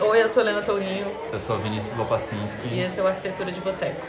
Oi, 0.00 0.22
eu 0.22 0.28
sou 0.28 0.42
Helena 0.42 0.62
Tourinho 0.62 1.06
Eu 1.32 1.40
sou 1.40 1.58
Vinícius 1.58 1.96
Lopacinski. 1.98 2.68
e 2.68 2.80
esse 2.80 3.00
é 3.00 3.02
o 3.02 3.06
Arquitetura 3.06 3.50
de 3.52 3.60
Boteco. 3.60 4.00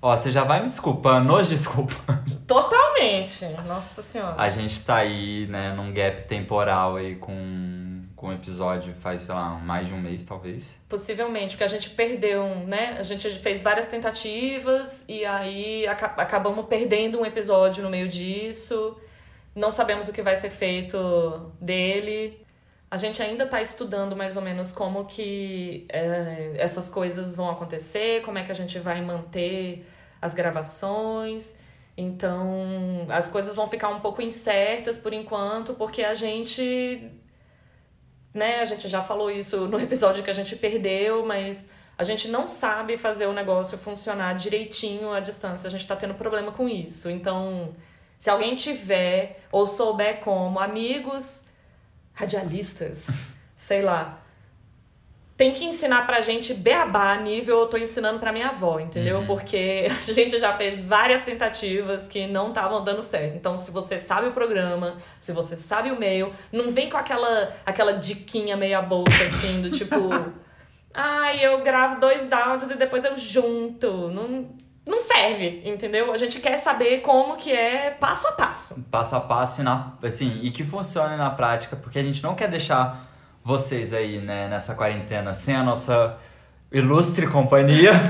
Ó, 0.00 0.16
você 0.16 0.30
já 0.32 0.42
vai 0.42 0.58
me 0.60 0.66
desculpando, 0.66 1.24
nos 1.26 1.48
desculpando. 1.48 2.22
Totalmente! 2.46 3.46
Nossa 3.66 4.02
senhora. 4.02 4.34
A 4.36 4.48
gente 4.48 4.82
tá 4.82 4.96
aí, 4.96 5.46
né, 5.48 5.72
num 5.76 5.92
gap 5.92 6.24
temporal 6.24 6.96
aí 6.96 7.14
com, 7.14 8.02
com 8.16 8.28
um 8.28 8.32
episódio 8.32 8.94
faz, 9.00 9.22
sei 9.22 9.34
lá, 9.34 9.50
mais 9.50 9.86
de 9.86 9.94
um 9.94 10.00
mês, 10.00 10.24
talvez. 10.24 10.80
Possivelmente, 10.88 11.50
porque 11.50 11.64
a 11.64 11.68
gente 11.68 11.90
perdeu, 11.90 12.44
né? 12.66 12.96
A 12.98 13.02
gente 13.04 13.30
fez 13.30 13.62
várias 13.62 13.86
tentativas 13.86 15.04
e 15.08 15.24
aí 15.24 15.86
aca- 15.86 16.14
acabamos 16.16 16.66
perdendo 16.66 17.20
um 17.20 17.24
episódio 17.26 17.82
no 17.82 17.88
meio 17.90 18.08
disso. 18.08 18.96
Não 19.54 19.70
sabemos 19.70 20.08
o 20.08 20.12
que 20.12 20.22
vai 20.22 20.36
ser 20.36 20.50
feito 20.50 21.52
dele. 21.60 22.41
A 22.92 22.98
gente 22.98 23.22
ainda 23.22 23.46
tá 23.46 23.62
estudando 23.62 24.14
mais 24.14 24.36
ou 24.36 24.42
menos 24.42 24.70
como 24.70 25.06
que 25.06 25.86
é, 25.88 26.52
essas 26.58 26.90
coisas 26.90 27.34
vão 27.34 27.48
acontecer, 27.48 28.20
como 28.20 28.36
é 28.36 28.42
que 28.42 28.52
a 28.52 28.54
gente 28.54 28.78
vai 28.78 29.00
manter 29.00 29.86
as 30.20 30.34
gravações. 30.34 31.56
Então, 31.96 33.06
as 33.08 33.30
coisas 33.30 33.56
vão 33.56 33.66
ficar 33.66 33.88
um 33.88 34.00
pouco 34.00 34.20
incertas 34.20 34.98
por 34.98 35.14
enquanto, 35.14 35.72
porque 35.72 36.02
a 36.02 36.12
gente 36.12 37.10
né? 38.34 38.60
A 38.60 38.66
gente 38.66 38.86
já 38.88 39.02
falou 39.02 39.30
isso 39.30 39.66
no 39.68 39.80
episódio 39.80 40.22
que 40.22 40.28
a 40.28 40.34
gente 40.34 40.54
perdeu, 40.54 41.24
mas 41.24 41.70
a 41.96 42.04
gente 42.04 42.28
não 42.28 42.46
sabe 42.46 42.98
fazer 42.98 43.24
o 43.24 43.32
negócio 43.32 43.78
funcionar 43.78 44.34
direitinho 44.34 45.14
à 45.14 45.18
distância. 45.18 45.66
A 45.66 45.70
gente 45.70 45.86
tá 45.86 45.96
tendo 45.96 46.12
problema 46.12 46.52
com 46.52 46.68
isso. 46.68 47.08
Então, 47.08 47.74
se 48.18 48.28
alguém 48.28 48.54
tiver 48.54 49.40
ou 49.50 49.66
souber 49.66 50.20
como, 50.20 50.60
amigos 50.60 51.50
radialistas, 52.14 53.06
sei 53.56 53.82
lá, 53.82 54.22
tem 55.42 55.52
que 55.52 55.64
ensinar 55.64 56.06
pra 56.06 56.20
gente 56.20 56.54
beabá 56.54 57.16
nível 57.16 57.58
eu 57.58 57.66
tô 57.66 57.76
ensinando 57.76 58.20
pra 58.20 58.32
minha 58.32 58.50
avó, 58.50 58.78
entendeu? 58.78 59.24
Porque 59.26 59.88
a 59.90 60.12
gente 60.12 60.38
já 60.38 60.56
fez 60.56 60.84
várias 60.84 61.24
tentativas 61.24 62.06
que 62.06 62.26
não 62.26 62.50
estavam 62.50 62.84
dando 62.84 63.02
certo. 63.02 63.34
Então, 63.34 63.56
se 63.56 63.72
você 63.72 63.98
sabe 63.98 64.28
o 64.28 64.32
programa, 64.32 64.98
se 65.18 65.32
você 65.32 65.56
sabe 65.56 65.90
o 65.90 65.98
meio, 65.98 66.32
não 66.52 66.70
vem 66.70 66.88
com 66.88 66.96
aquela 66.96 67.52
aquela 67.66 67.94
diquinha 67.94 68.56
meia 68.56 68.80
boca 68.82 69.24
assim 69.24 69.62
do 69.62 69.70
tipo, 69.70 69.96
ai, 70.94 71.44
eu 71.44 71.60
gravo 71.62 71.98
dois 71.98 72.32
áudios 72.32 72.70
e 72.70 72.76
depois 72.76 73.04
eu 73.04 73.16
junto. 73.16 74.10
Não 74.10 74.48
não 74.86 75.00
serve, 75.00 75.62
entendeu? 75.64 76.12
A 76.12 76.16
gente 76.16 76.40
quer 76.40 76.56
saber 76.56 77.00
como 77.02 77.36
que 77.36 77.52
é 77.52 77.90
passo 77.90 78.26
a 78.28 78.32
passo. 78.32 78.84
Passo 78.90 79.14
a 79.16 79.20
passo 79.20 79.60
e, 79.60 79.64
na, 79.64 79.92
assim, 80.02 80.40
e 80.42 80.50
que 80.50 80.64
funcione 80.64 81.16
na 81.16 81.30
prática, 81.30 81.76
porque 81.76 81.98
a 81.98 82.02
gente 82.02 82.22
não 82.22 82.34
quer 82.34 82.48
deixar 82.48 83.06
vocês 83.44 83.92
aí, 83.92 84.18
né, 84.18 84.48
nessa 84.48 84.74
quarentena 84.74 85.32
sem 85.32 85.54
a 85.56 85.62
nossa 85.62 86.16
ilustre 86.70 87.26
companhia. 87.28 87.92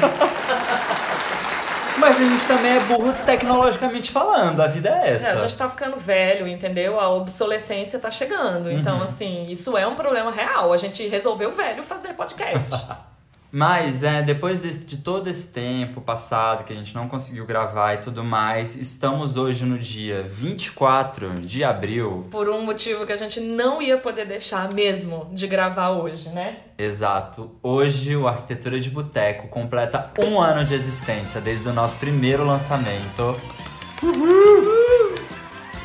Mas 1.98 2.17
a 2.17 2.25
gente 2.25 2.45
também 2.48 2.73
é 2.78 2.81
burro 2.87 3.12
tecnologicamente 3.25 4.11
falando, 4.11 4.61
a 4.61 4.67
vida 4.67 4.89
é 4.89 5.12
essa. 5.15 5.28
É, 5.28 5.33
a 5.33 5.37
gente 5.37 5.56
tá 5.56 5.69
ficando 5.69 5.97
velho, 5.98 6.48
entendeu? 6.48 6.98
A 6.98 7.09
obsolescência 7.11 7.98
tá 7.98 8.11
chegando. 8.11 8.73
Então, 8.73 8.97
Uhum. 8.98 9.05
assim, 9.05 9.47
isso 9.48 9.77
é 9.77 9.87
um 9.87 9.95
problema 9.95 10.31
real. 10.33 10.73
A 10.73 10.77
gente 10.77 11.06
resolveu 11.06 11.53
velho 11.53 11.83
fazer 11.84 12.15
podcast. 12.15 12.75
Mas, 13.55 14.00
né, 14.00 14.22
depois 14.22 14.58
desse- 14.61 14.86
de 14.86 14.97
todo 14.97 15.28
esse 15.28 15.53
tempo 15.53 16.00
passado 16.00 16.64
que 16.64 16.72
a 16.72 16.77
gente 16.77 16.95
não 16.95 17.06
conseguiu 17.06 17.45
gravar 17.45 17.92
e 17.92 17.98
tudo 17.98 18.25
mais, 18.25 18.75
estamos 18.77 19.36
hoje 19.36 19.67
no 19.67 19.78
dia 19.78 20.22
24 20.22 21.39
de 21.42 21.62
abril. 21.62 22.27
Por 22.31 22.48
um 22.48 22.64
motivo 22.64 23.05
que 23.05 23.12
a 23.12 23.17
gente 23.17 23.41
não 23.41 23.83
ia 23.83 23.98
poder 23.98 24.25
deixar 24.25 24.72
mesmo 24.72 25.28
de 25.34 25.47
gravar 25.47 25.91
hoje, 25.91 26.31
né? 26.31 26.61
Exato. 26.78 27.50
Hoje 27.62 28.17
o 28.17 28.27
Arquitetura 28.27 28.81
de 28.81 28.89
Boteco 28.89 29.47
completa 29.48 30.11
um 30.25 30.41
ano 30.41 30.64
de 30.64 30.72
existência, 30.72 31.39
desde 31.39 31.69
o 31.69 31.75
nosso 31.75 31.98
primeiro 31.98 32.47
lançamento. 32.47 33.37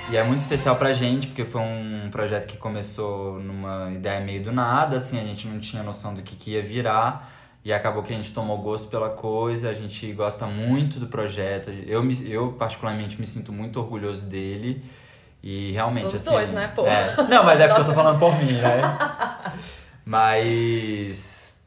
E 0.09 0.15
é 0.15 0.23
muito 0.23 0.39
especial 0.39 0.77
pra 0.77 0.93
gente, 0.93 1.27
porque 1.27 1.43
foi 1.43 1.59
um 1.59 2.07
projeto 2.09 2.47
que 2.47 2.55
começou 2.55 3.39
numa 3.41 3.91
ideia 3.91 4.21
meio 4.21 4.41
do 4.41 4.53
nada, 4.53 4.95
assim, 4.95 5.19
a 5.19 5.23
gente 5.25 5.45
não 5.49 5.59
tinha 5.59 5.83
noção 5.83 6.13
do 6.15 6.21
que, 6.21 6.33
que 6.33 6.51
ia 6.51 6.63
virar. 6.63 7.33
E 7.67 7.73
acabou 7.73 8.01
que 8.01 8.13
a 8.13 8.15
gente 8.15 8.31
tomou 8.31 8.57
gosto 8.59 8.89
pela 8.89 9.09
coisa, 9.09 9.69
a 9.69 9.73
gente 9.73 10.13
gosta 10.13 10.45
muito 10.45 11.01
do 11.01 11.07
projeto. 11.07 11.69
Eu, 11.85 12.01
me- 12.01 12.31
eu 12.31 12.53
particularmente, 12.53 13.19
me 13.19 13.27
sinto 13.27 13.51
muito 13.51 13.77
orgulhoso 13.77 14.25
dele. 14.25 14.81
E 15.43 15.73
realmente, 15.73 16.07
Os 16.07 16.15
assim... 16.15 16.31
dois, 16.31 16.51
né, 16.53 16.71
pô? 16.73 16.87
é. 16.87 17.13
Não, 17.29 17.43
mas 17.43 17.59
é 17.59 17.67
porque 17.67 17.81
eu 17.81 17.85
tô 17.87 17.91
falando 18.01 18.17
por 18.19 18.33
mim, 18.41 18.53
né? 18.53 18.81
Mas... 20.05 21.61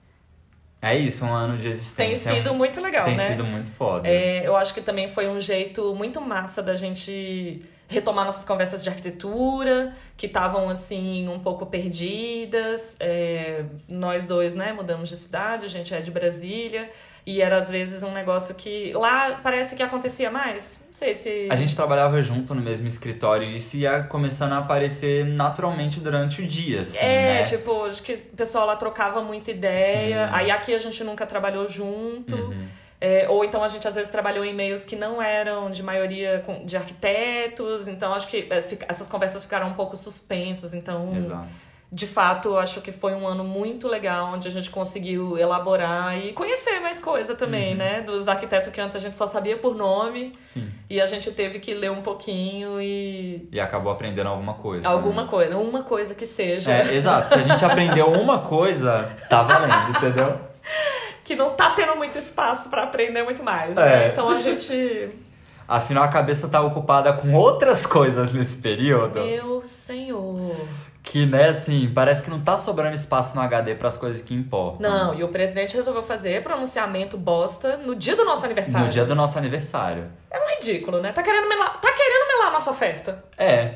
É 0.81 0.97
isso, 0.97 1.27
um 1.27 1.35
ano 1.35 1.59
de 1.59 1.65
Tem 1.65 1.71
existência. 1.73 2.33
sido 2.35 2.55
muito 2.55 2.81
legal, 2.81 3.05
Tem 3.05 3.15
né? 3.19 3.23
sido 3.23 3.45
muito 3.45 3.71
foda. 3.71 4.09
É, 4.09 4.47
eu 4.47 4.57
acho 4.57 4.73
que 4.73 4.81
também 4.81 5.07
foi 5.11 5.29
um 5.29 5.39
jeito 5.39 5.95
muito 5.95 6.19
massa 6.23 6.63
da 6.63 6.75
gente 6.77 7.61
retomar 7.91 8.25
nossas 8.25 8.45
conversas 8.45 8.83
de 8.83 8.89
arquitetura, 8.89 9.93
que 10.17 10.27
estavam 10.27 10.69
assim 10.69 11.29
um 11.29 11.41
pouco 11.41 11.67
perdidas. 11.67 12.97
É, 13.01 13.65
nós 13.89 14.27
dois, 14.27 14.55
né, 14.55 14.73
mudamos 14.73 15.09
de 15.09 15.17
cidade, 15.17 15.67
a 15.67 15.69
gente 15.69 15.93
é 15.93 16.01
de 16.01 16.11
Brasília. 16.11 16.89
E 17.27 17.43
era 17.43 17.59
às 17.59 17.69
vezes 17.69 18.03
um 18.03 18.13
negócio 18.13 18.55
que 18.55 18.93
lá 18.95 19.41
parece 19.43 19.77
que 19.77 19.83
acontecia 19.83 20.31
mais. 20.31 20.79
Não 20.87 20.95
sei 20.95 21.15
se. 21.15 21.49
A 21.51 21.57
gente 21.57 21.77
trabalhava 21.77 22.23
junto 22.23 22.55
no 22.55 22.63
mesmo 22.63 22.89
escritório 22.89 23.47
e 23.47 23.57
isso 23.57 23.77
ia 23.77 24.05
começando 24.05 24.53
a 24.53 24.59
aparecer 24.59 25.27
naturalmente 25.27 26.01
durante 26.01 26.41
o 26.41 26.47
dia, 26.47 26.81
assim, 26.81 26.99
é, 26.99 27.41
né? 27.41 27.43
tipo, 27.43 27.85
acho 27.85 28.03
que 28.03 28.15
o 28.15 28.37
pessoal 28.37 28.67
lá 28.67 28.75
trocava 28.75 29.21
muita 29.23 29.51
ideia. 29.51 30.29
Sim. 30.29 30.35
Aí 30.35 30.51
aqui 30.51 30.75
a 30.75 30.79
gente 30.79 31.05
nunca 31.05 31.27
trabalhou 31.27 31.69
junto. 31.69 32.37
Uhum. 32.37 32.69
É, 33.01 33.27
ou 33.31 33.43
então 33.45 33.65
a 33.65 33.69
gente 33.69 33.89
às 33.89 33.95
vezes 33.95 34.11
trabalhou 34.11 34.45
em 34.45 34.53
meios 34.55 34.85
que 34.85 34.95
não 34.95 35.23
eram 35.23 35.71
de 35.71 35.83
maioria 35.83 36.43
com- 36.45 36.65
de 36.67 36.77
arquitetos. 36.77 37.89
Então 37.89 38.13
acho 38.13 38.29
que 38.29 38.47
é, 38.51 38.63
essas 38.89 39.09
conversas 39.09 39.43
ficaram 39.45 39.69
um 39.69 39.75
pouco 39.75 39.97
suspensas. 39.97 40.75
Então, 40.75 41.17
Exato. 41.17 41.49
de 41.91 42.07
fato, 42.07 42.57
acho 42.59 42.81
que 42.83 42.93
foi 42.93 43.15
um 43.15 43.27
ano 43.27 43.43
muito 43.43 43.89
legal 43.89 44.35
onde 44.35 44.47
a 44.47 44.51
gente 44.51 44.69
conseguiu 44.71 45.39
elaborar 45.39 46.17
e 46.19 46.33
conhecer 46.35 46.79
mais 46.81 47.01
coisa 47.01 47.33
Uhum. 47.33 47.39
também, 47.39 47.75
né? 47.75 48.03
Dos 48.03 48.29
arquitetos 48.29 48.71
que 48.71 48.81
antes 48.81 48.95
a 48.95 49.01
gente 49.01 49.17
só 49.17 49.27
sabia 49.27 49.57
por 49.57 49.75
nome. 49.75 50.33
Sim. 50.43 50.71
E 50.91 51.01
a 51.01 51.07
gente 51.07 51.33
teve 51.33 51.59
que 51.59 51.73
ler 51.73 51.91
um 51.91 52.03
pouquinho 52.03 52.81
e. 52.83 53.49
E 53.51 53.59
acabou 53.59 53.91
aprendendo 53.91 54.29
alguma 54.29 54.55
coisa. 54.55 54.87
Alguma 54.87 55.23
né? 55.23 55.29
coisa, 55.29 55.57
uma 55.57 55.83
coisa 55.85 56.15
que 56.15 56.27
seja. 56.27 56.71
É, 56.71 56.95
exato. 56.95 57.31
Se 57.31 57.35
a 57.37 57.43
gente 57.43 57.65
aprendeu 57.65 58.09
uma 58.13 58.41
coisa, 58.41 59.11
tá 59.31 59.43
valendo, 59.43 59.97
entendeu? 59.97 60.39
que 61.25 61.35
não 61.37 61.51
tá 61.51 61.71
tendo 61.71 61.97
muito 61.97 62.19
espaço 62.19 62.69
pra 62.69 62.85
aprender 62.85 63.23
muito 63.23 63.43
mais, 63.43 63.77
É. 63.77 63.81
né? 63.81 64.09
Então 64.09 64.29
a 64.29 64.41
gente. 64.41 65.09
Afinal, 65.69 66.03
a 66.03 66.09
cabeça 66.09 66.49
tá 66.49 66.61
ocupada 66.61 67.13
com 67.13 67.33
outras 67.33 67.87
coisas 67.87 68.33
nesse 68.33 68.59
período. 68.59 69.21
Meu 69.21 69.63
senhor. 69.65 70.57
Que, 71.03 71.25
né, 71.25 71.49
assim, 71.49 71.91
parece 71.95 72.25
que 72.25 72.31
não 72.31 72.41
tá 72.41 72.59
sobrando 72.59 72.95
espaço 72.95 73.35
no 73.37 73.41
HD 73.41 73.75
pras 73.77 73.97
coisas 73.97 74.21
que 74.21 74.35
importam. 74.35 74.81
Não, 74.91 75.15
e 75.15 75.23
o 75.25 75.29
presidente 75.29 75.75
resolveu 75.77 76.03
fazer 76.03 76.43
pronunciamento 76.43 77.17
bosta 77.17 77.77
no 77.79 77.95
dia 77.95 78.15
do 78.17 78.25
nosso 78.25 78.45
aniversário. 78.45 78.87
No 78.87 78.93
dia 78.93 79.05
do 79.05 79.15
nosso 79.15 79.39
aniversário. 79.39 80.11
É 80.31 80.39
um 80.39 80.49
ridículo, 80.57 81.01
né? 81.01 81.13
Tá 81.13 81.23
querendo 81.23 81.49
melar, 81.49 81.81
tá 81.81 81.93
querendo 81.93 82.29
melar 82.29 82.49
a 82.49 82.51
nossa 82.53 82.73
festa. 82.75 83.25
É. 83.39 83.75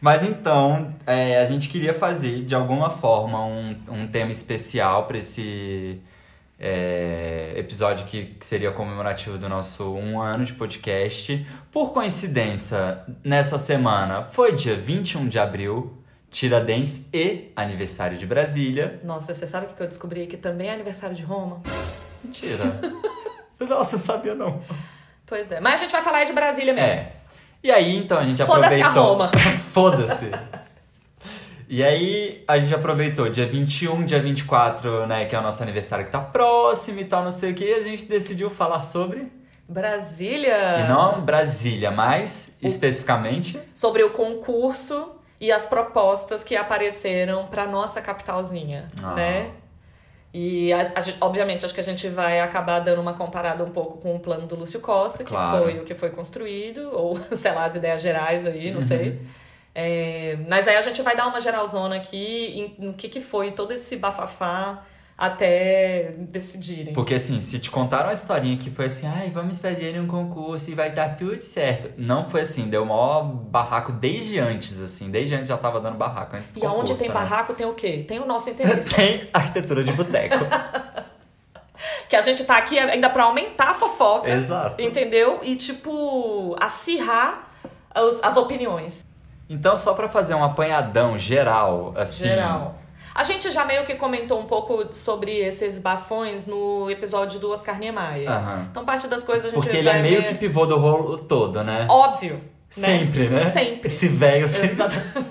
Mas 0.00 0.22
então, 0.22 0.94
é, 1.06 1.38
a 1.40 1.46
gente 1.46 1.68
queria 1.68 1.92
fazer, 1.94 2.44
de 2.44 2.54
alguma 2.54 2.90
forma, 2.90 3.44
um, 3.44 3.76
um 3.88 4.06
tema 4.06 4.30
especial 4.30 5.04
para 5.06 5.18
esse 5.18 6.00
é, 6.58 7.52
episódio 7.56 8.06
que, 8.06 8.26
que 8.26 8.46
seria 8.46 8.70
comemorativo 8.70 9.38
do 9.38 9.48
nosso 9.48 9.94
um 9.94 10.20
ano 10.20 10.44
de 10.44 10.52
podcast. 10.52 11.46
Por 11.70 11.92
coincidência, 11.92 13.02
nessa 13.22 13.58
semana 13.58 14.22
foi 14.22 14.52
dia 14.52 14.76
21 14.76 15.28
de 15.28 15.38
abril, 15.38 15.98
Tiradentes 16.30 17.10
e 17.12 17.52
aniversário 17.54 18.18
de 18.18 18.26
Brasília. 18.26 19.00
Nossa, 19.04 19.32
você 19.32 19.46
sabe 19.46 19.66
o 19.66 19.68
que 19.68 19.80
eu 19.82 19.86
descobri? 19.86 20.26
Que 20.26 20.36
também 20.36 20.68
é 20.68 20.74
aniversário 20.74 21.14
de 21.14 21.22
Roma? 21.22 21.62
Mentira. 22.22 22.64
Nossa, 23.60 23.96
não 23.96 24.04
sabia 24.04 24.34
não. 24.34 24.60
Pois 25.26 25.52
é. 25.52 25.60
Mas 25.60 25.74
a 25.74 25.82
gente 25.84 25.92
vai 25.92 26.02
falar 26.02 26.24
de 26.24 26.32
Brasília 26.32 26.74
mesmo. 26.74 26.88
É. 26.88 27.12
E 27.62 27.70
aí, 27.70 27.96
então, 27.96 28.18
a 28.18 28.24
gente 28.24 28.44
Foda-se 28.44 28.82
a 28.82 28.88
aproveitou. 28.88 29.14
Roma. 29.14 29.30
Foda-se. 29.72 30.30
E 31.68 31.82
aí, 31.82 32.44
a 32.46 32.58
gente 32.58 32.74
aproveitou 32.74 33.28
dia 33.30 33.46
21, 33.46 34.04
dia 34.04 34.20
24, 34.20 35.06
né, 35.06 35.24
que 35.24 35.34
é 35.34 35.38
o 35.38 35.42
nosso 35.42 35.62
aniversário 35.62 36.04
que 36.04 36.10
tá 36.10 36.20
próximo 36.20 37.00
e 37.00 37.04
tal, 37.04 37.24
não 37.24 37.30
sei 37.30 37.52
o 37.52 37.54
que, 37.54 37.64
e 37.64 37.74
a 37.74 37.82
gente 37.82 38.04
decidiu 38.04 38.50
falar 38.50 38.82
sobre. 38.82 39.30
Brasília! 39.66 40.80
E 40.80 40.88
não 40.88 41.22
Brasília, 41.22 41.90
mas 41.90 42.58
especificamente. 42.60 43.58
Sobre 43.72 44.02
o 44.02 44.10
concurso 44.10 45.12
e 45.40 45.50
as 45.50 45.66
propostas 45.66 46.44
que 46.44 46.54
apareceram 46.54 47.46
pra 47.46 47.66
nossa 47.66 48.00
capitalzinha, 48.02 48.90
Ah. 49.02 49.14
né? 49.14 49.50
E, 50.36 50.72
a, 50.72 50.80
a 50.82 51.24
obviamente, 51.26 51.64
acho 51.64 51.72
que 51.72 51.80
a 51.80 51.84
gente 51.84 52.08
vai 52.08 52.40
acabar 52.40 52.80
dando 52.80 53.00
uma 53.00 53.14
comparada 53.14 53.62
um 53.62 53.70
pouco 53.70 53.98
com 53.98 54.16
o 54.16 54.18
plano 54.18 54.46
do 54.48 54.56
Lúcio 54.56 54.80
Costa, 54.80 55.18
que 55.22 55.30
Claro. 55.30 55.62
foi 55.64 55.78
o 55.78 55.84
que 55.84 55.94
foi 55.94 56.10
construído, 56.10 56.90
ou, 56.92 57.16
sei 57.36 57.52
lá, 57.52 57.64
as 57.66 57.76
ideias 57.76 58.02
gerais 58.02 58.44
aí, 58.46 58.72
não 58.72 58.80
sei. 58.80 59.20
É, 59.74 60.38
mas 60.48 60.68
aí 60.68 60.76
a 60.76 60.82
gente 60.82 61.02
vai 61.02 61.16
dar 61.16 61.26
uma 61.26 61.40
geralzona 61.40 61.96
aqui 61.96 62.74
em, 62.78 62.86
no 62.86 62.94
que, 62.94 63.08
que 63.08 63.20
foi 63.20 63.50
todo 63.50 63.72
esse 63.72 63.96
bafafá 63.96 64.84
até 65.16 66.14
decidirem. 66.18 66.92
Porque 66.92 67.14
assim, 67.14 67.40
se 67.40 67.58
te 67.58 67.70
contaram 67.70 68.06
uma 68.06 68.12
historinha 68.12 68.56
que 68.56 68.70
foi 68.70 68.86
assim, 68.86 69.06
ai, 69.06 69.30
vamos 69.30 69.58
fazer 69.58 69.98
um 70.00 70.06
concurso 70.06 70.70
e 70.70 70.74
vai 70.74 70.90
dar 70.90 71.16
tudo 71.16 71.40
certo. 71.42 71.90
Não 71.96 72.28
foi 72.28 72.42
assim, 72.42 72.68
deu 72.68 72.84
maior 72.84 73.22
barraco 73.22 73.92
desde 73.92 74.38
antes, 74.38 74.80
assim. 74.80 75.10
Desde 75.10 75.34
antes 75.34 75.48
já 75.48 75.56
tava 75.56 75.80
dando 75.80 75.96
barraco 75.96 76.36
antes 76.36 76.50
do 76.50 76.58
e 76.58 76.60
concurso. 76.60 76.80
aonde 76.80 76.94
tem 76.94 77.08
né? 77.08 77.14
barraco 77.14 77.54
tem 77.54 77.66
o 77.66 77.74
quê? 77.74 78.04
Tem 78.06 78.18
o 78.18 78.26
nosso 78.26 78.50
interesse. 78.50 78.90
Tem 78.90 79.28
arquitetura 79.32 79.82
de 79.84 79.92
boteco. 79.92 80.44
que 82.08 82.16
a 82.16 82.20
gente 82.20 82.44
tá 82.44 82.56
aqui 82.56 82.78
ainda 82.78 83.08
pra 83.08 83.24
aumentar 83.24 83.70
a 83.70 83.74
fofoca. 83.74 84.30
Exato. 84.30 84.82
Entendeu? 84.82 85.40
E, 85.42 85.56
tipo, 85.56 86.56
acirrar 86.60 87.50
as, 87.94 88.22
as 88.22 88.36
opiniões. 88.36 89.04
Então, 89.48 89.76
só 89.76 89.94
pra 89.94 90.08
fazer 90.08 90.34
um 90.34 90.44
apanhadão 90.44 91.18
geral, 91.18 91.92
assim. 91.96 92.28
Geral. 92.28 92.78
A 93.14 93.22
gente 93.22 93.50
já 93.52 93.64
meio 93.64 93.84
que 93.84 93.94
comentou 93.94 94.40
um 94.40 94.46
pouco 94.46 94.92
sobre 94.92 95.30
esses 95.38 95.78
bafões 95.78 96.46
no 96.46 96.90
episódio 96.90 97.38
do 97.38 97.52
Oscar 97.52 97.78
Niemeyer. 97.78 98.28
Aham. 98.28 98.66
Então, 98.70 98.84
parte 98.84 99.06
das 99.06 99.22
coisas 99.22 99.46
a 99.46 99.48
gente 99.54 99.62
Porque 99.62 99.76
ele 99.76 99.88
é 99.88 100.02
meio 100.02 100.22
ver- 100.22 100.28
que 100.28 100.34
pivô 100.34 100.66
do 100.66 100.76
rolo 100.78 101.18
todo, 101.18 101.62
né? 101.62 101.86
Óbvio. 101.88 102.34
né? 102.34 102.40
Sempre, 102.70 103.28
né? 103.28 103.44
Sempre. 103.50 103.86
Esse 103.86 104.08
velho 104.08 104.48
sempre, 104.48 104.70
Exato. 104.72 104.96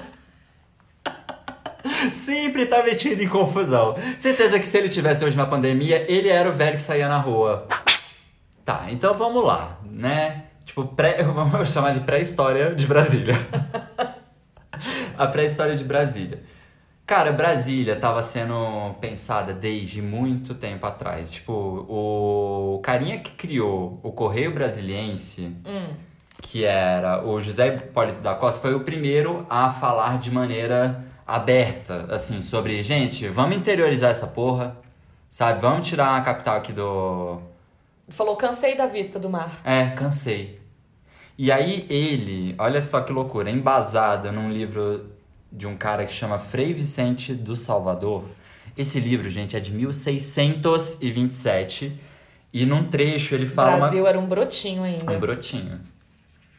sempre 2.13 2.65
tá 2.68 2.81
metido 2.83 3.21
em 3.21 3.27
confusão. 3.27 3.95
Certeza 4.18 4.57
que 4.60 4.68
se 4.68 4.77
ele 4.77 4.88
tivesse 4.89 5.25
hoje 5.25 5.36
na 5.36 5.45
pandemia, 5.45 6.06
ele 6.10 6.30
era 6.30 6.50
o 6.50 6.54
velho 6.54 6.77
que 6.77 6.83
saía 6.83 7.10
na 7.10 7.18
rua. 7.18 7.68
Tá, 8.63 8.86
então 8.89 9.13
vamos 9.13 9.44
lá, 9.45 9.77
né? 9.83 10.44
Tipo, 10.65 10.86
pré, 10.86 11.21
vamos 11.24 11.71
chamar 11.71 11.94
de 11.94 12.00
pré-história 12.01 12.74
de 12.75 12.88
Brasília. 12.88 13.36
A 15.18 15.27
pré-história 15.27 15.75
de 15.75 15.83
Brasília. 15.83 16.42
Cara, 17.06 17.31
Brasília 17.31 17.95
tava 17.98 18.24
sendo 18.24 18.95
pensada 19.00 19.54
desde 19.54 20.01
muito 20.01 20.56
tempo 20.56 20.86
atrás. 20.86 21.31
Tipo, 21.31 21.51
o 21.54 22.80
carinha 22.81 23.19
que 23.19 23.31
criou 23.31 24.00
o 24.01 24.12
Correio 24.12 24.54
Brasiliense, 24.54 25.56
Hum. 25.65 25.94
que 26.42 26.63
era 26.63 27.24
o 27.24 27.39
José 27.42 27.68
Hipólito 27.75 28.21
da 28.21 28.33
Costa, 28.36 28.62
foi 28.62 28.74
o 28.74 28.80
primeiro 28.81 29.45
a 29.50 29.69
falar 29.69 30.18
de 30.18 30.31
maneira 30.31 31.04
aberta, 31.27 32.07
assim, 32.10 32.42
sobre, 32.42 32.81
gente, 32.81 33.27
vamos 33.27 33.56
interiorizar 33.57 34.10
essa 34.12 34.27
porra, 34.27 34.75
sabe? 35.30 35.62
Vamos 35.62 35.88
tirar 35.88 36.15
a 36.18 36.21
capital 36.21 36.56
aqui 36.57 36.71
do, 36.74 37.39
Falou, 38.09 38.35
cansei 38.35 38.75
da 38.75 38.85
vista 38.85 39.17
do 39.19 39.29
mar. 39.29 39.61
é, 39.63 39.89
cansei. 39.91 40.59
E 41.38 41.51
aí 41.51 41.85
ele, 41.89 42.53
olha 42.59 42.79
só 42.81 43.01
que 43.01 43.11
loucura, 43.11 43.50
embasado 43.50 44.31
num 44.31 44.51
livro 44.51 45.09
de 45.51 45.65
um 45.67 45.75
cara 45.75 46.05
que 46.05 46.13
chama 46.13 46.38
Frei 46.38 46.73
Vicente 46.73 47.33
do 47.33 47.55
Salvador. 47.55 48.25
Esse 48.77 49.00
livro, 49.00 49.29
gente, 49.29 49.55
é 49.55 49.59
de 49.59 49.71
1627 49.71 51.91
e 52.51 52.65
num 52.65 52.83
trecho 52.85 53.33
ele 53.35 53.45
O 53.45 53.50
fala 53.50 53.71
uma- 53.71 53.77
Brasil 53.79 54.05
era 54.07 54.19
um 54.19 54.25
brotinho 54.27 54.83
ainda. 54.83 55.11
um 55.11 55.19
brotinho. 55.19 55.79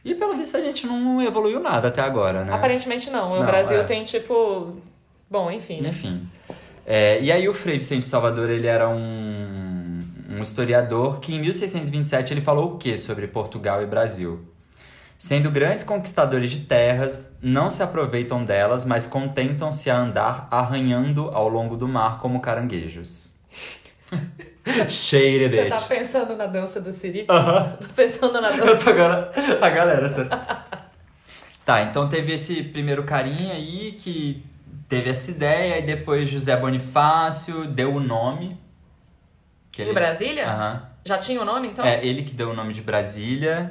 E 0.05 0.14
pelo 0.14 0.37
visto 0.37 0.56
a 0.56 0.61
gente 0.61 0.87
não 0.87 1.23
evoluiu 1.23 1.61
nada 1.61 1.88
até 1.88 2.02
agora, 2.02 2.44
né? 2.44 2.52
Aparentemente 2.52 3.11
não. 3.11 3.32
O 3.32 3.37
Não, 3.38 3.46
Brasil 3.46 3.81
é. 3.81 3.85
tem 3.85 4.05
tipo. 4.05 4.76
Bom, 5.31 5.50
enfim, 5.50 5.81
né? 5.81 5.88
Enfim. 5.88 6.29
É, 6.87 7.20
e 7.23 7.32
aí 7.32 7.49
o 7.49 7.55
Frei 7.55 7.79
Vicente 7.79 8.05
Salvador, 8.06 8.50
ele 8.50 8.67
era 8.67 8.87
um, 8.88 9.44
um 10.35 10.43
historiador 10.43 11.21
que 11.21 11.35
em 11.35 11.41
1627 11.41 12.35
ele 12.35 12.41
falou 12.41 12.75
o 12.75 12.79
que 12.79 12.97
sobre 12.97 13.27
Portugal 13.27 13.83
e 13.83 13.87
Brasil? 13.87 14.49
Sendo 15.17 15.51
grandes 15.51 15.85
conquistadores 15.85 16.51
de 16.51 16.61
terras, 16.61 17.39
não 17.41 17.71
se 17.71 17.83
aproveitam 17.83 18.45
delas, 18.45 18.85
mas 18.85 19.07
contentam-se 19.07 19.89
a 19.89 19.97
andar 19.97 20.49
arranhando 20.51 21.31
ao 21.33 21.49
longo 21.49 21.77
do 21.77 21.87
mar 21.87 22.19
como 22.19 22.41
caranguejos. 22.41 23.35
Shaded 24.89 25.51
Você 25.51 25.65
tá 25.67 25.81
pensando 25.81 26.37
na 26.37 26.47
dança 26.47 26.81
do 26.81 26.93
Siri? 26.93 27.27
Aham. 27.29 27.77
Tô 27.81 27.89
pensando 27.95 28.41
na 28.41 28.51
Eu 28.51 28.67
dança. 28.67 28.85
tô 28.85 28.91
agora. 28.91 29.33
A 29.61 29.71
galera. 29.71 30.09
Você... 30.09 30.29
tá, 31.65 31.83
então 31.83 32.09
teve 32.09 32.33
esse 32.33 32.63
primeiro 32.65 33.05
carinha 33.05 33.55
aí 33.55 33.93
que 33.93 34.45
teve 34.89 35.11
essa 35.11 35.31
ideia, 35.31 35.79
e 35.79 35.83
depois 35.83 36.29
José 36.29 36.57
Bonifácio 36.57 37.67
deu 37.67 37.95
o 37.95 38.01
nome. 38.01 38.59
De 39.76 39.93
Brasília? 39.93 40.49
Aham. 40.49 40.88
Já 41.05 41.19
tinha 41.19 41.41
o 41.41 41.44
nome, 41.44 41.69
então? 41.69 41.85
É 41.85 42.05
ele 42.05 42.23
que 42.23 42.35
deu 42.35 42.50
o 42.50 42.55
nome 42.55 42.73
de 42.73 42.81
Brasília. 42.82 43.71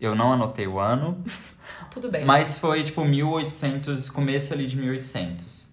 Eu 0.00 0.14
não 0.14 0.32
anotei 0.32 0.66
o 0.66 0.78
ano, 0.78 1.22
Tudo 1.90 2.10
bem. 2.10 2.24
mas 2.24 2.58
foi 2.58 2.82
tipo 2.82 3.04
1800, 3.04 4.08
começo 4.08 4.54
ali 4.54 4.66
de 4.66 4.76
1800. 4.78 5.68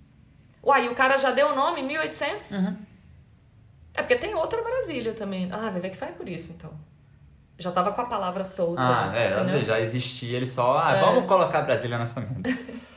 Uai, 0.62 0.86
e 0.86 0.90
o 0.90 0.96
cara 0.96 1.18
já 1.18 1.32
deu 1.32 1.52
o 1.52 1.56
nome 1.56 1.80
em 1.82 1.88
1800? 1.88 2.52
Uhum. 2.52 2.76
É 3.96 4.02
porque 4.02 4.16
tem 4.18 4.36
outra 4.36 4.62
Brasília 4.62 5.14
também. 5.14 5.48
Ah, 5.52 5.70
vai 5.70 5.80
ver 5.80 5.92
que 5.92 5.98
foi 5.98 6.10
por 6.10 6.28
isso, 6.28 6.52
então. 6.52 6.72
Já 7.58 7.72
tava 7.72 7.92
com 7.94 8.02
a 8.02 8.06
palavra 8.06 8.44
solta. 8.44 8.82
Ah, 8.82 9.16
é, 9.16 9.34
às 9.34 9.50
vezes 9.50 9.66
já 9.66 9.80
existia, 9.80 10.36
ele 10.38 10.46
só, 10.46 10.78
ah, 10.78 10.98
É. 10.98 11.00
vamos 11.02 11.26
colocar 11.26 11.62
Brasília 11.62 11.98
nessa 11.98 12.20
merda. 12.20 12.50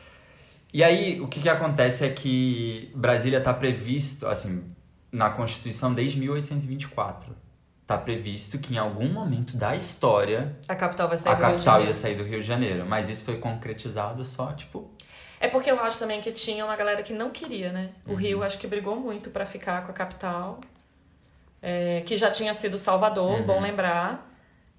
e 0.75 0.83
aí, 0.83 1.21
o 1.21 1.29
que 1.29 1.41
que 1.41 1.49
acontece 1.49 2.05
é 2.05 2.11
que 2.11 2.91
Brasília 2.95 3.41
tá 3.41 3.55
previsto, 3.55 4.27
assim, 4.27 4.67
na 5.13 5.31
Constituição 5.31 5.93
desde 5.95 6.19
1824. 6.19 7.35
Tá 7.87 7.99
previsto 7.99 8.59
que 8.59 8.75
em 8.75 8.79
algum 8.79 9.13
momento 9.13 9.57
da 9.57 9.75
história 9.75 10.57
A 10.69 10.77
capital 10.77 11.09
vai 11.09 11.19
sair 11.19 11.33
a 11.33 11.35
do 11.35 11.41
Rio 11.41 11.49
de 11.51 11.57
capital 11.65 11.85
ia 11.85 11.95
sair 11.95 12.15
do 12.15 12.23
Rio 12.23 12.41
de 12.41 12.47
Janeiro, 12.47 12.87
mas 12.87 13.09
isso 13.09 13.25
foi 13.25 13.39
concretizado 13.39 14.25
só, 14.25 14.53
tipo, 14.53 14.89
É 15.41 15.49
porque 15.49 15.71
eu 15.71 15.81
acho 15.81 15.99
também 15.99 16.21
que 16.21 16.31
tinha 16.31 16.65
uma 16.65 16.77
galera 16.77 17.03
que 17.03 17.13
não 17.13 17.31
queria, 17.31 17.73
né? 17.73 17.91
Uhum. 18.07 18.13
O 18.13 18.17
Rio 18.17 18.43
acho 18.45 18.59
que 18.59 18.67
brigou 18.69 18.95
muito 18.95 19.31
pra 19.31 19.45
ficar 19.45 19.85
com 19.85 19.91
a 19.91 19.95
capital. 19.95 20.61
é, 21.63 22.03
que 22.07 22.17
já 22.17 22.31
tinha 22.31 22.55
sido 22.55 22.79
Salvador, 22.79 23.41
Uhum. 23.41 23.43
bom 23.43 23.61
lembrar. 23.61 24.30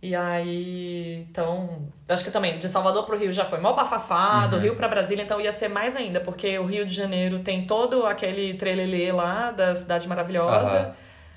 E 0.01 0.15
aí, 0.15 1.27
então, 1.29 1.87
acho 2.09 2.23
que 2.23 2.31
também 2.31 2.57
de 2.57 2.67
Salvador 2.67 3.05
pro 3.05 3.15
Rio 3.17 3.31
já 3.31 3.45
foi 3.45 3.59
mó 3.59 3.73
bafafá, 3.73 4.47
do 4.47 4.55
Uhum. 4.55 4.61
Rio 4.63 4.75
pra 4.75 4.87
Brasília, 4.87 5.21
então 5.23 5.39
ia 5.39 5.51
ser 5.51 5.67
mais 5.67 5.95
ainda, 5.95 6.19
porque 6.19 6.57
o 6.57 6.65
Rio 6.65 6.85
de 6.87 6.93
Janeiro 6.93 7.39
tem 7.39 7.65
todo 7.67 8.05
aquele 8.07 8.55
trelelê 8.55 9.11
lá 9.11 9.51
da 9.51 9.75
cidade 9.75 10.07
maravilhosa. 10.07 10.67
Aham. 10.77 10.91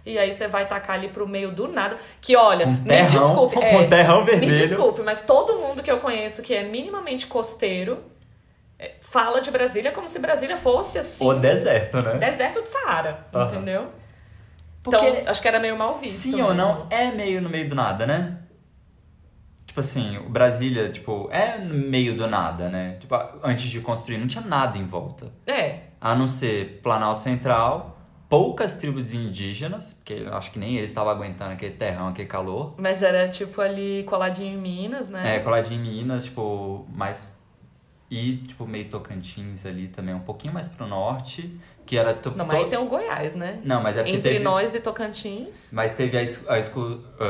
E 0.06 0.18
aí 0.18 0.32
você 0.32 0.46
vai 0.48 0.66
tacar 0.66 0.96
ali 0.96 1.08
pro 1.08 1.26
meio 1.28 1.50
do 1.50 1.66
nada. 1.68 1.96
Que 2.22 2.36
olha, 2.36 2.66
um 2.66 2.72
me 2.72 2.84
terrão, 2.84 3.06
desculpe. 3.26 3.58
é, 3.62 3.76
um 3.78 3.88
terrão 3.88 4.20
me 4.24 4.30
vermelho. 4.30 4.54
desculpe, 4.56 5.02
mas 5.02 5.22
todo 5.22 5.56
mundo 5.56 5.82
que 5.82 5.90
eu 5.90 5.98
conheço 5.98 6.42
que 6.42 6.54
é 6.54 6.62
minimamente 6.62 7.26
costeiro 7.26 7.98
é, 8.78 8.92
fala 9.00 9.40
de 9.40 9.50
Brasília 9.50 9.92
como 9.92 10.08
se 10.08 10.18
Brasília 10.18 10.56
fosse 10.58 10.98
assim. 10.98 11.24
O 11.26 11.34
deserto, 11.34 12.00
né? 12.02 12.14
deserto 12.18 12.60
do 12.62 12.66
Saara, 12.66 13.26
Aham. 13.34 13.46
entendeu? 13.46 13.86
Porque- 14.82 15.06
Então, 15.06 15.30
acho 15.30 15.40
que 15.40 15.48
era 15.48 15.58
meio 15.58 15.76
mal 15.76 15.94
visto. 15.94 16.16
Sim 16.16 16.42
ou 16.42 16.54
mesmo. 16.54 16.54
não, 16.54 16.86
é 16.90 17.10
meio 17.10 17.40
no 17.40 17.48
meio 17.48 17.66
do 17.68 17.74
nada, 17.74 18.06
né? 18.06 18.36
Tipo 19.66 19.80
assim, 19.80 20.18
o 20.18 20.28
Brasília, 20.28 20.88
tipo, 20.90 21.28
é 21.32 21.58
no 21.58 21.74
meio 21.74 22.16
do 22.16 22.26
nada, 22.28 22.68
né? 22.68 22.96
Tipo, 23.00 23.14
antes 23.42 23.66
de 23.70 23.80
construir 23.80 24.18
não 24.18 24.26
tinha 24.26 24.44
nada 24.44 24.78
em 24.78 24.84
volta. 24.86 25.32
É, 25.46 25.80
A 26.00 26.14
não 26.14 26.28
ser 26.28 26.80
Planalto 26.82 27.22
Central, 27.22 27.98
poucas 28.28 28.74
tribos 28.74 29.12
indígenas, 29.14 29.94
porque 29.94 30.12
eu 30.14 30.34
acho 30.36 30.52
que 30.52 30.58
nem 30.58 30.76
eles 30.76 30.90
estavam 30.90 31.10
aguentando 31.12 31.52
aquele 31.52 31.74
terrão, 31.74 32.08
aquele 32.08 32.28
calor. 32.28 32.74
mas 32.78 33.02
era 33.02 33.28
tipo 33.28 33.60
ali 33.60 34.04
coladinho 34.06 34.54
em 34.54 34.60
Minas, 34.60 35.08
né? 35.08 35.36
É, 35.36 35.40
coladinho 35.40 35.80
em 35.80 35.82
Minas, 35.96 36.24
tipo, 36.24 36.86
mais. 36.92 37.34
E, 38.10 38.36
tipo, 38.36 38.66
meio 38.66 38.84
Tocantins 38.88 39.66
ali 39.66 39.88
também, 39.88 40.14
um 40.14 40.20
pouquinho 40.20 40.52
mais 40.54 40.68
pro 40.68 40.86
norte, 40.86 41.58
que 41.86 41.96
era. 41.98 42.14
to- 42.14 42.32
Não, 42.36 42.44
mas 42.46 42.56
aí 42.56 42.64
tem 42.66 42.78
o 42.78 42.86
Goiás, 42.86 43.34
né? 43.36 43.58
Não, 43.64 43.82
mas 43.82 43.96
é 43.96 44.02
porque 44.02 44.16
Entre 44.16 44.32
teve... 44.32 44.44
nós 44.44 44.74
e 44.74 44.80
Tocantins. 44.80 45.68
Mas 45.72 45.94
teve 45.94 46.16
a, 46.16 46.20
a 46.20 46.54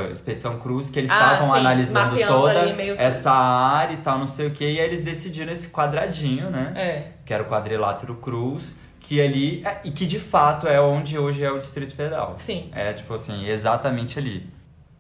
a 0.07 0.11
Expedição 0.11 0.59
Cruz, 0.61 0.91
que 0.91 0.99
eles 1.01 1.11
Ah, 1.11 1.35
estavam 1.35 1.55
analisando 1.55 2.17
toda 2.27 2.61
essa 2.99 3.33
área 3.33 3.95
e 3.95 3.99
tal, 3.99 4.19
não 4.19 4.27
sei 4.27 4.47
o 4.47 4.51
que, 4.51 4.65
e 4.65 4.79
aí 4.81 4.87
eles 4.87 5.01
decidiram 5.01 5.53
esse 5.53 5.71
quadradinho, 5.73 6.51
né? 6.51 6.73
É. 6.77 7.03
Que 7.25 7.33
era 7.35 7.43
o 7.43 7.47
quadrilátero 7.47 8.15
Cruz, 8.17 8.75
que 9.01 9.21
ali. 9.21 9.63
é- 9.67 9.81
e 9.85 9.91
que 9.91 10.07
de 10.07 10.19
fato 10.21 10.67
é 10.69 10.81
onde 10.81 11.19
hoje 11.19 11.45
é 11.45 11.51
o 11.51 11.59
Distrito 11.59 11.95
Federal. 11.95 12.35
Sim. 12.37 12.71
É, 12.73 12.93
tipo 12.93 13.13
assim, 13.15 13.47
exatamente 13.49 14.19
ali. 14.19 14.49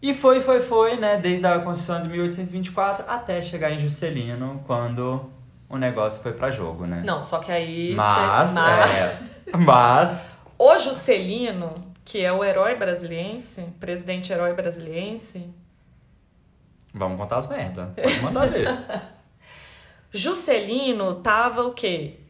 E 0.03 0.13
foi, 0.13 0.41
foi, 0.43 0.61
foi, 0.61 0.97
né? 0.99 1.17
Desde 1.17 1.47
a 1.47 1.59
Constituição 1.61 2.03
de 2.03 2.09
1824 2.11 3.07
até 3.09 3.41
chegar 3.41 3.71
em 3.71 3.79
Juscelino, 3.79 4.63
quando 4.67 5.31
o 5.69 5.79
negócio 5.79 6.23
foi 6.23 6.33
pra 6.33 6.51
jogo, 6.51 6.85
né? 6.87 7.03
Não, 7.07 7.23
só 7.23 7.39
que 7.39 7.51
aí. 7.51 7.95
Mas, 7.95 8.51
cê- 8.51 8.61
mas... 8.61 9.03
é, 9.03 9.19
mas 9.53 10.39
O 10.59 10.79
Juscelino, 10.79 11.75
que 12.05 12.23
é 12.25 12.33
o 12.33 12.45
herói 12.45 12.77
brasiliense, 12.77 13.63
presidente 13.81 14.33
herói 14.33 14.53
brasiliense, 14.55 15.53
vamos 16.93 17.19
contar 17.19 17.37
as 17.39 17.49
merda. 17.49 17.93
Pode 17.97 18.21
mandar 18.23 18.49
ver. 18.49 18.69
Juscelino 20.13 21.17
tava 21.17 21.63
o 21.65 21.73
quê? 21.73 22.21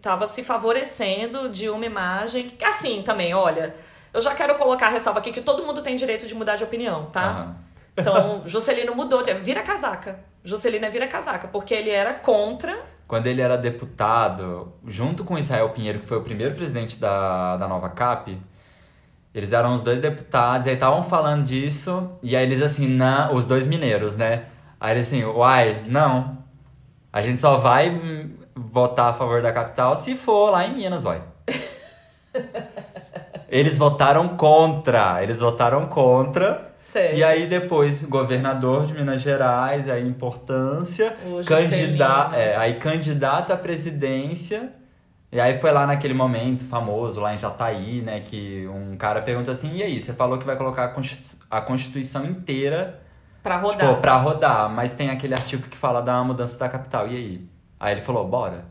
Tava 0.00 0.26
se 0.26 0.42
favorecendo 0.42 1.48
de 1.48 1.68
uma 1.68 1.84
imagem. 1.84 2.56
Assim 2.62 3.02
também, 3.02 3.34
olha. 3.34 3.74
Eu 4.12 4.20
já 4.20 4.34
quero 4.34 4.54
colocar 4.56 4.86
a 4.86 4.90
ressalva 4.90 5.20
aqui 5.20 5.32
que 5.32 5.40
todo 5.40 5.64
mundo 5.64 5.82
tem 5.82 5.96
direito 5.96 6.26
de 6.26 6.34
mudar 6.34 6.56
de 6.56 6.64
opinião, 6.64 7.06
tá? 7.06 7.24
Aham. 7.30 7.56
Então, 7.96 8.42
Juscelino 8.46 8.94
mudou, 8.94 9.22
de- 9.22 9.34
vira 9.34 9.62
casaca. 9.62 10.20
Juscelino 10.44 10.84
é 10.86 10.90
vira 10.90 11.06
casaca, 11.06 11.48
porque 11.48 11.72
ele 11.74 11.90
era 11.90 12.14
contra 12.14 12.82
quando 13.12 13.26
ele 13.26 13.42
era 13.42 13.58
deputado, 13.58 14.72
junto 14.86 15.22
com 15.22 15.36
Israel 15.36 15.68
Pinheiro, 15.68 15.98
que 15.98 16.06
foi 16.06 16.16
o 16.16 16.22
primeiro 16.22 16.54
presidente 16.54 16.98
da, 16.98 17.58
da 17.58 17.68
nova 17.68 17.90
CAP, 17.90 18.40
eles 19.34 19.52
eram 19.52 19.74
os 19.74 19.82
dois 19.82 19.98
deputados, 19.98 20.64
e 20.64 20.70
aí 20.70 20.76
estavam 20.76 21.02
falando 21.02 21.44
disso, 21.44 22.10
e 22.22 22.34
aí 22.34 22.42
eles 22.42 22.62
assim, 22.62 22.88
não, 22.88 23.34
os 23.34 23.46
dois 23.46 23.66
mineiros, 23.66 24.16
né? 24.16 24.46
Aí 24.80 24.92
eles 24.92 25.08
assim, 25.08 25.24
uai, 25.24 25.82
não. 25.86 26.38
A 27.12 27.20
gente 27.20 27.38
só 27.38 27.58
vai 27.58 28.30
votar 28.56 29.10
a 29.10 29.12
favor 29.12 29.42
da 29.42 29.52
capital 29.52 29.94
se 29.94 30.14
for 30.14 30.50
lá 30.50 30.64
em 30.66 30.74
Minas, 30.74 31.04
vai. 31.04 31.20
eles 33.46 33.76
votaram 33.76 34.38
contra, 34.38 35.22
eles 35.22 35.40
votaram 35.40 35.84
contra. 35.86 36.71
E 37.16 37.24
aí 37.24 37.46
depois, 37.46 38.02
governador 38.04 38.86
de 38.86 38.94
Minas 38.94 39.20
Gerais, 39.22 39.88
a 39.88 39.98
importância, 39.98 41.16
candidata, 41.46 42.30
Juscelino. 42.30 42.34
é, 42.36 42.56
aí 42.56 42.74
candidato 42.78 43.52
à 43.52 43.56
presidência. 43.56 44.72
E 45.30 45.40
aí 45.40 45.58
foi 45.58 45.72
lá 45.72 45.86
naquele 45.86 46.12
momento 46.12 46.64
famoso, 46.66 47.20
lá 47.20 47.32
em 47.34 47.38
Jataí, 47.38 48.02
né, 48.02 48.20
que 48.20 48.68
um 48.68 48.94
cara 48.98 49.22
pergunta 49.22 49.50
assim, 49.50 49.76
e 49.78 49.82
aí, 49.82 49.98
você 49.98 50.12
falou 50.12 50.36
que 50.36 50.44
vai 50.44 50.56
colocar 50.56 50.84
a 50.84 50.88
Constitu- 50.88 51.38
a 51.50 51.60
Constituição 51.60 52.24
inteira 52.26 53.00
Pra 53.42 53.56
rodar. 53.56 53.88
Tipo, 53.88 54.00
pra 54.00 54.16
rodar, 54.18 54.68
mas 54.70 54.92
tem 54.92 55.08
aquele 55.10 55.32
artigo 55.34 55.62
que 55.68 55.76
fala 55.76 56.00
da 56.00 56.22
mudança 56.22 56.56
da 56.58 56.68
capital. 56.68 57.08
E 57.08 57.16
aí? 57.16 57.46
Aí 57.80 57.92
ele 57.94 58.00
falou, 58.02 58.24
bora. 58.28 58.66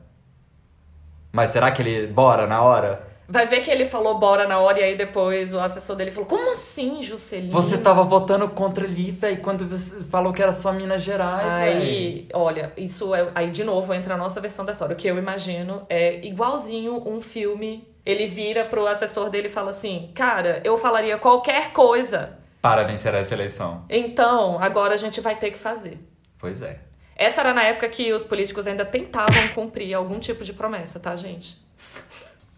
Mas 1.34 1.52
será 1.52 1.72
que 1.72 1.82
ele 1.82 2.08
bora 2.08 2.48
na 2.48 2.62
hora? 2.62 3.02
Vai 3.32 3.48
ver 3.48 3.62
que 3.62 3.72
ele 3.72 3.86
falou 3.86 4.20
bora 4.20 4.46
na 4.46 4.60
hora 4.60 4.82
e 4.82 4.84
aí 4.84 4.98
depois 4.98 5.54
o 5.54 5.60
assessor 5.62 5.96
dele 5.96 6.12
falou: 6.12 6.28
Como 6.28 6.52
assim, 6.52 7.02
Juscelino? 7.02 7.54
Você 7.54 7.78
tava 7.78 8.04
votando 8.04 8.50
contra 8.50 8.84
ali, 8.84 9.10
velho, 9.10 9.42
quando 9.42 9.66
você 9.66 10.02
falou 10.04 10.34
que 10.34 10.44
era 10.44 10.52
só 10.52 10.74
Minas 10.74 11.02
Gerais. 11.02 11.54
Aí, 11.54 12.28
olha, 12.34 12.74
isso 12.76 13.16
é. 13.16 13.32
Aí 13.34 13.50
de 13.50 13.64
novo 13.64 13.94
entra 13.94 14.16
a 14.16 14.18
nossa 14.18 14.42
versão 14.42 14.66
da 14.66 14.74
história. 14.74 14.94
O 14.94 14.98
que 14.98 15.08
eu 15.08 15.18
imagino 15.18 15.86
é 15.90 16.26
igualzinho 16.26 17.08
um 17.08 17.22
filme. 17.22 17.88
Ele 18.06 18.28
vira 18.28 18.66
pro 18.66 18.86
assessor 18.86 19.30
dele 19.30 19.48
e 19.48 19.52
fala 19.52 19.70
assim: 19.72 20.12
Cara, 20.14 20.60
eu 20.66 20.78
falaria 20.78 21.18
qualquer 21.18 21.72
coisa. 21.72 22.38
Para 22.62 22.84
vencer 22.84 23.14
essa 23.16 23.34
eleição. 23.34 23.86
Então, 23.90 24.62
agora 24.62 24.94
a 24.94 24.98
gente 24.98 25.22
vai 25.22 25.36
ter 25.36 25.52
que 25.52 25.58
fazer. 25.58 25.98
Pois 26.38 26.62
é. 26.62 26.80
Essa 27.16 27.42
era 27.42 27.54
na 27.54 27.64
época 27.64 27.88
que 27.88 28.12
os 28.12 28.24
políticos 28.26 28.68
ainda 28.68 28.84
tentavam 28.84 29.48
cumprir 29.56 29.94
algum 29.94 30.20
tipo 30.20 30.44
de 30.44 30.52
promessa, 30.52 31.00
tá, 31.00 31.16
gente? 31.16 31.58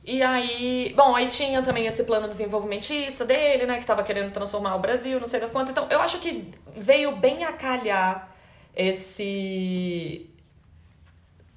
E 0.06 0.22
aí, 0.22 0.94
bom, 0.96 1.16
aí 1.16 1.28
tinha 1.28 1.62
também 1.62 1.86
esse 1.86 2.04
plano 2.04 2.28
desenvolvimentista 2.28 3.24
dele, 3.24 3.66
né, 3.66 3.80
que 3.80 3.86
tava 3.86 4.04
querendo 4.04 4.32
transformar 4.34 4.76
o 4.76 4.80
Brasil, 4.80 5.20
não 5.20 5.28
sei 5.28 5.40
das 5.40 5.50
quantas. 5.50 5.72
Então, 5.72 5.88
eu 5.90 6.02
acho 6.02 6.20
que 6.20 6.50
veio 6.76 7.16
bem 7.16 7.46
a 7.46 7.54
calhar 7.54 8.30
esse 8.76 10.30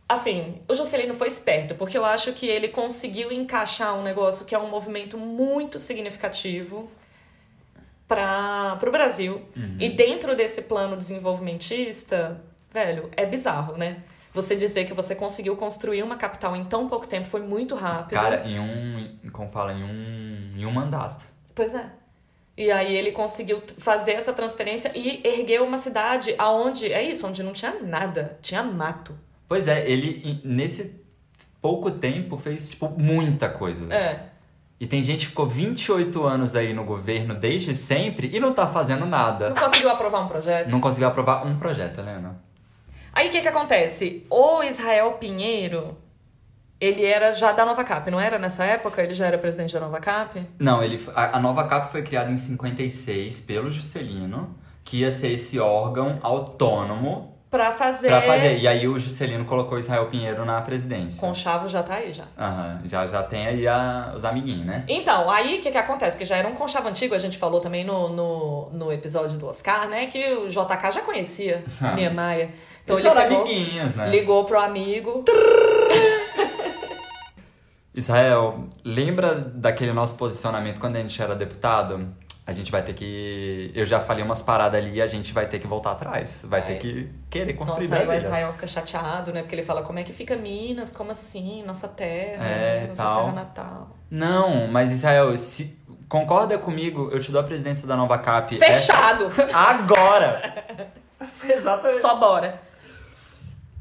Assim, 0.08 0.60
o 0.68 0.74
Juscelino 0.74 1.14
foi 1.14 1.26
esperto, 1.26 1.74
porque 1.74 1.98
eu 1.98 2.04
acho 2.04 2.32
que 2.32 2.46
ele 2.46 2.68
conseguiu 2.68 3.32
encaixar 3.32 3.92
um 3.98 4.04
negócio 4.04 4.46
que 4.46 4.54
é 4.54 4.58
um 4.58 4.70
movimento 4.70 5.18
muito 5.18 5.80
significativo 5.80 6.88
para 8.06 8.78
o 8.86 8.90
Brasil. 8.92 9.42
E 9.80 9.88
dentro 9.88 10.36
desse 10.36 10.62
plano 10.62 10.96
desenvolvimentista, 10.96 12.40
velho, 12.72 13.10
é 13.16 13.26
bizarro, 13.26 13.76
né? 13.76 14.04
Você 14.36 14.54
dizer 14.54 14.84
que 14.84 14.92
você 14.92 15.14
conseguiu 15.14 15.56
construir 15.56 16.02
uma 16.02 16.14
capital 16.16 16.54
em 16.54 16.62
tão 16.62 16.90
pouco 16.90 17.08
tempo 17.08 17.26
foi 17.26 17.40
muito 17.40 17.74
rápido. 17.74 18.20
Cara, 18.20 18.46
em 18.46 18.60
um. 18.60 19.30
Como 19.32 19.48
fala? 19.48 19.72
Em 19.72 19.82
um. 19.82 20.58
Em 20.58 20.66
um 20.66 20.70
mandato. 20.70 21.24
Pois 21.54 21.74
é. 21.74 21.86
E 22.54 22.70
aí 22.70 22.94
ele 22.94 23.12
conseguiu 23.12 23.62
fazer 23.78 24.12
essa 24.12 24.34
transferência 24.34 24.92
e 24.94 25.26
ergueu 25.26 25.64
uma 25.64 25.78
cidade 25.78 26.34
aonde, 26.36 26.92
é 26.92 27.02
isso, 27.02 27.26
onde 27.26 27.42
não 27.42 27.54
tinha 27.54 27.80
nada, 27.82 28.38
tinha 28.42 28.62
mato. 28.62 29.18
Pois 29.48 29.68
é, 29.68 29.90
ele 29.90 30.40
nesse 30.44 31.02
pouco 31.60 31.90
tempo 31.90 32.36
fez, 32.36 32.68
tipo, 32.70 32.90
muita 32.90 33.48
coisa. 33.48 33.92
É. 33.92 34.20
E 34.78 34.86
tem 34.86 35.02
gente 35.02 35.20
que 35.20 35.26
ficou 35.28 35.46
28 35.46 36.24
anos 36.24 36.54
aí 36.54 36.74
no 36.74 36.84
governo 36.84 37.34
desde 37.34 37.74
sempre 37.74 38.30
e 38.30 38.38
não 38.38 38.52
tá 38.52 38.66
fazendo 38.66 39.06
nada. 39.06 39.48
Não 39.48 39.56
conseguiu 39.56 39.90
aprovar 39.90 40.20
um 40.20 40.28
projeto. 40.28 40.70
Não 40.70 40.80
conseguiu 40.80 41.08
aprovar 41.08 41.46
um 41.46 41.58
projeto, 41.58 42.00
Helena. 42.00 42.44
Aí 43.16 43.28
o 43.28 43.30
que 43.30 43.40
que 43.40 43.48
acontece? 43.48 44.26
O 44.28 44.62
Israel 44.62 45.12
Pinheiro, 45.12 45.96
ele 46.78 47.02
era 47.04 47.32
já 47.32 47.50
da 47.52 47.64
Nova 47.64 47.82
Cap, 47.82 48.10
não 48.10 48.20
era 48.20 48.38
nessa 48.38 48.62
época? 48.64 49.02
Ele 49.02 49.14
já 49.14 49.26
era 49.26 49.38
presidente 49.38 49.72
da 49.72 49.80
Nova 49.80 49.98
Cap? 50.00 50.46
Não, 50.58 50.82
ele, 50.82 51.02
a, 51.14 51.38
a 51.38 51.40
nova 51.40 51.64
CAP 51.66 51.90
foi 51.90 52.02
criada 52.02 52.30
em 52.30 52.36
56 52.36 53.40
pelo 53.40 53.70
Juscelino, 53.70 54.54
que 54.84 54.98
ia 54.98 55.10
ser 55.10 55.32
esse 55.32 55.58
órgão 55.58 56.18
autônomo 56.22 57.34
Pra 57.48 57.70
fazer... 57.72 58.08
pra 58.08 58.20
fazer. 58.22 58.58
E 58.58 58.68
aí 58.68 58.86
o 58.86 58.98
Juscelino 58.98 59.44
colocou 59.46 59.78
Israel 59.78 60.06
Pinheiro 60.08 60.44
na 60.44 60.60
presidência. 60.60 61.20
Conchavo 61.20 61.68
já 61.68 61.82
tá 61.82 61.94
aí, 61.94 62.12
já. 62.12 62.24
Aham, 62.36 62.80
já, 62.84 63.06
já 63.06 63.22
tem 63.22 63.46
aí 63.46 63.66
a- 63.68 64.12
os 64.14 64.24
amiguinhos, 64.26 64.66
né? 64.66 64.84
Então, 64.88 65.30
aí 65.30 65.56
o 65.56 65.60
que 65.62 65.70
que 65.70 65.78
acontece? 65.78 66.18
Que 66.18 66.24
já 66.26 66.36
era 66.36 66.46
um 66.48 66.54
conchavo 66.54 66.88
antigo, 66.88 67.14
a 67.14 67.18
gente 67.18 67.38
falou 67.38 67.60
também 67.60 67.84
no, 67.84 68.10
no, 68.10 68.68
no 68.72 68.92
episódio 68.92 69.38
do 69.38 69.46
Oscar, 69.46 69.88
né? 69.88 70.06
Que 70.06 70.34
o 70.34 70.48
JK 70.48 70.90
já 70.92 71.00
conhecia 71.02 71.64
Ah. 71.80 71.92
Niemeyer. 71.94 72.50
Então 72.86 72.96
Eles 72.96 73.04
ele 73.10 73.18
eram 73.18 73.28
pegou, 73.28 73.44
amiguinhos, 73.44 73.94
né? 73.96 74.08
ligou 74.08 74.44
pro 74.44 74.60
amigo. 74.60 75.24
Israel, 77.92 78.64
lembra 78.84 79.34
daquele 79.34 79.92
nosso 79.92 80.16
posicionamento 80.16 80.78
quando 80.78 80.94
a 80.96 81.00
gente 81.00 81.20
era 81.20 81.34
deputado? 81.34 82.08
A 82.46 82.52
gente 82.52 82.70
vai 82.70 82.80
ter 82.80 82.94
que. 82.94 83.72
Eu 83.74 83.84
já 83.84 83.98
falei 83.98 84.22
umas 84.22 84.40
paradas 84.40 84.80
ali 84.80 84.98
e 84.98 85.02
a 85.02 85.06
gente 85.08 85.32
vai 85.32 85.48
ter 85.48 85.58
que 85.58 85.66
voltar 85.66 85.90
atrás. 85.92 86.44
Vai 86.46 86.64
ter 86.64 86.78
que 86.78 87.10
querer 87.28 87.54
construir 87.54 87.88
Nossa, 87.88 88.12
aí 88.12 88.18
o. 88.18 88.22
Israel 88.22 88.52
fica 88.52 88.68
chateado, 88.68 89.32
né? 89.32 89.40
Porque 89.42 89.56
ele 89.56 89.64
fala, 89.64 89.82
como 89.82 89.98
é 89.98 90.04
que 90.04 90.12
fica 90.12 90.36
Minas? 90.36 90.92
Como 90.92 91.10
assim? 91.10 91.64
Nossa 91.64 91.88
terra, 91.88 92.46
É, 92.46 92.86
nossa 92.86 93.02
tal. 93.02 93.20
terra 93.22 93.32
natal. 93.32 93.96
Não, 94.08 94.68
mas 94.68 94.92
Israel, 94.92 95.36
se 95.36 95.84
concorda 96.08 96.56
comigo, 96.56 97.08
eu 97.10 97.18
te 97.18 97.32
dou 97.32 97.40
a 97.40 97.44
presidência 97.44 97.84
da 97.88 97.96
Nova 97.96 98.16
Cap. 98.18 98.56
Fechado! 98.56 99.24
É- 99.42 99.48
Agora! 99.52 100.64
Exatamente. 101.52 102.00
Só 102.00 102.14
bora. 102.14 102.60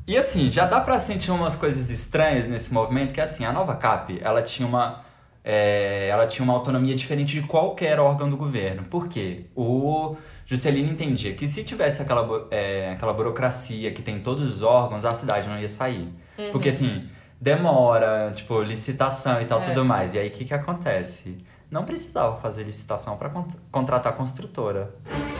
E 0.07 0.15
assim, 0.17 0.51
já 0.51 0.65
dá 0.65 0.79
pra 0.81 0.99
sentir 0.99 1.31
umas 1.31 1.55
coisas 1.55 1.89
estranhas 1.89 2.45
nesse 2.47 2.71
movimento, 2.73 3.13
que 3.13 3.19
assim, 3.21 3.43
a 3.45 3.51
Nova 3.51 3.75
Cap, 3.75 4.17
ela 4.21 4.41
tinha 4.41 4.67
uma. 4.67 5.03
é, 5.43 6.07
ela 6.09 6.27
tinha 6.27 6.43
uma 6.43 6.53
autonomia 6.53 6.93
diferente 6.95 7.39
de 7.41 7.47
qualquer 7.47 7.99
órgão 7.99 8.29
do 8.29 8.37
governo. 8.37 8.83
Por 8.83 9.07
quê? 9.07 9.45
O 9.55 10.15
Juscelino 10.45 10.91
entendia 10.91 11.33
que 11.33 11.47
se 11.47 11.63
tivesse 11.63 12.01
aquela, 12.01 12.47
é, 12.51 12.91
aquela 12.91 13.13
burocracia 13.13 13.91
que 13.91 14.01
tem 14.03 14.17
em 14.17 14.19
todos 14.21 14.55
os 14.55 14.61
órgãos, 14.61 15.05
a 15.05 15.13
cidade 15.15 15.47
não 15.49 15.59
ia 15.59 15.69
sair. 15.69 16.13
Porque 16.51 16.69
assim, 16.69 17.09
demora, 17.41 18.31
tipo, 18.35 18.61
licitação 18.61 19.41
e 19.41 19.45
tal, 19.45 19.59
É. 19.61 19.65
tudo 19.65 19.83
mais. 19.85 20.13
E 20.13 20.19
aí 20.19 20.27
o 20.27 20.31
que, 20.31 20.45
que 20.45 20.53
acontece? 20.53 21.43
Não 21.71 21.83
precisava 21.83 22.37
fazer 22.37 22.63
licitação 22.63 23.17
para 23.17 23.31
contratar 23.71 24.13
construtora 24.13 24.93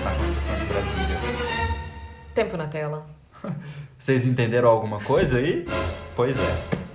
na 0.04 0.12
construção 0.16 0.56
de 0.56 0.66
Brasília. 0.66 1.18
Tempo 2.34 2.58
na 2.58 2.66
tela. 2.68 3.06
Vocês 3.98 4.26
entenderam 4.26 4.70
alguma 4.70 5.00
coisa 5.00 5.38
aí? 5.38 5.66
Pois 6.16 6.38
é. 6.40 6.86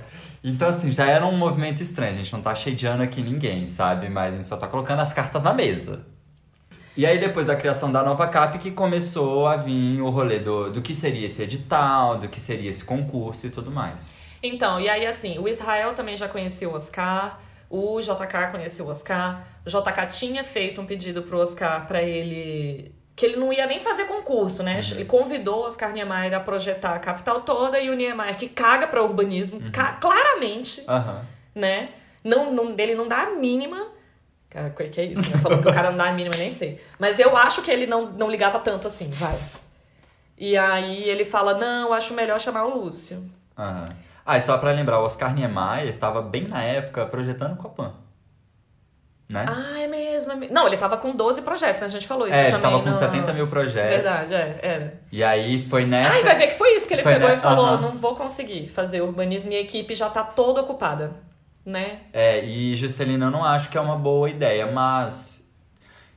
Então, 0.42 0.68
assim, 0.68 0.90
já 0.90 1.06
era 1.06 1.26
um 1.26 1.36
movimento 1.36 1.82
estranho. 1.82 2.12
A 2.12 2.16
gente 2.16 2.32
não 2.32 2.40
tá 2.40 2.54
shadiando 2.54 3.02
aqui 3.02 3.22
ninguém, 3.22 3.66
sabe? 3.66 4.08
Mas 4.08 4.32
a 4.32 4.36
gente 4.36 4.48
só 4.48 4.56
tá 4.56 4.66
colocando 4.66 5.00
as 5.00 5.12
cartas 5.12 5.42
na 5.42 5.52
mesa. 5.52 6.06
E 6.96 7.06
aí, 7.06 7.18
depois 7.18 7.46
da 7.46 7.54
criação 7.54 7.92
da 7.92 8.02
nova 8.02 8.26
CAP, 8.26 8.58
que 8.58 8.70
começou 8.70 9.46
a 9.46 9.56
vir 9.56 10.00
o 10.00 10.10
rolê 10.10 10.38
do, 10.38 10.70
do 10.70 10.82
que 10.82 10.94
seria 10.94 11.26
esse 11.26 11.42
edital, 11.42 12.18
do 12.18 12.28
que 12.28 12.40
seria 12.40 12.68
esse 12.68 12.84
concurso 12.84 13.46
e 13.46 13.50
tudo 13.50 13.70
mais. 13.70 14.18
Então, 14.42 14.80
e 14.80 14.88
aí 14.88 15.06
assim, 15.06 15.38
o 15.38 15.46
Israel 15.46 15.92
também 15.94 16.16
já 16.16 16.28
conhecia 16.28 16.68
o 16.68 16.74
Oscar, 16.74 17.40
o 17.68 18.00
JK 18.00 18.50
conhecia 18.50 18.84
o 18.84 18.88
Oscar, 18.88 19.44
o 19.64 19.68
JK 19.68 20.06
tinha 20.10 20.42
feito 20.42 20.80
um 20.80 20.86
pedido 20.86 21.22
pro 21.22 21.38
Oscar 21.38 21.86
pra 21.86 22.02
ele. 22.02 22.94
Que 23.20 23.26
ele 23.26 23.36
não 23.36 23.52
ia 23.52 23.66
nem 23.66 23.78
fazer 23.78 24.04
concurso, 24.06 24.62
né? 24.62 24.80
Ele 24.92 25.04
convidou 25.04 25.60
o 25.60 25.66
Oscar 25.66 25.92
Niemeyer 25.92 26.32
a 26.32 26.40
projetar 26.40 26.94
a 26.94 26.98
capital 26.98 27.42
toda 27.42 27.78
e 27.78 27.90
o 27.90 27.94
Niemeyer, 27.94 28.34
que 28.34 28.48
caga 28.48 28.86
pra 28.86 29.02
urbanismo, 29.02 29.60
ca- 29.70 29.92
claramente, 30.00 30.82
Aham. 30.88 31.22
né? 31.54 31.90
Não, 32.24 32.50
não, 32.50 32.72
dele 32.72 32.94
não 32.94 33.06
dá 33.06 33.24
a 33.24 33.30
mínima. 33.32 33.88
Cara, 34.48 34.70
que 34.70 34.84
que 34.88 35.00
é 35.02 35.04
isso? 35.04 35.20
Né? 35.28 35.36
Que 35.62 35.68
o 35.68 35.72
cara 35.72 35.90
não 35.90 35.98
dá 35.98 36.06
a 36.06 36.12
mínima, 36.12 36.34
nem 36.38 36.50
sei. 36.50 36.80
Mas 36.98 37.18
eu 37.18 37.36
acho 37.36 37.60
que 37.60 37.70
ele 37.70 37.86
não, 37.86 38.06
não 38.06 38.30
ligava 38.30 38.58
tanto 38.58 38.86
assim, 38.86 39.10
vai. 39.10 39.38
E 40.38 40.56
aí 40.56 41.06
ele 41.06 41.26
fala: 41.26 41.52
não, 41.52 41.92
acho 41.92 42.14
melhor 42.14 42.40
chamar 42.40 42.64
o 42.64 42.78
Lúcio. 42.78 43.22
Aham. 43.58 43.84
Ah, 44.24 44.38
e 44.38 44.40
só 44.40 44.56
pra 44.56 44.70
lembrar, 44.72 44.98
o 44.98 45.04
Oscar 45.04 45.34
Niemeyer 45.34 45.98
tava 45.98 46.22
bem 46.22 46.48
na 46.48 46.62
época 46.62 47.04
projetando 47.04 47.52
o 47.52 47.56
Copan. 47.56 47.92
Né? 49.28 49.44
Ah, 49.48 49.78
é 49.78 49.86
mesmo, 49.86 50.09
é. 50.32 50.48
Não, 50.50 50.66
ele 50.66 50.76
tava 50.76 50.96
com 50.96 51.12
12 51.14 51.42
projetos, 51.42 51.80
né? 51.82 51.86
a 51.86 51.90
gente 51.90 52.06
falou 52.06 52.26
isso 52.26 52.34
é, 52.36 52.42
ele 52.48 52.52
também. 52.52 52.62
tava 52.70 52.82
com 52.82 52.88
no- 52.88 52.94
70 52.94 53.32
mil 53.32 53.46
projetos. 53.46 53.94
Verdade, 53.96 54.34
é, 54.34 54.58
era. 54.62 55.00
E 55.10 55.22
aí 55.24 55.66
foi 55.68 55.84
nessa. 55.84 56.16
Ai, 56.16 56.22
vai 56.22 56.36
ver 56.38 56.46
que 56.48 56.54
foi 56.58 56.74
isso 56.76 56.86
que 56.88 56.94
ele 56.94 57.02
Foi, 57.02 57.12
pegou 57.14 57.28
né? 57.28 57.34
e 57.34 57.38
falou: 57.38 57.66
Aham. 57.66 57.80
não 57.80 57.96
vou 57.96 58.14
conseguir 58.16 58.68
fazer 58.68 59.00
urbanismo, 59.00 59.48
minha 59.48 59.60
equipe 59.60 59.94
já 59.94 60.08
tá 60.08 60.22
toda 60.24 60.60
ocupada, 60.60 61.12
né? 61.64 62.00
É, 62.12 62.44
e 62.44 62.74
Juscelino 62.74 63.26
eu 63.26 63.30
não 63.30 63.44
acho 63.44 63.68
que 63.70 63.76
é 63.78 63.80
uma 63.80 63.96
boa 63.96 64.28
ideia, 64.30 64.66
mas. 64.70 65.40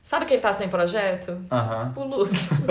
Sabe 0.02 0.26
quem 0.26 0.38
tá 0.38 0.52
sem 0.52 0.68
projeto? 0.68 1.40
Aham. 1.50 1.92
O 1.96 2.04
Lúcio. 2.04 2.54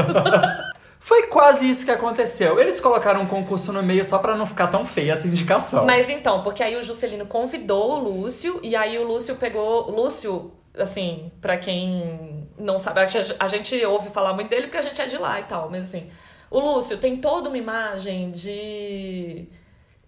Foi 1.00 1.24
quase 1.28 1.70
isso 1.70 1.84
que 1.84 1.92
aconteceu. 1.92 2.58
Eles 2.60 2.80
colocaram 2.80 3.22
um 3.22 3.26
concurso 3.26 3.74
no 3.74 3.84
meio 3.84 4.06
só 4.06 4.20
pra 4.20 4.36
não 4.38 4.46
ficar 4.46 4.68
tão 4.68 4.86
feia 4.86 5.12
essa 5.14 5.28
indicação. 5.28 5.86
Mas 5.86 6.10
então, 6.10 6.44
porque 6.44 6.64
aí 6.64 6.78
o 6.78 6.84
Juscelino 6.84 7.26
convidou 7.26 7.92
o 7.94 7.98
Lúcio, 8.00 8.60
e 8.64 8.74
aí 8.74 8.98
o 8.98 9.04
Lúcio 9.06 9.36
pegou. 9.36 9.92
Lúcio, 9.92 10.54
assim, 10.78 11.32
pra 11.42 11.58
quem 11.58 12.48
não 12.58 12.80
sabe, 12.80 13.00
a 13.02 13.08
gente- 13.08 13.36
a 13.40 13.48
gente 13.48 13.86
ouve 13.86 14.10
falar 14.10 14.34
muito 14.34 14.50
dele 14.50 14.64
porque 14.64 14.78
a 14.78 14.82
gente 14.82 15.02
é 15.02 15.06
de 15.06 15.18
lá 15.18 15.40
e 15.40 15.44
tal, 15.44 15.70
mas 15.70 15.84
assim, 15.84 16.10
o 16.50 16.60
Lúcio 16.60 16.98
tem 16.98 17.18
toda 17.18 17.50
uma 17.50 17.58
imagem 17.58 18.32
de. 18.32 19.48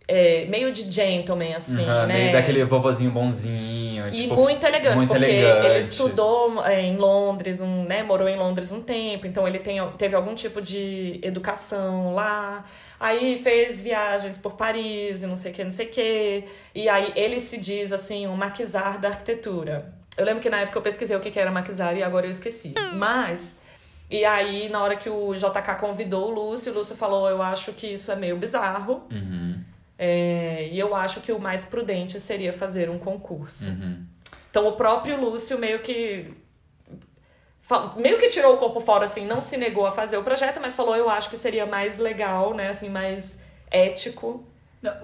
é, 0.07 0.45
meio 0.45 0.71
de 0.71 0.83
gentleman, 0.91 1.55
assim, 1.55 1.79
Uhum, 1.81 2.05
né? 2.05 2.13
Meio 2.13 2.31
daquele 2.33 2.63
vovozinho 2.63 3.09
bonzinho. 3.09 4.07
E 4.09 4.11
tipo, 4.11 4.35
muito 4.35 4.63
elegante, 4.63 4.97
muito 4.97 5.09
porque 5.09 5.25
elegante. 5.25 5.65
ele 5.65 5.79
estudou 5.79 6.63
é, 6.63 6.79
em 6.79 6.95
Londres, 6.95 7.59
um, 7.59 7.85
né, 7.85 8.03
morou 8.03 8.29
em 8.29 8.37
Londres 8.37 8.71
um 8.71 8.81
tempo, 8.83 9.25
então 9.25 9.47
ele 9.47 9.57
tem, 9.57 9.79
teve 9.97 10.15
algum 10.15 10.35
tipo 10.35 10.61
de 10.61 11.19
educação 11.23 12.13
lá. 12.13 12.65
Aí 12.99 13.39
fez 13.43 13.81
viagens 13.81 14.37
por 14.37 14.53
Paris 14.53 15.23
e 15.23 15.25
não 15.25 15.35
sei 15.35 15.51
o 15.51 15.55
que, 15.55 15.63
não 15.63 15.71
sei 15.71 15.87
o 15.87 15.89
que. 15.89 16.43
E 16.75 16.87
aí 16.87 17.11
ele 17.15 17.39
se 17.41 17.57
diz 17.57 17.91
assim, 17.91 18.27
um 18.27 18.35
maquisar 18.35 18.99
da 18.99 19.07
arquitetura. 19.07 19.91
Eu 20.17 20.25
lembro 20.25 20.41
que 20.41 20.49
na 20.49 20.61
época 20.61 20.77
eu 20.77 20.81
pesquisei 20.81 21.15
o 21.15 21.19
que 21.19 21.37
era 21.39 21.51
maquisar 21.51 21.95
e 21.95 22.03
agora 22.03 22.25
eu 22.25 22.31
esqueci. 22.31 22.73
Mas. 22.93 23.57
E 24.09 24.23
aí, 24.23 24.69
na 24.69 24.83
hora 24.83 24.95
que 24.95 25.09
o 25.09 25.33
JK 25.33 25.79
convidou 25.79 26.29
o 26.29 26.31
Lúcio, 26.31 26.71
o 26.71 26.75
Lúcio 26.75 26.95
falou: 26.95 27.29
Eu 27.29 27.41
acho 27.41 27.73
que 27.73 27.87
isso 27.87 28.11
é 28.11 28.15
meio 28.15 28.37
bizarro. 28.37 29.03
Uhum, 29.11 29.59
é, 29.97 30.69
e 30.71 30.79
eu 30.79 30.93
acho 30.95 31.21
que 31.21 31.31
o 31.31 31.39
mais 31.39 31.65
prudente 31.65 32.19
seria 32.19 32.53
fazer 32.53 32.89
um 32.89 32.99
concurso. 32.99 33.65
uhum. 33.65 34.05
Então 34.49 34.67
o 34.67 34.73
próprio 34.73 35.19
Lúcio 35.19 35.57
meio 35.57 35.79
que. 35.79 36.33
Meio 37.97 38.19
que 38.19 38.27
tirou 38.27 38.53
o 38.53 38.57
corpo 38.57 38.79
fora, 38.79 39.05
assim, 39.05 39.25
não 39.25 39.41
se 39.41 39.57
negou 39.57 39.87
a 39.87 39.91
fazer 39.91 40.17
o 40.17 40.23
projeto, 40.23 40.59
mas 40.61 40.75
falou: 40.75 40.95
eu 40.95 41.09
acho 41.09 41.29
que 41.29 41.37
seria 41.37 41.65
mais 41.65 41.97
legal, 41.97 42.53
né, 42.53 42.69
assim, 42.69 42.89
mais 42.89 43.39
ético 43.71 44.45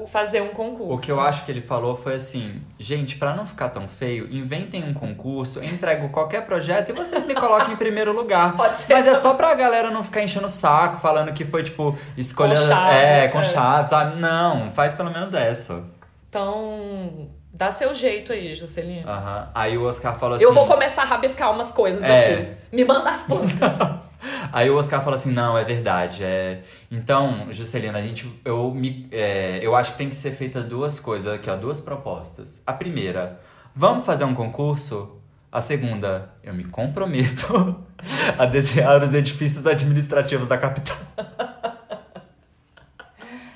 fazer 0.08 0.42
um 0.42 0.50
concurso. 0.50 0.94
O 0.94 0.98
que 0.98 1.12
eu 1.12 1.20
acho 1.20 1.46
que 1.46 1.52
ele 1.52 1.62
falou 1.62 1.96
foi 1.96 2.16
assim: 2.16 2.62
gente, 2.80 3.18
pra 3.18 3.34
não 3.36 3.46
ficar 3.46 3.70
tão 3.70 3.88
feio, 3.88 4.28
inventem 4.32 4.84
um 4.84 4.94
concurso, 4.94 5.64
entrego 5.64 6.10
qualquer 6.10 6.46
projeto 6.46 6.90
e 6.90 6.94
vocês 6.94 7.24
me 7.26 7.34
colocam 7.36 7.74
em 7.74 7.76
primeiro 7.76 8.14
lugar. 8.14 8.56
Pode 8.58 8.78
ser. 8.78 8.94
Mas 8.94 9.08
é 9.08 9.16
só 9.16 9.34
pra 9.34 9.54
galera 9.54 9.92
não 9.92 10.04
ficar 10.04 10.22
enchendo 10.22 10.46
o 10.46 10.50
saco, 10.50 11.00
falando 11.00 11.34
que 11.34 11.46
foi, 11.46 11.64
tipo, 11.64 11.98
escolha. 12.18 12.56
Com 12.56 12.62
chave, 12.62 12.96
é, 12.96 13.28
com 13.28 13.40
é. 13.40 13.44
chave, 13.44 13.90
sabe? 13.90 14.20
Não, 14.20 14.72
faz 14.72 14.96
pelo 14.96 15.12
menos 15.12 15.34
essa. 15.34 15.84
Então, 16.30 17.30
dá 17.54 17.72
seu 17.72 17.94
jeito 17.94 18.32
aí, 18.32 18.56
Juscelino. 18.56 19.10
Aham. 19.10 19.50
Aí 19.54 19.78
o 19.78 19.84
Oscar 19.86 20.18
falou 20.18 20.36
assim. 20.36 20.46
Eu 20.46 20.54
vou 20.54 20.66
começar 20.66 21.02
a 21.04 21.06
rabiscar 21.06 21.52
umas 21.52 21.72
coisas 21.72 22.02
É. 22.04 22.20
aqui. 22.20 22.48
Me 22.72 22.86
manda 22.86 23.10
as 23.10 23.24
plantas. 23.24 23.80
Aí 24.52 24.70
o 24.70 24.78
Oscar 24.78 25.00
falou 25.02 25.16
assim, 25.16 25.32
não, 25.32 25.58
é 25.58 25.64
verdade. 25.64 26.24
É... 26.24 26.62
Então, 26.90 27.48
Juscelina, 27.52 27.98
a 27.98 28.02
gente, 28.02 28.32
eu, 28.44 28.74
me, 28.74 29.08
é, 29.12 29.60
eu 29.62 29.76
acho 29.76 29.94
que 29.94 29.98
tem 29.98 30.10
que 30.10 30.16
ser 30.16 30.32
feitas 30.32 30.64
duas 30.66 31.00
coisas 31.00 31.34
aqui, 31.34 31.50
ó, 31.50 31.56
duas 31.56 31.80
propostas. 31.80 32.62
A 32.66 32.74
primeira, 32.74 33.40
vamos 33.76 34.06
fazer 34.06 34.26
um 34.26 34.36
concurso? 34.36 35.18
A 35.52 35.60
segunda, 35.60 36.30
eu 36.44 36.54
me 36.54 36.64
comprometo 36.64 37.84
a 38.38 38.46
desenhar 38.46 39.04
os 39.04 39.14
edifícios 39.14 39.68
administrativos 39.68 40.48
da 40.48 40.58
capital. 40.58 40.98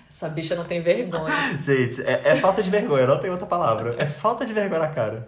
Essa 0.10 0.30
bicha 0.30 0.56
não 0.56 0.64
tem 0.64 0.82
vergonha. 0.82 1.34
Gente, 1.60 2.02
é, 2.02 2.30
é 2.30 2.36
falta 2.38 2.64
de 2.64 2.70
vergonha, 2.70 3.06
não 3.06 3.20
tem 3.20 3.30
outra 3.30 3.46
palavra. 3.46 3.96
É 3.98 4.06
falta 4.06 4.46
de 4.46 4.54
vergonha 4.54 4.80
na 4.80 4.88
cara. 4.88 5.28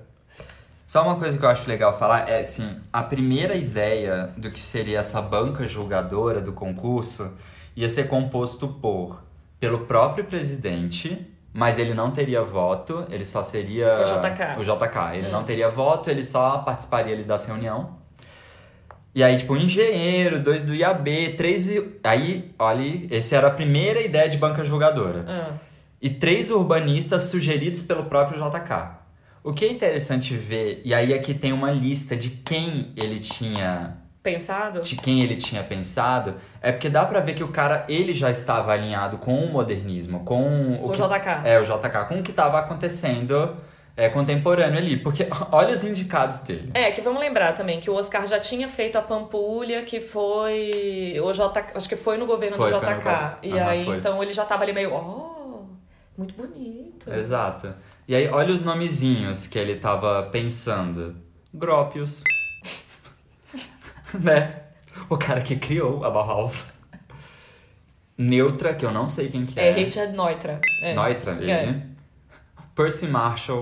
Só 0.88 1.04
uma 1.04 1.16
coisa 1.18 1.38
que 1.38 1.44
eu 1.44 1.50
acho 1.50 1.68
legal 1.68 1.98
falar 2.00 2.30
é 2.30 2.40
assim, 2.40 2.80
a 2.94 3.04
primeira 3.04 3.56
ideia 3.56 4.34
do 4.38 4.50
que 4.50 4.60
seria 4.60 5.00
essa 5.00 5.22
banca 5.22 5.68
julgadora 5.68 6.40
do 6.40 6.54
concurso 6.54 7.36
ia 7.76 7.90
ser 7.90 8.08
composto 8.08 8.68
por 8.70 9.22
pelo 9.60 9.80
próprio 9.80 10.24
presidente, 10.24 11.28
mas 11.52 11.78
ele 11.78 11.94
não 11.94 12.12
teria 12.12 12.42
voto, 12.44 13.06
ele 13.10 13.26
só 13.26 13.44
seria 13.44 14.00
O 14.00 14.04
JK. 14.06 14.60
o 14.60 14.64
JK. 14.64 15.16
Ele 15.18 15.28
Hum. 15.28 15.32
não 15.32 15.44
teria 15.44 15.70
voto, 15.70 16.10
ele 16.10 16.24
só 16.24 16.60
participaria 16.60 17.14
ali 17.14 17.24
dessa 17.24 17.48
reunião. 17.52 17.98
E 19.16 19.24
aí, 19.24 19.36
tipo, 19.36 19.54
um 19.56 19.58
engenheiro, 19.58 20.42
dois 20.44 20.64
do 20.64 20.76
IAB, 20.76 21.34
três. 21.36 21.68
Aí, 22.04 22.54
olha, 22.60 23.08
essa 23.10 23.36
era 23.36 23.48
a 23.48 23.52
primeira 23.52 24.00
ideia 24.00 24.30
de 24.30 24.38
banca 24.38 24.64
julgadora 24.64 25.26
Ah, 25.28 25.54
e 26.00 26.08
três 26.12 26.52
urbanistas 26.52 27.24
sugeridos 27.24 27.82
pelo 27.82 28.04
próprio 28.06 28.40
JK. 28.40 28.72
O 29.48 29.54
que 29.54 29.64
é 29.64 29.72
interessante 29.72 30.36
ver, 30.36 30.82
e 30.84 30.94
aí 30.94 31.14
aqui 31.14 31.34
tem 31.34 31.54
uma 31.54 31.72
lista 31.72 32.18
de 32.18 32.30
quem 32.30 32.92
ele 32.98 33.22
tinha, 33.22 33.96
pensado? 34.22 34.82
de 34.82 34.98
quem 34.98 35.22
ele 35.22 35.38
tinha 35.38 35.64
pensado, 35.64 36.36
é 36.62 36.70
porque 36.70 36.90
dá 36.90 37.06
pra 37.06 37.22
ver 37.22 37.34
que 37.34 37.44
o 37.46 37.48
cara 37.48 37.86
ele 37.88 38.12
já 38.12 38.30
estava 38.30 38.74
alinhado 38.74 39.18
com 39.18 39.36
o 39.46 39.50
modernismo, 39.50 40.26
com 40.26 40.42
o, 40.82 40.88
O 40.88 40.92
que, 40.92 40.98
JK. 40.98 41.46
é 41.46 41.58
o 41.60 41.64
JK, 41.64 42.06
com 42.10 42.20
o 42.20 42.24
que 42.24 42.32
estava 42.32 42.60
acontecendo 42.60 43.56
é, 43.96 44.10
contemporâneo 44.10 44.78
ali, 44.78 44.98
porque 44.98 45.26
olha 45.50 45.72
os 45.74 45.86
indicados 45.86 46.40
dele. 46.42 46.72
É, 46.74 46.92
que 46.92 47.00
vamos 47.00 47.22
lembrar 47.22 47.54
também 47.54 47.80
que 47.80 47.90
o 47.90 47.94
Oscar 47.96 48.28
já 48.28 48.40
tinha 48.42 48.68
feito 48.68 48.98
a 48.98 49.02
Pampulha, 49.02 49.82
que 49.84 50.02
foi. 50.02 51.16
O 51.24 51.32
JK, 51.32 51.72
acho 51.74 51.88
que 51.88 51.96
foi 51.96 52.18
no 52.18 52.26
governo 52.26 52.58
Foi, 52.58 52.70
do 52.70 52.82
no 52.82 52.86
JK. 52.86 52.94
governo. 52.96 53.36
E 53.44 53.58
aí, 53.58 53.86
foi. 53.86 53.98
então 53.98 54.22
ele 54.22 54.34
já 54.34 54.44
tava 54.44 54.64
ali 54.64 54.74
meio. 54.74 54.94
Oh, 54.94 55.62
muito 56.18 56.34
bonito. 56.36 57.10
Exato. 57.14 57.74
E 58.08 58.16
aí 58.16 58.28
olha 58.30 58.54
os 58.54 58.64
nomezinhos 58.64 59.48
que 59.48 59.60
ele 59.60 59.76
tava 59.76 60.24
pensando. 60.32 61.16
Gropius. 61.54 62.24
né? 64.20 64.62
O 65.10 65.18
cara 65.18 65.42
que 65.42 65.56
criou 65.58 66.04
a 66.06 66.10
Bauhaus. 66.10 66.70
Neutra, 68.18 68.74
que 68.74 68.86
eu 68.86 68.92
não 68.92 69.08
sei 69.08 69.30
quem 69.30 69.46
que 69.46 69.60
É, 69.60 69.68
é. 69.70 69.72
Richard 69.72 70.16
Neutra. 70.16 70.60
É. 70.82 70.94
Neutra, 70.94 71.34
ele. 71.34 71.52
É. 71.52 71.84
Percy 72.74 73.08
Marshall, 73.08 73.62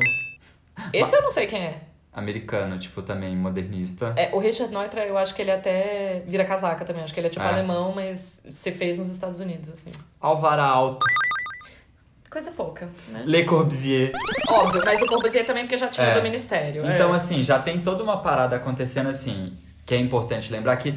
Esse 0.92 1.16
eu 1.16 1.22
não 1.22 1.32
sei 1.32 1.48
quem 1.48 1.64
é. 1.64 1.82
americano, 2.12 2.78
tipo, 2.78 3.02
também 3.02 3.36
modernista. 3.36 4.14
É, 4.18 4.30
O 4.34 4.40
Richard 4.40 4.74
Neutra, 4.74 5.06
eu 5.06 5.18
acho 5.18 5.34
que 5.34 5.42
ele 5.42 5.52
até 5.52 6.22
vira 6.28 6.44
casaca 6.46 6.84
também. 6.86 7.04
Acho 7.04 7.14
que 7.14 7.20
ele 7.20 7.28
é 7.28 7.30
tipo 7.30 7.44
É. 7.44 7.48
alemão, 7.48 7.94
mas 7.96 8.42
se 8.50 8.72
fez 8.72 8.98
nos 8.98 9.10
Estados 9.10 9.40
Unidos, 9.40 9.70
assim. 9.70 9.90
Alvara 10.20 10.64
Alto, 10.64 11.06
Coisa 12.36 12.52
pouca, 12.52 12.90
né? 13.08 13.24
Le 13.26 13.46
Corbusier. 13.46 14.12
Óbvio, 14.50 14.82
mas 14.84 15.02
o 15.02 15.06
Corbusier 15.06 15.46
também 15.46 15.64
porque 15.64 15.78
já 15.78 15.88
tinha 15.88 16.08
É. 16.08 16.14
do 16.16 16.22
Ministério. 16.22 16.86
Então, 16.86 17.14
é. 17.14 17.16
assim, 17.16 17.42
já 17.46 17.58
tem 17.58 17.80
toda 17.80 18.04
uma 18.04 18.18
parada 18.18 18.58
acontecendo 18.58 19.08
assim, 19.08 19.54
que 19.86 19.96
é 19.96 19.98
importante 19.98 20.52
lembrar 20.52 20.76
que 20.76 20.94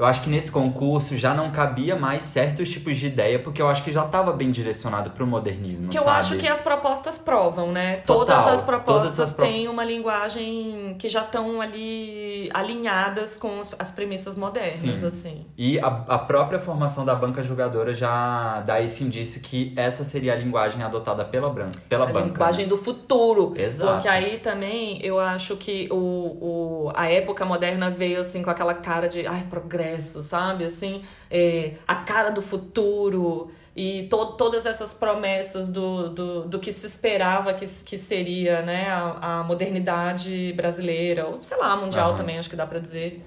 eu 0.00 0.06
acho 0.06 0.22
que 0.22 0.30
nesse 0.30 0.50
concurso 0.50 1.16
já 1.18 1.34
não 1.34 1.50
cabia 1.50 1.94
mais 1.94 2.22
certos 2.24 2.70
tipos 2.70 2.96
de 2.96 3.06
ideia, 3.06 3.38
porque 3.38 3.60
eu 3.60 3.68
acho 3.68 3.84
que 3.84 3.92
já 3.92 4.04
estava 4.04 4.32
bem 4.32 4.50
direcionado 4.50 5.10
pro 5.10 5.26
modernismo, 5.26 5.90
Que 5.90 5.98
eu 5.98 6.02
sabe? 6.04 6.18
acho 6.18 6.36
que 6.38 6.48
as 6.48 6.60
propostas 6.60 7.18
provam, 7.18 7.70
né? 7.70 7.96
Total, 8.06 8.18
todas 8.24 8.36
as 8.38 8.44
todas 8.44 8.62
propostas 8.62 9.20
as 9.20 9.34
pro- 9.34 9.44
têm 9.44 9.68
uma 9.68 9.84
linguagem 9.84 10.96
que 10.98 11.08
já 11.08 11.20
estão 11.20 11.60
ali 11.60 12.48
alinhadas 12.54 13.36
com 13.36 13.60
as 13.78 13.90
premissas 13.90 14.34
modernas, 14.36 14.72
Sim. 14.72 15.06
assim. 15.06 15.46
E 15.58 15.78
a, 15.78 15.86
a 15.86 16.18
própria 16.18 16.58
formação 16.58 17.04
da 17.04 17.14
banca 17.14 17.42
julgadora 17.42 17.92
já 17.94 18.60
dá 18.64 18.80
esse 18.80 19.04
indício 19.04 19.40
que 19.42 19.72
essa 19.76 20.02
seria 20.04 20.32
a 20.32 20.36
linguagem 20.36 20.82
adotada 20.82 21.24
pela, 21.24 21.50
branca, 21.50 21.78
pela 21.88 22.04
a 22.04 22.12
banca. 22.12 22.26
linguagem 22.28 22.66
do 22.66 22.76
futuro. 22.78 23.52
Exato. 23.56 23.92
Porque 23.94 24.08
aí 24.08 24.38
também 24.38 24.98
eu 25.04 25.20
acho 25.20 25.56
que 25.56 25.88
o, 25.90 25.96
o, 25.96 26.92
a 26.94 27.10
época 27.10 27.44
moderna 27.44 27.90
veio 27.90 28.20
assim 28.20 28.42
com 28.42 28.48
aquela 28.50 28.72
cara 28.74 29.06
de 29.08 29.26
ai, 29.26 29.46
progresso, 29.50 29.89
sabe? 29.98 30.64
Assim, 30.64 31.02
é, 31.30 31.72
a 31.86 31.96
cara 31.96 32.30
do 32.30 32.42
futuro. 32.42 33.50
E 33.74 34.02
to, 34.10 34.32
todas 34.32 34.66
essas 34.66 34.92
promessas 34.92 35.68
do, 35.70 36.10
do, 36.10 36.44
do 36.48 36.58
que 36.58 36.72
se 36.72 36.86
esperava 36.86 37.54
que, 37.54 37.64
que 37.84 37.96
seria 37.96 38.62
né, 38.62 38.88
a, 38.90 39.38
a 39.40 39.44
modernidade 39.44 40.52
brasileira, 40.56 41.26
ou 41.28 41.42
sei 41.42 41.56
lá, 41.56 41.76
mundial 41.76 42.08
Aham. 42.10 42.16
também, 42.16 42.38
acho 42.38 42.50
que 42.50 42.56
dá 42.56 42.66
pra 42.66 42.80
dizer. 42.80 43.24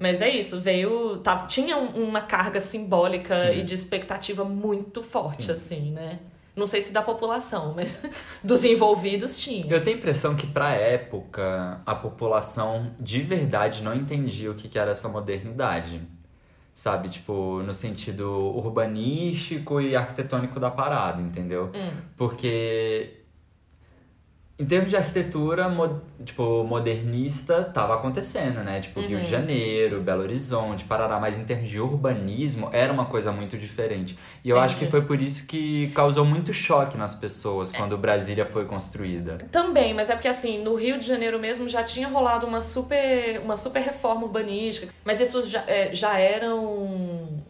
Mas 0.00 0.20
é 0.22 0.28
isso, 0.30 0.58
veio. 0.60 1.18
Tá, 1.18 1.46
tinha 1.46 1.76
um- 1.76 2.02
uma 2.08 2.22
carga 2.22 2.58
simbólica 2.58 3.36
Sim. 3.36 3.58
e 3.58 3.62
de 3.62 3.74
expectativa 3.74 4.44
muito 4.44 5.02
forte, 5.02 5.44
Sim. 5.44 5.52
assim, 5.52 5.90
né? 5.92 6.18
Não 6.54 6.66
sei 6.66 6.82
se 6.82 6.92
da 6.92 7.02
população, 7.02 7.72
mas 7.74 7.98
dos 8.44 8.64
envolvidos 8.64 9.36
tinha. 9.36 9.66
Eu 9.72 9.82
tenho 9.82 9.96
a 9.96 9.98
impressão 9.98 10.36
que 10.36 10.46
pra 10.46 10.72
época 10.72 11.80
a 11.86 11.94
população 11.94 12.94
de 13.00 13.22
verdade 13.22 13.82
não 13.82 13.94
entendia 13.94 14.50
o 14.50 14.54
que 14.54 14.68
que 14.68 14.78
era 14.78 14.90
essa 14.90 15.08
modernidade. 15.08 16.00
Sabe, 16.74 17.10
tipo, 17.10 17.62
no 17.62 17.74
sentido 17.74 18.30
urbanístico 18.56 19.80
e 19.80 19.94
arquitetônico 19.94 20.58
da 20.58 20.70
parada, 20.70 21.20
entendeu? 21.20 21.70
Hum. 21.74 21.90
Porque 22.16 23.21
em 24.62 24.64
termos 24.64 24.90
de 24.90 24.96
arquitetura, 24.96 25.68
mo- 25.68 26.00
tipo, 26.24 26.62
modernista 26.62 27.64
tava 27.64 27.94
acontecendo, 27.96 28.62
né? 28.62 28.78
Tipo, 28.80 29.00
Rio 29.00 29.16
Uhum. 29.18 29.24
de 29.24 29.28
Janeiro, 29.28 30.00
Belo 30.00 30.22
Horizonte, 30.22 30.84
Parará, 30.84 31.18
mas 31.18 31.36
em 31.36 31.44
termos 31.44 31.68
de 31.68 31.80
urbanismo 31.80 32.68
era 32.72 32.92
uma 32.92 33.06
coisa 33.06 33.32
muito 33.32 33.58
diferente. 33.58 34.16
E 34.44 34.48
eu 34.48 34.60
acho 34.60 34.76
que 34.76 34.84
Entendi. 34.84 34.90
foi 34.92 35.02
por 35.04 35.20
isso 35.20 35.46
que 35.46 35.88
causou 35.88 36.24
muito 36.24 36.52
choque 36.54 36.96
nas 36.96 37.12
pessoas 37.14 37.72
quando 37.72 37.98
Brasília 37.98 38.46
foi 38.46 38.64
construída. 38.64 39.38
Também, 39.50 39.92
mas 39.92 40.08
é 40.10 40.14
porque 40.14 40.28
assim, 40.28 40.62
no 40.62 40.76
Rio 40.76 40.96
de 40.96 41.06
Janeiro 41.06 41.40
mesmo 41.40 41.68
já 41.68 41.82
tinha 41.82 42.06
rolado 42.06 42.46
uma 42.46 42.62
super, 42.62 43.40
uma 43.44 43.56
super 43.56 43.82
reforma 43.82 44.22
urbanística. 44.22 44.86
Mas 45.04 45.20
isso 45.20 45.42
já, 45.48 45.64
é, 45.66 45.92
já 45.92 46.16
eram 46.18 47.42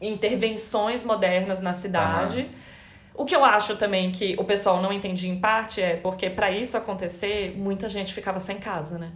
intervenções 0.00 1.02
modernas 1.02 1.60
na 1.60 1.72
cidade. 1.72 2.48
O 3.18 3.24
que 3.26 3.34
eu 3.36 3.44
acho 3.44 3.76
também 3.76 4.12
que 4.12 4.36
o 4.38 4.44
pessoal 4.44 4.80
não 4.80 4.92
entendia 4.92 5.30
em 5.30 5.40
parte 5.40 5.80
é 5.82 5.96
porque 5.96 6.30
para 6.30 6.50
isso 6.52 6.76
acontecer, 6.76 7.54
muita 7.58 7.88
gente 7.88 8.14
ficava 8.14 8.40
sem 8.40 8.58
casa, 8.58 8.98
né? 8.98 9.12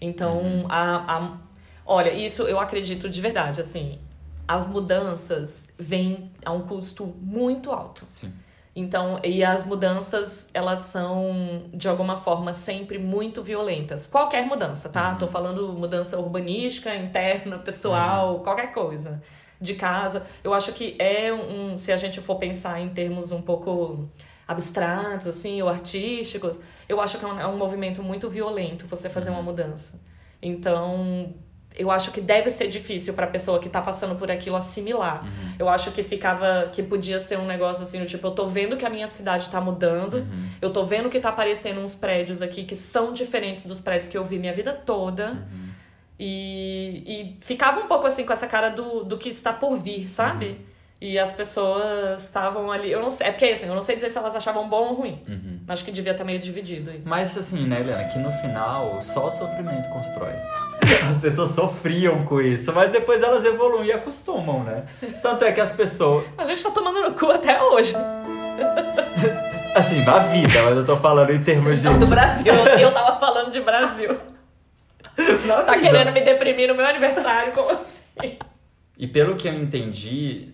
Então, 0.00 0.38
Uhum. 0.38 0.66
a, 0.68 1.16
a- 1.16 1.38
olha, 1.84 2.12
isso 2.12 2.42
eu 2.44 2.58
acredito 2.60 3.08
de 3.08 3.20
verdade, 3.20 3.60
assim, 3.60 3.98
as 4.46 4.66
mudanças 4.66 5.68
vêm 5.78 6.32
a 6.44 6.52
um 6.52 6.62
custo 6.62 7.06
muito 7.20 7.70
alto. 7.72 8.04
Sim. 8.08 8.32
Então, 8.76 9.18
e 9.24 9.42
as 9.44 9.64
mudanças, 9.64 10.48
elas 10.54 10.80
são, 10.80 11.64
de 11.74 11.88
alguma 11.88 12.16
forma, 12.18 12.52
sempre 12.54 12.96
muito 12.98 13.42
violentas. 13.42 14.06
Qualquer 14.06 14.46
mudança, 14.46 14.88
tá? 14.88 15.16
Tô 15.16 15.26
falando 15.26 15.72
mudança 15.72 16.16
urbanística, 16.18 16.94
interna, 16.94 17.58
pessoal, 17.58 18.40
qualquer 18.40 18.72
coisa. 18.72 19.20
De 19.60 19.74
casa. 19.74 20.24
Eu 20.44 20.54
acho 20.54 20.72
que 20.72 20.96
é 20.98 21.32
um. 21.32 21.76
Se 21.76 21.90
a 21.90 21.96
gente 21.96 22.20
for 22.20 22.36
pensar 22.36 22.80
em 22.80 22.88
termos 22.88 23.32
um 23.32 23.42
pouco 23.42 24.08
abstratos, 24.46 25.26
assim, 25.26 25.60
ou 25.60 25.68
artísticos, 25.68 26.58
eu 26.88 27.00
acho 27.00 27.18
que 27.18 27.24
é 27.24 27.28
um, 27.28 27.40
é 27.40 27.46
um 27.46 27.56
movimento 27.56 28.02
muito 28.02 28.30
violento 28.30 28.86
você 28.86 29.08
fazer 29.08 29.30
uma 29.30 29.42
mudança. 29.42 30.00
Então, 30.40 31.34
eu 31.76 31.90
acho 31.90 32.10
que 32.10 32.20
deve 32.20 32.48
ser 32.50 32.68
difícil 32.68 33.14
pra 33.14 33.26
pessoa 33.26 33.58
que 33.58 33.68
tá 33.68 33.82
passando 33.82 34.16
por 34.16 34.30
aquilo 34.30 34.56
assimilar. 34.56 35.24
Eu 35.58 35.68
acho 35.68 35.92
que 35.92 36.02
ficava 36.02 36.70
que 36.72 36.82
podia 36.82 37.20
ser 37.20 37.38
um 37.38 37.46
negócio 37.46 37.82
assim, 37.82 38.00
do 38.00 38.06
tipo, 38.06 38.26
eu 38.26 38.30
tô 38.30 38.46
vendo 38.46 38.76
que 38.76 38.86
a 38.86 38.90
minha 38.90 39.06
cidade 39.06 39.50
tá 39.50 39.60
mudando, 39.60 40.26
eu 40.62 40.72
tô 40.72 40.84
vendo 40.84 41.08
que 41.10 41.20
tá 41.20 41.28
aparecendo 41.28 41.80
uns 41.80 41.94
prédios 41.94 42.40
aqui 42.40 42.64
que 42.64 42.74
são 42.74 43.12
diferentes 43.12 43.66
dos 43.66 43.80
prédios 43.80 44.08
que 44.08 44.16
eu 44.16 44.24
vi 44.24 44.38
minha 44.38 44.52
vida 44.52 44.72
toda. 44.72 45.46
E, 46.18 47.04
e 47.06 47.36
ficava 47.40 47.80
um 47.80 47.86
pouco 47.86 48.06
assim 48.06 48.24
com 48.24 48.32
essa 48.32 48.46
cara 48.46 48.70
do, 48.70 49.04
do 49.04 49.16
que 49.16 49.28
está 49.28 49.52
por 49.52 49.76
vir, 49.76 50.08
sabe? 50.08 50.60
E 51.00 51.16
as 51.16 51.32
pessoas 51.32 52.24
estavam 52.24 52.72
ali. 52.72 52.90
Eu 52.90 53.00
não 53.00 53.08
sei. 53.08 53.28
É 53.28 53.30
porque 53.30 53.44
assim, 53.44 53.66
eu 53.66 53.74
não 53.74 53.82
sei 53.82 53.94
dizer 53.94 54.10
se 54.10 54.18
elas 54.18 54.34
achavam 54.34 54.68
bom 54.68 54.88
ou 54.88 54.94
ruim. 54.94 55.22
Acho 55.68 55.84
que 55.84 55.92
devia 55.92 56.10
estar 56.10 56.24
meio 56.24 56.40
dividido 56.40 56.90
aí. 56.90 57.00
Mas 57.04 57.38
assim, 57.38 57.68
né, 57.68 57.78
Helena, 57.78 58.02
que 58.04 58.18
no 58.18 58.32
final 58.32 59.00
só 59.04 59.28
o 59.28 59.30
sofrimento 59.30 59.88
constrói. 59.90 60.32
As 61.08 61.18
pessoas 61.18 61.50
sofriam 61.50 62.24
com 62.24 62.40
isso, 62.40 62.72
mas 62.72 62.90
depois 62.90 63.22
elas 63.22 63.44
evoluem 63.44 63.88
e 63.88 63.92
acostumam, 63.92 64.64
né? 64.64 64.84
Tanto 65.22 65.44
é 65.44 65.52
que 65.52 65.60
as 65.60 65.72
pessoas. 65.72 66.24
A 66.36 66.44
gente 66.44 66.62
tá 66.62 66.70
tomando 66.70 67.00
no 67.00 67.12
cu 67.12 67.30
até 67.30 67.60
hoje. 67.62 67.94
Assim, 69.74 70.04
na 70.04 70.18
vida, 70.18 70.62
mas 70.62 70.76
eu 70.76 70.84
tô 70.84 70.96
falando 70.96 71.30
em 71.30 71.42
termos 71.42 71.78
de. 71.78 71.84
Não, 71.84 71.98
do 71.98 72.06
Brasil. 72.06 72.52
Eu 72.54 72.92
tava 72.92 73.18
falando 73.20 73.50
de 73.50 73.60
Brasil. 73.60 74.16
Na 75.46 75.62
Tá 75.62 75.78
querendo 75.78 76.12
me 76.12 76.20
deprimir 76.20 76.68
no 76.68 76.74
meu 76.74 76.86
aniversário, 76.86 77.52
como 77.52 77.70
assim? 77.70 78.38
E 78.96 79.06
pelo 79.06 79.36
que 79.36 79.48
eu 79.48 79.54
entendi, 79.54 80.48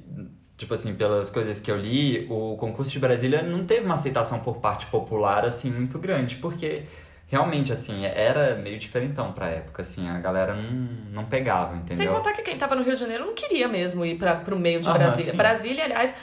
tipo 0.57 0.75
assim, 0.75 0.95
pelas 0.95 1.31
coisas 1.31 1.61
que 1.61 1.71
eu 1.71 1.77
li, 1.77 2.27
o 2.31 2.57
concurso 2.57 2.93
de 2.93 2.99
Brasília 2.99 3.43
não 3.43 3.65
teve 3.65 3.85
uma 3.85 3.95
aceitação 3.95 4.41
por 4.41 4.57
parte 4.59 4.87
popular 4.87 5.45
assim 5.45 5.71
muito 5.71 5.99
grande, 5.99 6.37
porque 6.37 6.83
realmente 7.27 7.73
assim, 7.73 8.05
era 8.05 8.55
meio 8.57 8.79
diferentão 8.79 9.33
pra 9.33 9.49
época, 9.49 9.83
assim, 9.83 10.09
a 10.09 10.19
galera 10.21 10.55
não, 10.55 10.63
não 11.11 11.25
pegava, 11.25 11.73
Sem 11.73 11.97
entendeu? 11.97 12.13
contar 12.15 12.33
que 12.33 12.43
quem 12.43 12.57
tava 12.57 12.75
no 12.75 12.83
Rio 12.83 12.95
de 12.95 13.01
Janeiro 13.01 13.25
não 13.27 13.35
queria 13.35 13.67
mesmo 13.67 14.05
ir 14.05 14.17
para 14.17 14.35
pro 14.35 14.59
meio 14.59 14.81
de 14.81 14.91
Brasília. 14.91 15.33
Brasília, 15.33 15.85
aliás, 15.85 16.15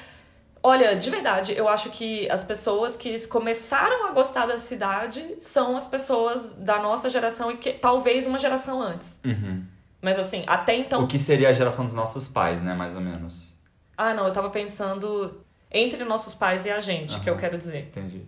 olha, 0.64 0.96
de 0.96 1.10
verdade, 1.10 1.54
eu 1.56 1.68
acho 1.68 1.90
que 1.90 2.30
as 2.30 2.44
pessoas 2.44 2.96
que 2.96 3.28
começaram 3.28 4.08
a 4.08 4.12
gostar 4.12 4.46
da 4.46 4.60
cidade 4.60 5.36
são 5.40 5.76
as 5.78 5.88
pessoas 5.88 6.54
da 6.54 6.80
nossa 6.80 7.10
geração 7.10 7.52
e 7.52 7.58
que 7.58 7.74
talvez 7.74 8.26
uma 8.26 8.38
geração 8.38 8.82
antes. 8.82 9.20
Uhum. 9.26 9.64
Mas 10.02 10.18
assim, 10.18 10.44
até 10.48 10.76
então. 10.76 11.04
O 11.04 11.08
que 11.08 11.20
seria 11.20 11.50
a 11.50 11.54
geração 11.54 11.86
dos 11.86 11.94
nossos 11.94 12.28
pais, 12.28 12.64
né, 12.64 12.74
mais 12.74 12.96
ou 12.96 13.02
menos. 13.02 13.54
Ah, 13.98 14.14
não, 14.14 14.26
eu 14.26 14.34
tava 14.34 14.50
pensando 14.50 15.44
entre 15.72 16.04
nossos 16.04 16.34
pais 16.34 16.66
e 16.66 16.70
a 16.70 16.80
gente, 16.80 17.20
que 17.20 17.30
eu 17.30 17.38
quero 17.38 17.58
dizer. 17.58 17.88
Entendi. 17.88 18.24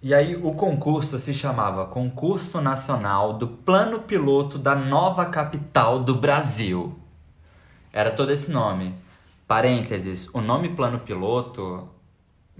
E 0.00 0.14
aí 0.14 0.36
o 0.36 0.52
concurso 0.52 1.18
se 1.18 1.34
chamava 1.34 1.86
Concurso 1.86 2.60
Nacional 2.60 3.32
do 3.32 3.48
Plano 3.48 4.00
Piloto 4.00 4.56
da 4.56 4.74
Nova 4.74 5.26
Capital 5.26 5.98
do 5.98 6.14
Brasil. 6.14 6.96
Era 7.92 8.10
todo 8.12 8.30
esse 8.30 8.52
nome. 8.52 8.94
Parênteses, 9.48 10.32
o 10.34 10.40
nome 10.42 10.68
Plano 10.68 11.00
Piloto 11.00 11.88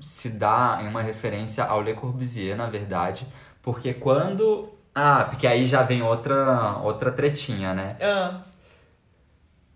se 0.01 0.39
dá 0.39 0.81
em 0.83 0.89
uma 0.89 1.03
referência 1.03 1.63
ao 1.65 1.83
Le 1.83 1.93
Corbusier, 1.95 2.57
na 2.57 2.67
verdade, 2.67 3.27
porque 3.63 3.93
quando... 3.93 4.71
Ah, 4.95 5.25
porque 5.29 5.47
aí 5.47 5.67
já 5.67 5.83
vem 5.83 6.03
outra, 6.03 6.79
outra 6.79 7.13
tretinha, 7.13 7.75
né? 7.75 7.97
Ah, 8.01 8.41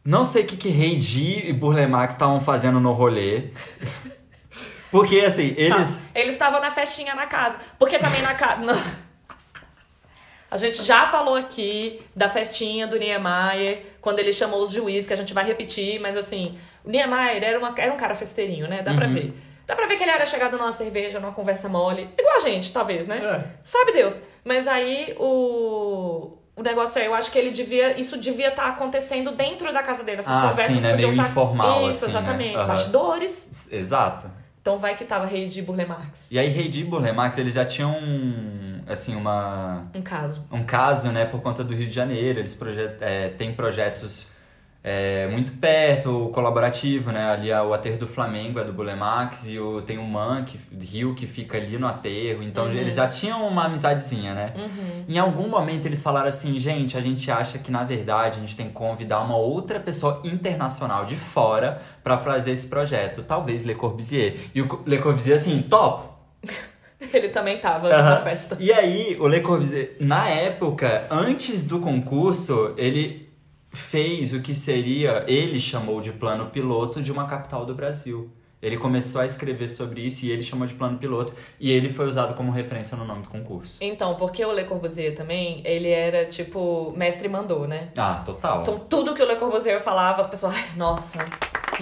Não 0.05 0.25
sei 0.25 0.43
o 0.43 0.47
que 0.47 0.57
que 0.57 0.69
Heidi 0.69 1.47
e 1.49 1.53
Burle 1.53 1.87
Marx 1.87 2.15
estavam 2.15 2.41
fazendo 2.41 2.81
no 2.81 2.93
rolê. 2.93 3.51
Porque, 4.91 5.21
assim, 5.21 5.55
eles... 5.57 5.97
tá. 5.97 6.21
Eles 6.21 6.35
estavam 6.35 6.61
na 6.61 6.71
festinha 6.71 7.15
na 7.15 7.27
casa. 7.27 7.59
Porque 7.79 7.99
também 7.99 8.21
na 8.21 8.35
casa. 8.35 8.61
A 10.53 10.57
gente 10.59 10.83
já 10.83 11.07
falou 11.07 11.35
aqui 11.35 11.99
da 12.15 12.29
festinha 12.29 12.87
do 12.87 12.99
Niemeyer, 12.99 13.87
quando 14.03 14.19
ele 14.19 14.33
chamou 14.33 14.61
os 14.63 14.71
juízes, 14.71 15.07
que 15.07 15.13
a 15.15 15.17
gente 15.17 15.33
vai 15.33 15.45
repetir, 15.45 15.99
mas 15.99 16.15
assim, 16.15 16.59
o 16.85 16.91
Niemeyer 16.91 17.43
era, 17.43 17.59
uma, 17.59 17.75
era 17.77 17.91
um 17.91 17.97
cara 17.97 18.15
festeirinho, 18.15 18.69
né? 18.69 18.83
Dá 18.83 18.93
pra 18.93 19.07
Uhum. 19.07 19.15
ver. 19.15 19.33
Dá 19.67 19.75
pra 19.75 19.87
ver 19.87 19.97
que 19.97 20.03
ele 20.03 20.11
era 20.11 20.27
chegado 20.27 20.59
numa 20.59 20.71
cerveja, 20.73 21.19
numa 21.19 21.33
conversa 21.33 21.71
mole. 21.71 22.07
Igual 22.19 22.37
a 22.37 22.41
gente, 22.41 22.71
talvez, 22.71 23.07
né? 23.07 23.17
É. 23.19 23.45
Sabe 23.65 23.93
Deus. 23.93 24.21
Mas 24.45 24.69
aí 24.69 25.17
o. 25.19 26.37
O 26.55 26.63
negócio 26.63 27.01
é, 27.01 27.07
eu 27.07 27.15
acho 27.15 27.31
que 27.33 27.39
ele 27.39 27.51
devia. 27.51 27.99
Isso 27.99 28.19
devia 28.19 28.49
estar 28.49 28.67
acontecendo 28.67 29.33
dentro 29.33 29.73
da 29.73 29.83
casa 29.83 30.05
dele. 30.05 30.21
Essas 30.21 30.37
Ah, 30.37 30.49
conversas 30.51 30.75
sim, 30.75 30.81
né? 30.83 30.91
podiam 30.91 31.11
Meio 31.13 31.21
estar. 31.23 31.31
informal, 31.31 31.89
Isso, 31.89 32.05
assim, 32.05 32.13
né? 32.15 32.21
exatamente. 32.21 32.57
Aham. 32.57 32.67
Bastidores. 32.67 33.69
Exato. 33.73 34.31
Então 34.63 34.79
vai 34.79 34.95
que 34.95 35.05
tava 35.05 35.27
rei 35.27 35.47
de 35.47 35.61
Burle 35.61 35.85
Marx. 35.85 36.29
E 36.31 36.39
aí, 36.39 36.47
Heidi 36.57 36.83
e 36.83 36.85
Burle 36.85 37.11
Marx, 37.13 37.37
eles 37.37 37.53
já 37.53 37.65
tinham, 37.65 37.97
assim, 38.87 39.17
uma... 39.17 39.89
Um 39.93 40.03
caso. 40.03 40.47
um 40.53 40.63
caso, 40.63 41.11
né, 41.11 41.25
por 41.25 41.43
conta 41.43 41.65
do 41.65 41.75
Rio 41.75 41.89
de 41.89 41.95
Janeiro. 41.95 42.39
Eles 42.39 42.55
projet, 42.55 42.97
é, 43.01 43.29
têm 43.31 43.53
projetos 43.53 44.29
é, 44.85 45.29
muito 45.29 45.53
perto, 45.53 46.31
colaborativo, 46.35 47.13
né? 47.13 47.31
Ali 47.31 47.53
a- 47.53 47.63
o 47.63 47.73
aterro 47.73 47.99
do 47.99 48.07
Flamengo 48.09 48.59
é 48.59 48.65
do 48.65 48.73
Bulemax 48.73 49.47
e 49.47 49.59
o, 49.59 49.81
tem 49.81 49.97
o 49.97 50.03
Man, 50.05 50.45
que, 50.45 50.59
Rio, 50.85 51.15
que 51.15 51.25
fica 51.27 51.57
ali 51.57 51.79
no 51.79 51.87
aterro. 51.87 52.43
Então 52.43 52.65
Uhum. 52.65 52.73
eles 52.73 52.97
já 52.97 53.07
tinham 53.07 53.47
uma 53.47 53.67
amizadezinha, 53.67 54.35
né? 54.35 54.53
Em 55.09 55.19
algum 55.19 55.47
momento 55.49 55.87
eles 55.87 56.03
falaram 56.03 56.27
assim, 56.29 56.59
gente, 56.59 56.97
a 56.99 57.01
gente 57.01 57.31
acha 57.31 57.59
que 57.59 57.71
na 57.71 57.85
verdade 57.85 58.39
a 58.39 58.41
gente 58.41 58.57
tem 58.57 58.67
que 58.67 58.73
convidar 58.73 59.21
uma 59.21 59.37
outra 59.37 59.79
pessoa 59.79 60.21
internacional 60.25 61.05
de 61.05 61.15
fora 61.17 61.81
pra 62.03 62.19
fazer 62.19 62.51
esse 62.51 62.69
projeto. 62.69 63.23
Talvez 63.23 63.63
Le 63.65 63.77
Corbusier. 63.77 64.35
E 64.53 64.63
o 64.63 64.83
Le 64.85 64.99
Corbusier 64.99 65.37
assim, 65.37 65.63
top! 65.63 66.09
Ele 67.13 67.29
também 67.29 67.59
tava 67.59 67.89
na 67.89 67.97
Aham. 68.15 68.17
festa. 68.19 68.57
E 68.61 68.73
aí, 68.73 69.17
o 69.21 69.27
Le 69.27 69.41
Corbusier, 69.41 69.97
na 70.01 70.29
época, 70.29 71.07
antes 71.11 71.65
do 71.65 71.81
concurso, 71.81 72.75
ele 72.77 73.32
fez 73.73 74.33
o 74.33 74.41
que 74.41 74.55
seria, 74.55 75.25
ele 75.27 75.59
chamou 75.59 76.01
de 76.01 76.13
plano 76.13 76.47
piloto 76.47 77.03
de 77.03 77.11
uma 77.11 77.27
capital 77.27 77.65
do 77.65 77.75
Brasil. 77.75 78.31
Ele 78.61 78.77
começou 78.77 79.21
a 79.21 79.27
escrever 79.27 79.67
sobre 79.67 80.03
isso 80.03 80.25
e 80.25 80.31
ele 80.31 80.45
chamou 80.45 80.69
de 80.69 80.75
plano 80.75 80.97
piloto 80.97 81.35
e 81.59 81.73
ele 81.73 81.93
foi 81.93 82.07
usado 82.07 82.35
como 82.35 82.53
referência 82.53 82.97
no 82.97 83.05
nome 83.05 83.23
do 83.23 83.29
concurso. 83.29 83.79
Então, 83.81 84.15
porque 84.15 84.45
o 84.45 84.53
Le 84.53 84.63
Corbusier 84.65 85.17
também, 85.17 85.61
ele 85.65 85.89
era 85.89 86.27
tipo, 86.27 86.93
mestre 86.97 87.29
mandou, 87.29 87.67
né? 87.67 87.89
Ah, 87.97 88.23
total. 88.25 88.61
Então, 88.61 88.79
tudo 88.79 89.15
que 89.15 89.23
o 89.23 89.27
Le 89.27 89.35
Corbusier 89.35 89.81
falava, 89.83 90.21
as 90.21 90.29
pessoas, 90.29 90.55
nossa, 90.77 91.29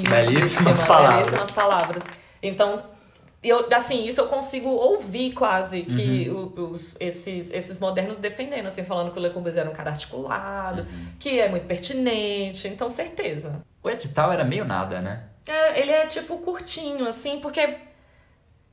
Belíssimas 0.09 0.83
palavras. 0.85 1.17
belíssimas 1.27 1.51
palavras. 1.51 2.03
Então, 2.43 2.83
eu, 3.43 3.67
assim, 3.75 4.05
isso 4.05 4.21
eu 4.21 4.27
consigo 4.29 4.69
ouvir 4.69 5.33
quase 5.33 5.83
que 5.83 6.29
Uhum. 6.29 6.73
os, 6.73 6.97
esses, 7.01 7.51
esses 7.51 7.79
modernos 7.79 8.19
defendendo, 8.19 8.67
assim, 8.67 8.85
falando 8.85 9.13
que 9.13 9.19
o 9.19 9.23
Le 9.23 9.31
Corbusier 9.31 9.63
era 9.63 9.71
um 9.71 9.75
cara 9.75 9.91
articulado, 9.91 10.83
Uhum. 10.83 11.07
que 11.19 11.41
é 11.41 11.49
muito 11.49 11.67
pertinente, 11.67 12.69
então 12.69 12.91
certeza. 12.91 13.63
O 13.83 13.89
edital 13.89 14.31
era 14.33 14.45
meio 14.45 14.65
nada, 14.65 15.01
né? 15.01 15.25
É, 15.49 15.81
ele 15.81 15.91
é 15.91 16.07
tipo 16.07 16.37
curtinho, 16.39 17.09
assim, 17.09 17.41
porque. 17.41 17.77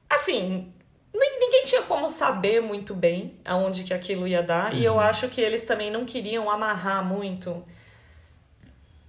Assim, 0.09 0.71
nin- 1.13 1.39
ninguém 1.39 1.63
tinha 1.63 1.81
como 1.83 2.09
saber 2.09 2.61
muito 2.61 2.93
bem 2.93 3.39
aonde 3.45 3.83
que 3.83 3.93
aquilo 3.93 4.27
ia 4.27 4.41
dar. 4.43 4.73
E 4.73 4.83
eu 4.83 4.99
acho 4.99 5.27
que 5.29 5.41
eles 5.41 5.63
também 5.63 5.91
não 5.91 6.05
queriam 6.05 6.49
amarrar 6.49 7.03
muito. 7.03 7.63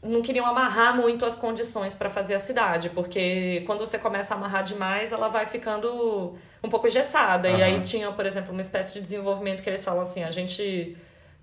Não 0.02 0.22
queriam 0.22 0.46
amarrar 0.46 0.96
muito 0.96 1.24
as 1.24 1.37
condições 1.37 1.94
para 1.94 2.08
fazer 2.08 2.34
a 2.34 2.40
cidade, 2.40 2.88
porque 2.90 3.62
quando 3.66 3.80
você 3.80 3.98
começa 3.98 4.32
a 4.32 4.37
amarrar 4.37 4.62
demais, 4.62 5.11
ela 5.11 5.28
vai 5.28 5.44
ficando 5.44 6.37
um 6.62 6.68
pouco 6.68 6.87
engessada. 6.87 7.48
E 7.48 7.54
Aham. 7.54 7.64
aí 7.64 7.80
tinha, 7.80 8.12
por 8.12 8.24
exemplo, 8.24 8.52
uma 8.52 8.62
espécie 8.62 8.94
de 8.94 9.00
desenvolvimento 9.00 9.62
que 9.62 9.68
eles 9.68 9.84
falam 9.84 10.02
assim: 10.02 10.22
a 10.22 10.30
gente 10.30 10.96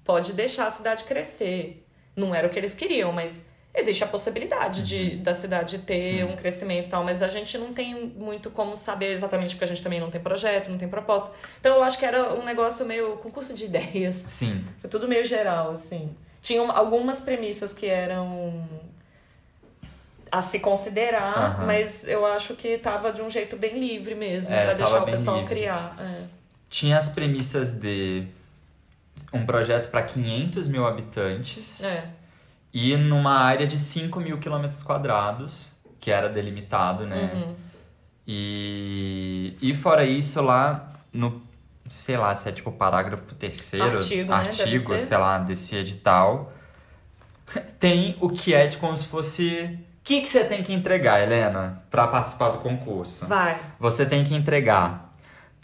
pode 0.06 0.32
deixar 0.32 0.68
a 0.68 0.72
cidade 0.72 1.04
crescer. 1.04 1.86
Não 2.16 2.34
era 2.34 2.48
o 2.48 2.50
que 2.50 2.58
eles 2.58 2.74
queriam, 2.74 3.12
mas 3.12 3.46
existe 3.74 4.04
a 4.04 4.08
possibilidade 4.08 4.84
de, 4.84 5.18
da 5.18 5.36
cidade 5.36 5.80
ter 5.80 6.24
um 6.24 6.36
crescimento 6.36 6.88
e 6.88 6.90
tal, 6.90 7.04
mas 7.04 7.22
a 7.22 7.28
gente 7.28 7.58
não 7.58 7.74
tem 7.74 7.94
muito 7.94 8.50
como 8.50 8.76
saber 8.76 9.12
exatamente 9.12 9.54
porque 9.54 9.66
a 9.66 9.68
gente 9.68 9.84
também 9.84 10.00
não 10.00 10.10
tem 10.10 10.22
projeto, 10.22 10.70
não 10.70 10.78
tem 10.78 10.88
proposta. 10.88 11.32
Então 11.60 11.76
eu 11.76 11.84
acho 11.84 12.00
que 12.00 12.06
era 12.06 12.34
um 12.34 12.46
negócio 12.46 12.86
meio 12.86 13.18
concurso 13.18 13.54
de 13.54 13.66
ideias. 13.66 14.16
Sim. 14.16 14.66
Foi 14.80 14.90
tudo 14.90 15.08
meio 15.08 15.26
geral, 15.26 15.72
assim. 15.72 16.16
Tinham 16.46 16.70
algumas 16.70 17.20
premissas 17.20 17.74
que 17.74 17.88
eram 17.88 18.70
a 20.32 20.44
se 20.44 20.60
considerar, 20.60 21.36
Aham. 21.56 21.66
mas 21.66 22.08
eu 22.08 22.24
acho 22.24 22.54
que 22.54 22.78
tava 22.78 23.12
de 23.12 23.20
um 23.24 23.30
jeito 23.32 23.58
bem 23.58 23.80
livre 23.80 24.14
mesmo, 24.14 24.54
É, 24.54 24.66
tava 24.66 24.76
deixar 24.76 25.02
o 25.02 25.06
pessoal 25.06 25.38
livre. 25.40 25.56
criar. 25.56 25.96
é. 26.00 26.24
Tinha 26.70 27.00
as 27.00 27.10
premissas 27.10 27.72
de 27.80 28.28
um 29.34 29.44
projeto 29.44 29.90
para 29.90 30.04
500 30.04 30.68
mil 30.68 30.86
habitantes 30.86 31.82
É. 31.84 32.10
e 32.72 32.96
numa 32.96 33.40
área 33.40 33.66
de 33.66 33.78
5 33.80 34.20
mil 34.20 34.38
quilômetros 34.38 34.84
quadrados, 34.84 35.72
que 36.00 36.12
era 36.12 36.30
delimitado, 36.30 37.08
né? 37.08 37.32
Uhum. 37.34 37.56
E, 38.28 39.58
e 39.60 39.74
fora 39.74 40.04
isso, 40.06 40.42
lá 40.44 40.94
no, 41.12 41.42
sei 41.90 42.18
lá, 42.18 42.34
se 42.34 42.50
é 42.50 42.52
tipo 42.52 42.72
parágrafo 42.72 43.36
terceiro, 43.36 43.98
Artigo, 43.98 44.30
né? 44.30 44.36
Artigo, 44.36 44.94
ser. 44.94 45.00
sei 45.00 45.18
lá, 45.18 45.38
desse 45.40 45.76
edital, 45.76 46.54
tem 47.80 48.18
o 48.20 48.30
que 48.30 48.54
é 48.54 48.68
de 48.68 48.78
como 48.78 48.96
se 48.98 49.08
fosse. 49.08 49.80
O 50.00 50.06
que, 50.06 50.22
que 50.22 50.28
você 50.30 50.44
tem 50.44 50.62
que 50.62 50.72
entregar, 50.72 51.22
Helena, 51.22 51.84
para 51.90 52.08
participar 52.08 52.50
do 52.50 52.60
concurso? 52.60 53.26
Vai. 53.26 53.60
Você 53.80 54.06
tem 54.06 54.24
que 54.24 54.36
entregar 54.36 55.06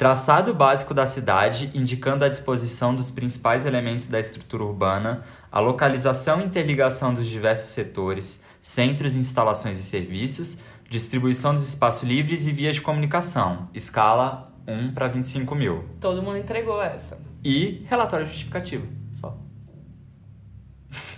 traçado 0.02 0.52
básico 0.52 0.96
da 0.96 1.06
cidade, 1.06 1.70
indicando 1.76 2.26
a 2.26 2.28
disposição 2.28 2.96
dos 2.96 3.12
principais 3.12 3.68
elementos 3.68 4.08
da 4.08 4.20
estrutura 4.20 4.64
urbana, 4.64 5.24
a 5.52 5.60
localização 5.60 6.42
e 6.42 6.46
interligação 6.46 7.14
dos 7.14 7.28
diversos 7.28 7.70
setores, 7.70 8.44
centros, 8.60 9.16
instalações 9.16 9.78
e 9.78 9.84
serviços, 9.84 10.58
distribuição 10.90 11.54
dos 11.54 11.70
espaços 11.70 12.02
livres 12.02 12.48
e 12.48 12.52
vias 12.52 12.78
de 12.78 12.82
comunicação, 12.82 13.70
escala 13.76 14.51
1 14.68 14.94
para 14.94 15.08
25 15.08 15.54
mil. 15.56 15.86
Todo 16.00 16.22
mundo 16.22 16.38
entregou 16.38 16.82
essa. 16.82 17.20
E 17.44 17.84
relatório 17.88 18.26
justificativo, 18.26 18.88
só. 19.14 19.36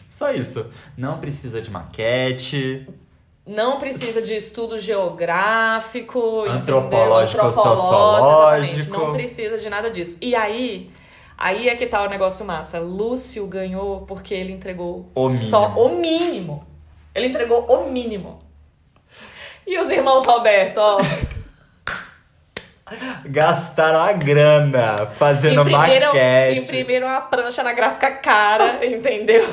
Só 0.10 0.32
isso. 0.32 0.72
Não 0.96 1.20
precisa 1.20 1.60
de 1.62 1.72
maquete, 1.72 2.88
Não 3.46 3.80
precisa 3.80 4.22
de 4.22 4.36
estudo 4.36 4.80
geográfico, 4.80 6.42
Antropológico, 6.48 7.44
entendeu? 7.46 7.52
sociológico. 7.64 8.98
Não 8.98 9.12
precisa 9.12 9.58
de 9.58 9.70
nada 9.70 9.90
disso. 9.90 10.18
E 10.22 10.36
aí, 10.36 10.92
aí 11.38 11.68
é 11.68 11.76
que 11.76 11.88
tá 11.88 12.04
o 12.04 12.10
negócio 12.10 12.46
massa. 12.46 12.80
Lúcio 12.80 13.46
ganhou 13.48 14.02
porque 14.02 14.34
ele 14.36 14.54
entregou 14.54 15.10
O 15.16 15.30
só 15.32 15.70
mínimo. 15.70 15.82
o 15.86 16.00
mínimo. 16.00 16.68
Ele 17.16 17.28
entregou 17.28 17.66
o 17.66 17.90
mínimo. 17.92 18.40
E 19.66 19.80
os 19.80 19.90
irmãos 19.90 20.26
Roberto, 20.26 20.78
ó, 20.78 20.98
gastaram 23.26 24.00
a 24.02 24.14
grana 24.14 25.08
fazendo 25.18 25.62
imprimiram, 25.62 26.08
maquete. 26.08 26.60
imprimiram 26.60 27.08
a 27.08 27.22
prancha 27.22 27.64
na 27.64 27.74
gráfica 27.74 28.12
cara, 28.12 28.84
entendeu? 28.86 29.48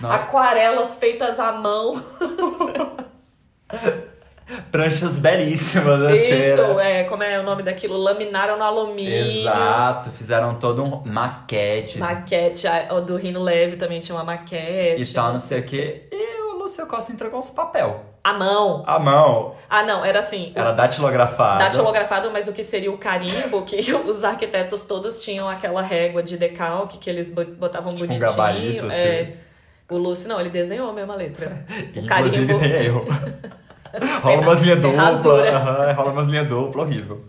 Não. 0.00 0.10
Aquarelas 0.12 0.96
feitas 0.98 1.38
à 1.40 1.52
mão. 1.52 2.02
Pranchas 4.70 5.18
belíssimas, 5.18 6.00
a 6.02 6.12
Isso, 6.12 6.28
cera. 6.28 6.82
é, 6.84 7.02
como 7.04 7.20
é 7.24 7.40
o 7.40 7.42
nome 7.42 7.64
daquilo? 7.64 7.96
Laminaram 7.96 8.56
no 8.56 8.62
alumínio. 8.62 9.26
Exato, 9.26 10.10
fizeram 10.12 10.54
todo 10.54 10.84
um 10.84 11.02
maquete 11.04 11.98
Maquete, 11.98 12.68
a- 12.68 12.94
o 12.94 13.00
do 13.00 13.16
Rino 13.16 13.42
Leve 13.42 13.76
também 13.76 13.98
tinha 13.98 14.14
uma 14.16 14.22
maquete. 14.22 15.02
e 15.02 15.06
tal, 15.12 15.32
não 15.32 15.38
sei 15.40 15.58
o 15.60 15.62
que. 15.64 16.04
E 16.12 16.25
o 16.66 16.68
Lúcio 16.68 16.86
Costa 16.88 17.12
entregou 17.12 17.38
uns 17.38 17.50
papel. 17.50 18.04
A 18.24 18.32
mão. 18.32 18.82
A 18.86 18.98
mão. 18.98 19.54
Ah, 19.70 19.84
não, 19.84 20.04
era 20.04 20.18
assim. 20.18 20.50
Era 20.54 20.72
datilografado. 20.72 21.58
Datilografado, 21.60 22.30
mas 22.32 22.48
o 22.48 22.52
que 22.52 22.64
seria 22.64 22.90
o 22.90 22.98
carimbo, 22.98 23.62
que 23.62 23.76
os 23.94 24.24
arquitetos 24.24 24.82
todos 24.82 25.20
tinham 25.20 25.48
aquela 25.48 25.80
régua 25.80 26.22
de 26.22 26.36
decalque 26.36 26.98
que 26.98 27.08
eles 27.08 27.30
bo- 27.30 27.44
botavam 27.44 27.92
Tipo 27.92 28.04
um 28.04 28.08
bonitinho. 28.08 28.30
gabarito, 28.36 28.86
assim. 28.86 28.96
é. 28.98 29.36
O 29.88 29.96
Lúcio, 29.96 30.28
não, 30.28 30.40
ele 30.40 30.50
desenhou 30.50 30.90
a 30.90 31.14
letra. 31.14 31.64
O 31.94 32.00
Inclusive 32.00 32.46
carimbo. 32.46 32.58
tem 32.58 32.72
erro. 32.72 33.06
rola 34.22 34.40
umas 34.40 34.58
linhas 34.60 34.80
duplas. 34.80 35.26
aham, 35.26 35.92
rola 35.92 36.10
umas 36.12 36.26
linhas 36.26 36.48
duplas, 36.48 36.84
horrível. 36.86 37.24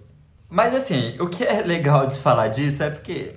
Mas 0.49 0.73
assim, 0.73 1.15
o 1.19 1.27
que 1.27 1.43
é 1.43 1.61
legal 1.61 2.07
de 2.07 2.17
falar 2.17 2.47
disso 2.47 2.81
é 2.81 2.89
porque, 2.89 3.35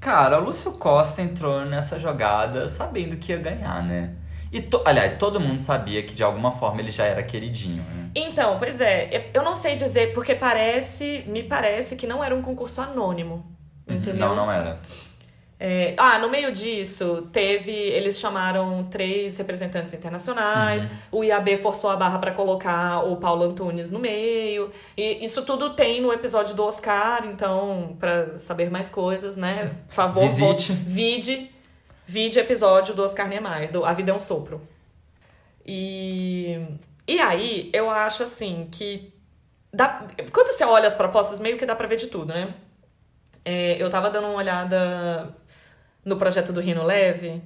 cara, 0.00 0.40
o 0.40 0.44
Lúcio 0.44 0.72
Costa 0.72 1.20
entrou 1.20 1.64
nessa 1.66 1.98
jogada 1.98 2.68
sabendo 2.70 3.16
que 3.16 3.32
ia 3.32 3.38
ganhar, 3.38 3.82
né? 3.82 4.12
E, 4.52 4.60
to- 4.60 4.82
aliás, 4.84 5.14
todo 5.14 5.38
mundo 5.38 5.60
sabia 5.60 6.02
que 6.02 6.12
de 6.14 6.22
alguma 6.24 6.52
forma 6.52 6.80
ele 6.80 6.90
já 6.90 7.04
era 7.04 7.22
queridinho, 7.22 7.82
né? 7.84 8.10
Então, 8.14 8.58
pois 8.58 8.80
é, 8.80 9.30
eu 9.32 9.42
não 9.44 9.54
sei 9.54 9.76
dizer, 9.76 10.12
porque 10.12 10.34
parece, 10.34 11.22
me 11.26 11.42
parece 11.42 11.94
que 11.96 12.06
não 12.06 12.22
era 12.24 12.34
um 12.34 12.42
concurso 12.42 12.80
anônimo. 12.80 13.44
Entendeu? 13.88 14.28
Não, 14.28 14.34
não 14.36 14.50
era. 14.52 14.80
É, 15.62 15.94
ah, 15.98 16.18
no 16.18 16.30
meio 16.30 16.50
disso, 16.52 17.28
teve. 17.32 17.70
Eles 17.70 18.18
chamaram 18.18 18.84
três 18.90 19.36
representantes 19.36 19.92
internacionais. 19.92 20.88
O 21.12 21.22
IAB 21.22 21.58
forçou 21.58 21.90
a 21.90 21.96
barra 21.96 22.18
pra 22.18 22.30
colocar 22.30 23.00
o 23.06 23.16
Paulo 23.16 23.44
Antunes 23.44 23.90
no 23.90 23.98
meio. 23.98 24.70
E 24.96 25.22
isso 25.22 25.42
tudo 25.42 25.74
tem 25.74 26.00
no 26.00 26.12
episódio 26.12 26.54
do 26.54 26.64
Oscar, 26.64 27.26
então, 27.26 27.94
pra 28.00 28.38
saber 28.38 28.70
mais 28.70 28.88
coisas, 28.88 29.36
né? 29.36 29.70
Por 29.88 29.94
favor, 29.94 30.22
Visite. 30.22 30.40
volte- 30.42 30.72
vide. 30.72 31.50
Vide 32.10 32.40
episódio 32.40 32.92
do 32.92 33.04
Oscar 33.04 33.28
Niemeyer, 33.28 33.70
do 33.70 33.84
A 33.84 33.92
Vida 33.92 34.10
é 34.10 34.14
um 34.14 34.18
Sopro. 34.18 34.60
E. 35.64 36.58
E 37.06 37.20
aí, 37.20 37.70
eu 37.72 37.88
acho 37.88 38.24
assim 38.24 38.66
que. 38.68 39.14
Dá, 39.72 40.04
quando 40.32 40.48
você 40.48 40.64
olha 40.64 40.88
as 40.88 40.96
propostas, 40.96 41.38
meio 41.38 41.56
que 41.56 41.64
dá 41.64 41.76
pra 41.76 41.86
ver 41.86 41.94
de 41.94 42.08
tudo, 42.08 42.34
né? 42.34 42.52
É, 43.44 43.80
eu 43.80 43.88
tava 43.88 44.10
dando 44.10 44.26
uma 44.26 44.38
olhada 44.38 45.32
no 46.04 46.16
projeto 46.16 46.52
do 46.52 46.60
Rino 46.60 46.82
Leve, 46.82 47.40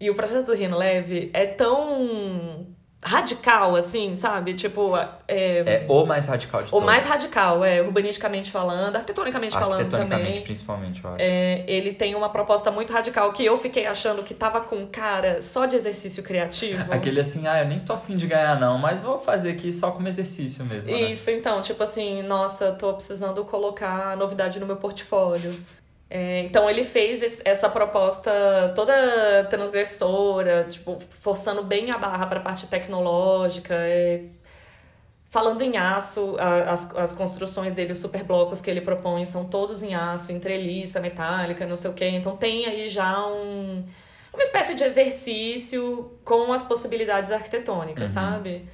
e 0.00 0.10
o 0.10 0.16
projeto 0.16 0.46
do 0.46 0.54
Rino 0.54 0.76
Leve 0.76 1.30
é 1.32 1.46
tão 1.46 2.57
radical, 3.00 3.76
assim, 3.76 4.16
sabe? 4.16 4.54
Tipo, 4.54 4.96
é, 5.28 5.84
É 5.84 5.86
o 5.88 6.04
mais 6.04 6.26
radical 6.26 6.62
de 6.62 6.68
o 6.68 6.70
todos. 6.72 6.84
mais 6.86 7.06
radical, 7.06 7.64
é, 7.64 7.80
urbanisticamente 7.80 8.50
falando, 8.50 8.96
arquitetonicamente 8.96 9.52
falando 9.54 9.80
Arquitetonicamente, 9.80 10.28
também. 10.30 10.42
principalmente, 10.42 11.04
eu 11.04 11.10
acho. 11.10 11.16
É, 11.22 11.64
ele 11.68 11.92
tem 11.92 12.14
uma 12.14 12.28
proposta 12.28 12.70
muito 12.70 12.92
radical 12.92 13.32
que 13.32 13.44
eu 13.44 13.56
fiquei 13.56 13.86
achando 13.86 14.22
que 14.22 14.34
tava 14.34 14.60
com 14.60 14.86
cara 14.86 15.40
só 15.40 15.64
de 15.66 15.76
exercício 15.76 16.22
criativo. 16.22 16.92
Aquele 16.92 17.20
assim, 17.20 17.46
ah, 17.46 17.60
eu 17.62 17.68
nem 17.68 17.78
tô 17.78 17.92
afim 17.92 18.16
de 18.16 18.26
ganhar 18.26 18.58
não, 18.58 18.78
mas 18.78 19.00
vou 19.00 19.18
fazer 19.18 19.50
aqui 19.52 19.72
só 19.72 19.92
como 19.92 20.08
exercício 20.08 20.64
mesmo, 20.64 20.90
né? 20.90 20.98
Isso, 21.12 21.30
então, 21.30 21.60
tipo 21.62 21.82
assim, 21.82 22.22
nossa, 22.22 22.72
tô 22.72 22.92
precisando 22.94 23.44
colocar 23.44 24.16
novidade 24.16 24.58
no 24.58 24.66
meu 24.66 24.76
portfólio. 24.76 25.54
É, 26.10 26.40
então 26.40 26.70
ele 26.70 26.84
fez 26.84 27.22
esse- 27.22 27.42
essa 27.44 27.68
proposta 27.68 28.72
toda 28.74 29.44
transgressora, 29.50 30.66
tipo, 30.70 30.98
forçando 31.20 31.62
bem 31.62 31.90
a 31.90 31.98
barra 31.98 32.26
pra 32.26 32.40
parte 32.40 32.66
tecnológica, 32.66 33.74
é, 33.74 34.22
falando 35.30 35.60
em 35.60 35.76
aço, 35.76 36.36
a- 36.38 36.72
as, 36.72 36.96
as 36.96 37.12
construções 37.14 37.74
dele, 37.74 37.92
os 37.92 37.98
superblocos 37.98 38.60
que 38.60 38.70
ele 38.70 38.80
propõe 38.80 39.26
são 39.26 39.44
todos 39.44 39.82
em 39.82 39.94
aço, 39.94 40.32
em 40.32 40.40
treliça, 40.40 40.98
metálica, 40.98 41.66
não 41.66 41.76
sei 41.76 41.90
o 41.90 41.94
quê. 41.94 42.06
Então 42.06 42.36
tem 42.36 42.64
aí 42.64 42.88
já 42.88 43.26
um, 43.26 43.84
uma 44.32 44.42
espécie 44.42 44.74
de 44.74 44.84
exercício 44.84 46.10
com 46.24 46.50
as 46.54 46.62
possibilidades 46.64 47.30
arquitetônicas, 47.30 48.10
sabe? 48.14 48.66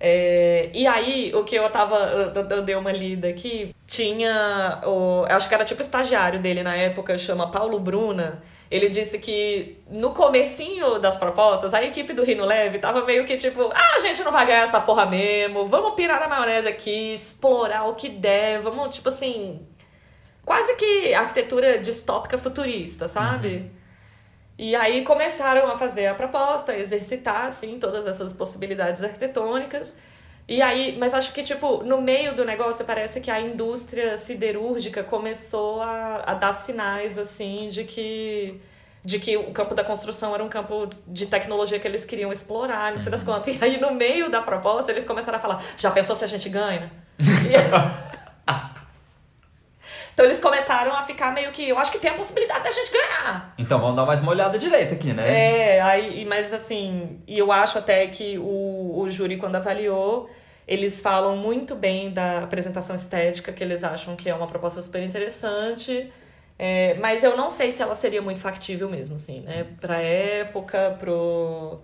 É, 0.00 0.70
e 0.72 0.86
aí, 0.86 1.32
o 1.34 1.42
que 1.44 1.56
eu 1.56 1.68
tava. 1.70 1.96
Eu, 1.96 2.48
eu 2.48 2.62
dei 2.62 2.74
uma 2.74 2.92
lida 2.92 3.28
aqui, 3.28 3.74
tinha. 3.86 4.80
O, 4.84 5.24
acho 5.28 5.48
que 5.48 5.54
era 5.54 5.64
tipo 5.64 5.80
estagiário 5.80 6.38
dele 6.38 6.62
na 6.62 6.76
época, 6.76 7.18
chama 7.18 7.50
Paulo 7.50 7.80
Bruna. 7.80 8.42
Ele 8.70 8.88
disse 8.88 9.18
que 9.18 9.78
no 9.90 10.10
comecinho 10.10 10.98
das 10.98 11.16
propostas, 11.16 11.72
a 11.72 11.82
equipe 11.82 12.12
do 12.12 12.22
Rino 12.22 12.44
Leve 12.44 12.78
tava 12.78 13.02
meio 13.04 13.24
que 13.24 13.36
tipo, 13.36 13.70
ah, 13.72 13.96
a 13.96 14.00
gente 14.00 14.22
não 14.22 14.30
vai 14.30 14.46
ganhar 14.46 14.62
essa 14.62 14.78
porra 14.78 15.06
mesmo, 15.06 15.66
vamos 15.66 15.94
pirar 15.94 16.20
na 16.20 16.28
maionese 16.28 16.68
aqui, 16.68 17.14
explorar 17.14 17.86
o 17.88 17.94
que 17.94 18.10
der, 18.10 18.60
vamos, 18.60 18.94
tipo 18.94 19.08
assim. 19.08 19.66
Quase 20.44 20.76
que 20.76 21.14
arquitetura 21.14 21.78
distópica 21.78 22.36
futurista, 22.38 23.08
sabe? 23.08 23.70
E 24.58 24.74
aí 24.74 25.04
começaram 25.04 25.70
a 25.70 25.78
fazer 25.78 26.06
a 26.06 26.14
proposta, 26.14 26.72
a 26.72 26.78
exercitar, 26.78 27.46
assim, 27.46 27.78
todas 27.78 28.06
essas 28.06 28.32
possibilidades 28.32 29.02
arquitetônicas. 29.04 29.94
E 30.48 30.60
aí, 30.60 30.96
mas 30.98 31.14
acho 31.14 31.32
que, 31.32 31.42
tipo, 31.42 31.84
no 31.84 32.00
meio 32.00 32.34
do 32.34 32.44
negócio 32.44 32.84
parece 32.84 33.20
que 33.20 33.30
a 33.30 33.40
indústria 33.40 34.16
siderúrgica 34.18 35.04
começou 35.04 35.80
a, 35.82 36.24
a 36.26 36.34
dar 36.34 36.54
sinais, 36.54 37.18
assim, 37.18 37.68
de 37.68 37.84
que 37.84 38.60
de 39.04 39.18
que 39.18 39.36
o 39.36 39.52
campo 39.52 39.74
da 39.74 39.84
construção 39.84 40.34
era 40.34 40.44
um 40.44 40.48
campo 40.48 40.88
de 41.06 41.26
tecnologia 41.26 41.78
que 41.78 41.86
eles 41.86 42.04
queriam 42.04 42.32
explorar, 42.32 42.90
não 42.90 42.98
sei 42.98 43.10
das 43.10 43.22
quantas. 43.24 43.54
E 43.54 43.64
aí, 43.64 43.80
no 43.80 43.94
meio 43.94 44.28
da 44.28 44.42
proposta, 44.42 44.90
eles 44.90 45.04
começaram 45.04 45.38
a 45.38 45.40
falar, 45.40 45.64
já 45.78 45.90
pensou 45.90 46.14
se 46.16 46.24
a 46.24 46.26
gente 46.26 46.48
ganha? 46.48 46.90
Então 50.18 50.26
eles 50.26 50.40
começaram 50.40 50.96
a 50.96 51.02
ficar 51.04 51.32
meio 51.32 51.52
que, 51.52 51.68
eu 51.68 51.78
acho 51.78 51.92
que 51.92 51.98
tem 52.00 52.10
a 52.10 52.14
possibilidade 52.14 52.64
da 52.64 52.72
gente 52.72 52.90
ganhar. 52.90 53.54
Então 53.56 53.78
vamos 53.78 53.94
dar 53.94 54.04
mais 54.04 54.18
uma 54.18 54.32
olhada 54.32 54.58
direita 54.58 54.96
aqui, 54.96 55.12
né? 55.12 55.76
É, 55.76 55.80
aí, 55.80 56.24
mas 56.24 56.52
assim, 56.52 57.20
e 57.24 57.38
eu 57.38 57.52
acho 57.52 57.78
até 57.78 58.04
que 58.08 58.36
o, 58.36 58.98
o 58.98 59.08
júri, 59.08 59.36
quando 59.36 59.54
avaliou, 59.54 60.28
eles 60.66 61.00
falam 61.00 61.36
muito 61.36 61.76
bem 61.76 62.10
da 62.10 62.38
apresentação 62.38 62.96
estética, 62.96 63.52
que 63.52 63.62
eles 63.62 63.84
acham 63.84 64.16
que 64.16 64.28
é 64.28 64.34
uma 64.34 64.48
proposta 64.48 64.82
super 64.82 65.04
interessante. 65.04 66.12
É, 66.58 66.94
mas 66.94 67.22
eu 67.22 67.36
não 67.36 67.48
sei 67.48 67.70
se 67.70 67.80
ela 67.80 67.94
seria 67.94 68.20
muito 68.20 68.40
factível 68.40 68.90
mesmo, 68.90 69.14
assim, 69.14 69.42
né? 69.42 69.68
Pra 69.80 70.00
época, 70.00 70.96
pro, 70.98 71.78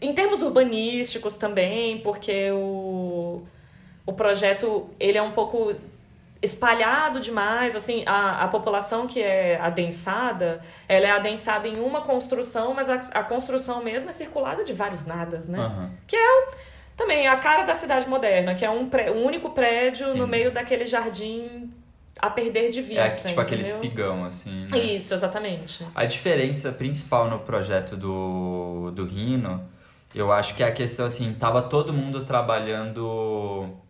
em 0.00 0.14
termos 0.14 0.40
urbanísticos 0.40 1.36
também, 1.36 1.98
porque 1.98 2.50
o, 2.52 3.42
o 4.06 4.12
projeto 4.14 4.88
ele 4.98 5.18
é 5.18 5.22
um 5.22 5.32
pouco 5.32 5.74
espalhado 6.46 7.20
demais, 7.20 7.76
assim, 7.76 8.02
a, 8.06 8.42
a 8.44 8.48
população 8.48 9.06
que 9.06 9.20
é 9.22 9.58
adensada, 9.60 10.60
ela 10.88 11.06
é 11.06 11.10
adensada 11.10 11.68
em 11.68 11.78
uma 11.78 12.00
construção, 12.00 12.72
mas 12.74 12.88
a, 12.88 12.94
a 13.20 13.22
construção 13.22 13.82
mesmo 13.84 14.08
é 14.08 14.12
circulada 14.12 14.64
de 14.64 14.72
vários 14.72 15.04
nadas, 15.04 15.46
né? 15.46 15.58
Aham. 15.58 15.90
Que 16.06 16.16
é 16.16 16.30
o, 16.40 16.48
também 16.96 17.28
a 17.28 17.36
cara 17.36 17.64
da 17.64 17.74
cidade 17.74 18.08
moderna, 18.08 18.54
que 18.54 18.64
é 18.64 18.70
um, 18.70 18.88
pré, 18.88 19.10
um 19.10 19.24
único 19.24 19.50
prédio 19.50 20.14
no 20.14 20.24
Sim. 20.24 20.30
meio 20.30 20.50
daquele 20.50 20.86
jardim 20.86 21.70
a 22.18 22.30
perder 22.30 22.70
de 22.70 22.80
vista, 22.80 23.02
É 23.04 23.10
tipo 23.10 23.38
aquele 23.40 23.60
entendeu? 23.60 23.82
espigão, 23.84 24.24
assim. 24.24 24.66
né? 24.70 24.78
Isso, 24.78 25.12
exatamente. 25.12 25.86
A 25.94 26.06
diferença 26.06 26.72
principal 26.72 27.28
no 27.28 27.40
projeto 27.40 27.94
do, 27.94 28.90
do 28.92 29.04
Rino, 29.04 29.62
eu 30.14 30.32
acho 30.32 30.54
que 30.54 30.62
é 30.62 30.66
a 30.66 30.72
questão 30.72 31.04
assim, 31.04 31.34
tava 31.34 31.60
todo 31.60 31.92
mundo 31.92 32.24
trabalhando 32.24 33.68
é, 33.68 33.85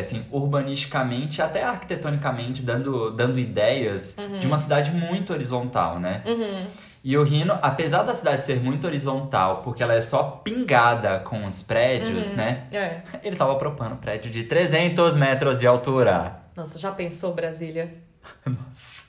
assim, 0.00 0.24
urbanisticamente, 0.30 1.40
até 1.42 1.62
arquitetonicamente, 1.62 2.62
dando, 2.62 3.10
dando 3.10 3.38
ideias 3.38 4.16
de 4.40 4.46
uma 4.46 4.58
cidade 4.58 4.90
muito 4.90 5.32
horizontal, 5.32 5.98
né? 5.98 6.22
Uhum. 6.26 6.66
E 7.04 7.18
o 7.18 7.22
Rino, 7.22 7.58
apesar 7.60 8.02
da 8.02 8.14
cidade 8.14 8.42
ser 8.42 8.60
muito 8.60 8.86
horizontal, 8.86 9.60
porque 9.62 9.82
ela 9.82 9.92
é 9.92 10.00
só 10.00 10.40
pingada 10.42 11.18
com 11.18 11.44
os 11.44 11.60
prédios, 11.60 12.32
né? 12.32 12.66
É. 12.72 13.02
Ele 13.22 13.36
tava 13.36 13.54
propondo 13.56 13.92
um 13.92 13.96
prédio 13.98 14.30
de 14.30 14.44
300 14.44 15.14
metros 15.14 15.58
de 15.58 15.66
altura. 15.66 16.40
Nossa, 16.56 16.78
já 16.78 16.90
pensou 16.90 17.34
Brasília? 17.34 17.92
Nossa. 18.46 19.03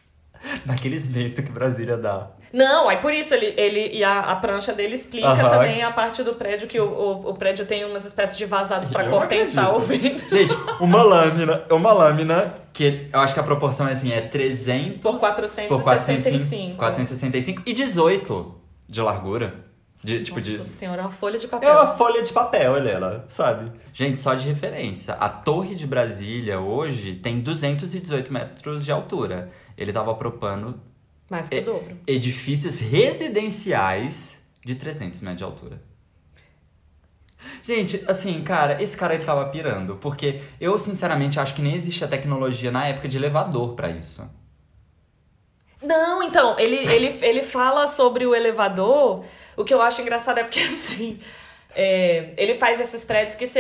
Naqueles 0.66 1.08
ventos 1.12 1.44
que 1.44 1.52
Brasília 1.52 1.98
dá. 1.98 2.28
Não, 2.54 2.88
aí 2.88 2.98
por 2.98 3.14
isso 3.14 3.34
ele, 3.34 3.54
ele 3.58 3.98
e 3.98 4.04
a, 4.04 4.20
a 4.20 4.36
prancha 4.38 4.72
dele 4.72 4.96
explica 4.96 5.28
Aham. 5.28 5.50
também 5.50 5.84
a 5.84 5.92
parte 5.92 6.24
do 6.24 6.36
prédio 6.36 6.68
que 6.68 6.80
o, 6.80 6.86
o, 6.86 7.30
o 7.32 7.34
prédio 7.34 7.66
tem 7.66 7.84
umas 7.84 8.06
espécies 8.06 8.38
de 8.38 8.46
vazados 8.46 8.88
pra 8.88 9.04
Eu 9.06 9.12
compensar 9.12 9.76
o 9.76 9.80
vento. 9.80 10.30
Gente, 10.30 10.54
uma 10.80 11.04
lâmina, 11.04 11.64
uma 11.70 11.92
lâmina 11.92 12.54
que 12.72 13.10
eu 13.12 13.20
acho 13.20 13.34
que 13.34 13.40
a 13.40 13.44
proporção 13.44 13.88
é 13.88 13.92
assim, 13.92 14.12
é 14.12 14.22
300 14.22 15.00
Por 15.02 15.20
465. 15.20 15.76
por 15.76 15.84
465, 15.84 16.78
465 16.78 17.64
e 17.66 17.74
18 17.74 18.56
de 18.88 19.02
largura. 19.02 19.66
De, 20.04 20.22
tipo 20.24 20.38
Nossa 20.40 20.52
de 20.52 20.64
senhora, 20.66 21.02
uma 21.02 21.10
folha 21.10 21.40
de 21.40 21.46
É 21.46 21.50
papel. 21.50 21.72
uma 21.74 21.88
folha 21.88 22.22
de 22.22 22.32
papel, 22.32 22.74
olha 22.74 22.90
ela, 22.90 23.24
sabe? 23.28 23.72
Gente, 23.94 24.20
só 24.20 24.36
de 24.36 24.48
referência, 24.48 25.16
a 25.16 25.28
Torre 25.30 25.74
de 25.74 25.88
Brasília 25.88 26.60
hoje 26.60 27.16
tem 27.16 27.40
218 27.42 28.32
metros 28.32 28.86
de 28.86 28.92
altura. 28.92 29.50
Ele 29.76 29.92
tava 29.92 30.14
propondo 30.14 30.80
Mais 31.30 31.50
que 31.50 31.56
É. 31.56 31.62
o 31.62 31.66
dobro. 31.66 31.98
edifícios 32.06 32.80
residenciais 32.80 34.40
de 34.64 34.76
300 34.76 35.22
metros 35.22 35.38
de 35.40 35.44
altura. 35.44 35.82
Gente, 37.64 38.04
assim, 38.08 38.42
cara, 38.44 38.82
esse 38.82 38.96
cara 38.96 39.14
ele 39.16 39.24
tava 39.26 39.46
pirando, 39.50 39.96
porque 39.96 40.42
eu 40.60 40.78
sinceramente 40.78 41.40
acho 41.40 41.54
que 41.56 41.62
nem 41.62 41.74
existe 41.76 42.04
a 42.04 42.08
tecnologia 42.08 42.72
na 42.72 42.88
época 42.88 43.08
de 43.08 43.18
elevador 43.18 43.74
pra 43.76 43.90
isso. 43.90 44.30
Não, 45.82 46.24
então, 46.24 46.58
ele, 46.60 46.78
ele, 46.78 47.08
ele 47.24 47.44
fala 47.44 47.88
sobre 47.88 48.26
o 48.26 48.34
elevador. 48.34 49.24
O 49.56 49.64
que 49.64 49.74
eu 49.74 49.82
acho 49.82 50.02
engraçado 50.02 50.40
é 50.40 50.44
porque, 50.44 50.60
assim, 50.62 51.20
é, 51.76 52.34
ele 52.38 52.56
faz 52.56 52.80
esses 52.80 53.04
prédios 53.06 53.36
que... 53.36 53.48
Se, 53.48 53.60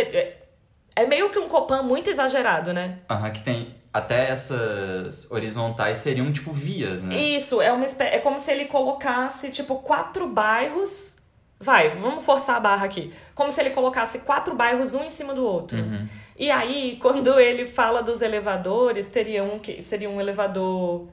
é 0.95 1.05
meio 1.05 1.29
que 1.29 1.37
um 1.37 1.49
Copan 1.49 1.83
muito 1.83 2.09
exagerado, 2.09 2.73
né? 2.73 2.99
Aham, 3.09 3.29
que 3.31 3.41
tem 3.41 3.75
até 3.95 4.29
essas 4.29 5.31
horizontais 5.31 5.99
seriam 5.99 6.31
tipo 6.31 6.51
vias, 6.51 7.01
né? 7.01 7.15
Isso, 7.15 7.61
é 7.61 7.71
uma 7.71 7.85
é 7.85 8.19
como 8.19 8.37
se 8.37 8.51
ele 8.51 8.65
colocasse, 8.65 9.49
tipo, 9.51 9.75
quatro 9.75 10.27
bairros. 10.27 11.15
Vai, 11.57 11.89
vamos 11.89 12.25
forçar 12.25 12.57
a 12.57 12.59
barra 12.59 12.85
aqui. 12.85 13.13
Como 13.33 13.49
se 13.49 13.61
ele 13.61 13.69
colocasse 13.69 14.19
quatro 14.19 14.53
bairros 14.53 14.93
um 14.93 15.03
em 15.03 15.09
cima 15.09 15.33
do 15.33 15.45
outro. 15.45 15.77
Uhum. 15.77 16.07
E 16.37 16.51
aí, 16.51 16.97
quando 17.01 17.39
ele 17.39 17.65
fala 17.65 18.03
dos 18.03 18.21
elevadores, 18.21 19.07
teria 19.07 19.43
um 19.43 19.59
que 19.59 19.81
seria 19.81 20.09
um 20.09 20.19
elevador. 20.19 21.07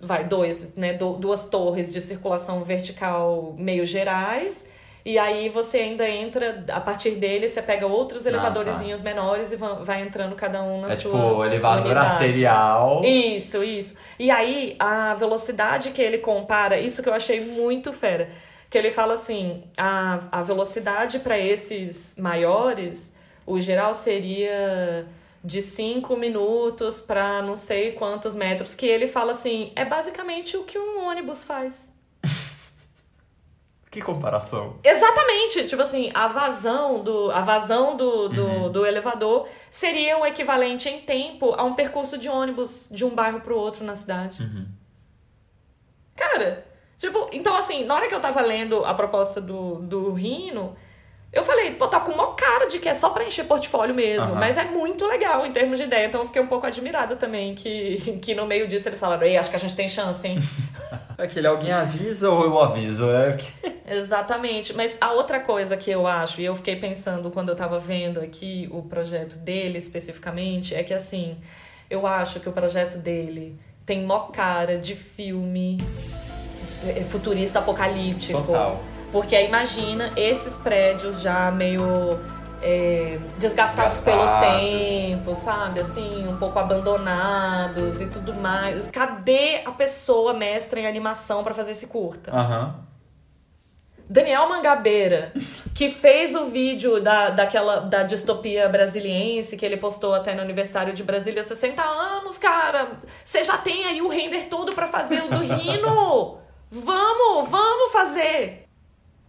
Vai, 0.00 0.24
dois, 0.24 0.74
né? 0.76 0.92
du- 0.92 1.14
Duas 1.14 1.44
torres 1.46 1.90
de 1.90 2.00
circulação 2.00 2.62
vertical 2.62 3.54
meio 3.58 3.84
gerais. 3.86 4.66
E 5.06 5.18
aí 5.18 5.50
você 5.50 5.76
ainda 5.78 6.08
entra, 6.08 6.64
a 6.72 6.80
partir 6.80 7.10
dele, 7.16 7.46
você 7.46 7.60
pega 7.60 7.86
outros 7.86 8.22
Ah, 8.22 8.24
tá. 8.24 8.30
elevadorzinhos 8.30 9.02
menores 9.02 9.52
e 9.52 9.56
va- 9.56 9.74
vai 9.74 10.00
entrando 10.00 10.34
cada 10.34 10.62
um 10.62 10.80
na 10.80 10.92
É 10.92 10.96
sua 10.96 11.12
tipo 11.12 11.44
elevador 11.44 11.84
unidade. 11.86 12.06
arterial. 12.12 13.02
Isso, 13.04 13.62
isso. 13.62 13.94
E 14.18 14.30
aí, 14.30 14.74
a 14.78 15.14
velocidade 15.14 15.90
que 15.90 16.00
ele 16.00 16.16
compara, 16.18 16.78
isso 16.80 17.02
que 17.02 17.08
eu 17.10 17.12
achei 17.14 17.38
muito 17.40 17.92
fera. 17.92 18.30
Que 18.70 18.78
ele 18.78 18.90
fala 18.90 19.12
assim: 19.12 19.62
a, 19.76 20.20
a 20.32 20.40
velocidade 20.42 21.18
para 21.18 21.38
esses 21.38 22.16
maiores, 22.18 23.14
o 23.46 23.60
geral 23.60 23.92
seria 23.92 25.04
de 25.44 25.60
5 25.60 26.16
minutos 26.16 27.02
para 27.02 27.42
não 27.42 27.54
sei 27.54 27.92
quantos 27.92 28.34
metros. 28.34 28.74
Que 28.74 28.86
ele 28.86 29.06
fala 29.06 29.32
assim: 29.32 29.72
é 29.76 29.84
basicamente 29.84 30.56
o 30.56 30.64
que 30.64 30.78
um 30.78 31.06
ônibus 31.06 31.44
faz. 31.44 31.92
Que 33.90 34.02
comparação. 34.02 34.76
Exatamente, 34.82 35.68
tipo 35.68 35.80
assim, 35.80 36.10
a 36.12 36.26
vazão 36.26 37.00
do, 37.04 37.30
a 37.30 37.40
vazão 37.42 37.96
do, 37.96 38.28
do, 38.28 38.68
do 38.68 38.84
elevador 38.84 39.46
seria 39.70 40.18
o 40.18 40.26
equivalente 40.26 40.88
em 40.88 41.00
tempo 41.00 41.54
a 41.56 41.62
um 41.62 41.74
percurso 41.74 42.18
de 42.18 42.28
ônibus 42.28 42.88
de 42.90 43.04
um 43.04 43.10
bairro 43.10 43.40
pro 43.40 43.56
outro 43.56 43.84
na 43.84 43.94
cidade. 43.94 44.42
Cara, 46.16 46.66
tipo, 46.96 47.28
então 47.32 47.54
assim, 47.54 47.84
na 47.84 47.94
hora 47.94 48.08
que 48.08 48.14
eu 48.16 48.20
tava 48.20 48.40
lendo 48.40 48.84
a 48.84 48.92
proposta 48.94 49.40
do, 49.40 49.76
do 49.76 50.12
Rino, 50.12 50.74
eu 51.34 51.42
falei, 51.42 51.72
pô, 51.72 51.88
tá 51.88 51.98
com 51.98 52.12
uma 52.12 52.32
cara 52.34 52.66
de 52.66 52.78
que 52.78 52.88
é 52.88 52.94
só 52.94 53.10
pra 53.10 53.24
encher 53.24 53.44
portfólio 53.44 53.94
mesmo, 53.94 54.32
Aham. 54.32 54.34
mas 54.38 54.56
é 54.56 54.64
muito 54.64 55.04
legal 55.06 55.44
em 55.44 55.52
termos 55.52 55.78
de 55.78 55.84
ideia, 55.84 56.06
então 56.06 56.20
eu 56.20 56.26
fiquei 56.26 56.40
um 56.40 56.46
pouco 56.46 56.66
admirada 56.66 57.16
também 57.16 57.54
que, 57.54 58.18
que 58.22 58.34
no 58.34 58.46
meio 58.46 58.68
disso 58.68 58.88
eles 58.88 59.00
falaram, 59.00 59.24
ei, 59.24 59.36
acho 59.36 59.50
que 59.50 59.56
a 59.56 59.58
gente 59.58 59.74
tem 59.74 59.88
chance, 59.88 60.26
hein? 60.26 60.38
Aquele 61.18 61.46
alguém 61.46 61.72
avisa 61.72 62.30
ou 62.30 62.44
eu 62.44 62.58
aviso? 62.60 63.10
É 63.10 63.30
porque... 63.30 63.74
Exatamente. 63.86 64.74
Mas 64.74 64.96
a 65.00 65.12
outra 65.12 65.38
coisa 65.40 65.76
que 65.76 65.90
eu 65.90 66.06
acho, 66.06 66.40
e 66.40 66.44
eu 66.44 66.56
fiquei 66.56 66.76
pensando 66.76 67.30
quando 67.30 67.50
eu 67.50 67.56
tava 67.56 67.78
vendo 67.78 68.20
aqui 68.20 68.68
o 68.72 68.82
projeto 68.82 69.36
dele 69.36 69.78
especificamente, 69.78 70.74
é 70.74 70.82
que 70.82 70.94
assim, 70.94 71.36
eu 71.90 72.06
acho 72.06 72.40
que 72.40 72.48
o 72.48 72.52
projeto 72.52 72.96
dele 72.98 73.58
tem 73.84 74.02
mó 74.04 74.20
cara 74.32 74.78
de 74.78 74.94
filme 74.94 75.78
é, 76.86 77.04
futurista 77.04 77.58
apocalíptico. 77.58 78.42
Total. 78.42 78.80
Porque 79.14 79.36
aí 79.36 79.46
imagina 79.46 80.10
esses 80.16 80.56
prédios 80.56 81.20
já 81.20 81.48
meio 81.52 82.18
é, 82.60 83.16
desgastados 83.38 84.00
pelo 84.00 84.16
Desgastados. 84.16 84.60
tempo, 84.60 85.34
sabe? 85.36 85.78
Assim, 85.78 86.26
um 86.26 86.36
pouco 86.36 86.58
abandonados 86.58 88.00
e 88.00 88.06
tudo 88.06 88.34
mais. 88.34 88.88
Cadê 88.88 89.62
a 89.64 89.70
pessoa 89.70 90.34
mestra 90.34 90.80
em 90.80 90.86
animação 90.88 91.44
pra 91.44 91.54
fazer 91.54 91.70
esse 91.70 91.86
curta? 91.86 92.32
Aham. 92.34 92.74
Daniel 94.10 94.48
Mangabeira, 94.48 95.32
que 95.72 95.90
fez 95.90 96.34
o 96.34 96.46
vídeo 96.46 97.00
da, 97.00 97.30
daquela 97.30 97.78
da 97.78 98.02
distopia 98.02 98.68
brasiliense 98.68 99.56
que 99.56 99.64
ele 99.64 99.76
postou 99.76 100.12
até 100.12 100.34
no 100.34 100.42
aniversário 100.42 100.92
de 100.92 101.04
Brasília 101.04 101.44
60 101.44 101.80
anos, 101.80 102.36
cara. 102.36 102.98
Você 103.24 103.44
já 103.44 103.58
tem 103.58 103.84
aí 103.84 104.02
o 104.02 104.08
render 104.08 104.48
todo 104.48 104.72
pra 104.74 104.88
fazer 104.88 105.22
o 105.22 105.28
do 105.28 105.38
Rino. 105.38 106.38
Vamos, 106.68 107.48
vamos 107.48 107.92
fazer. 107.92 108.63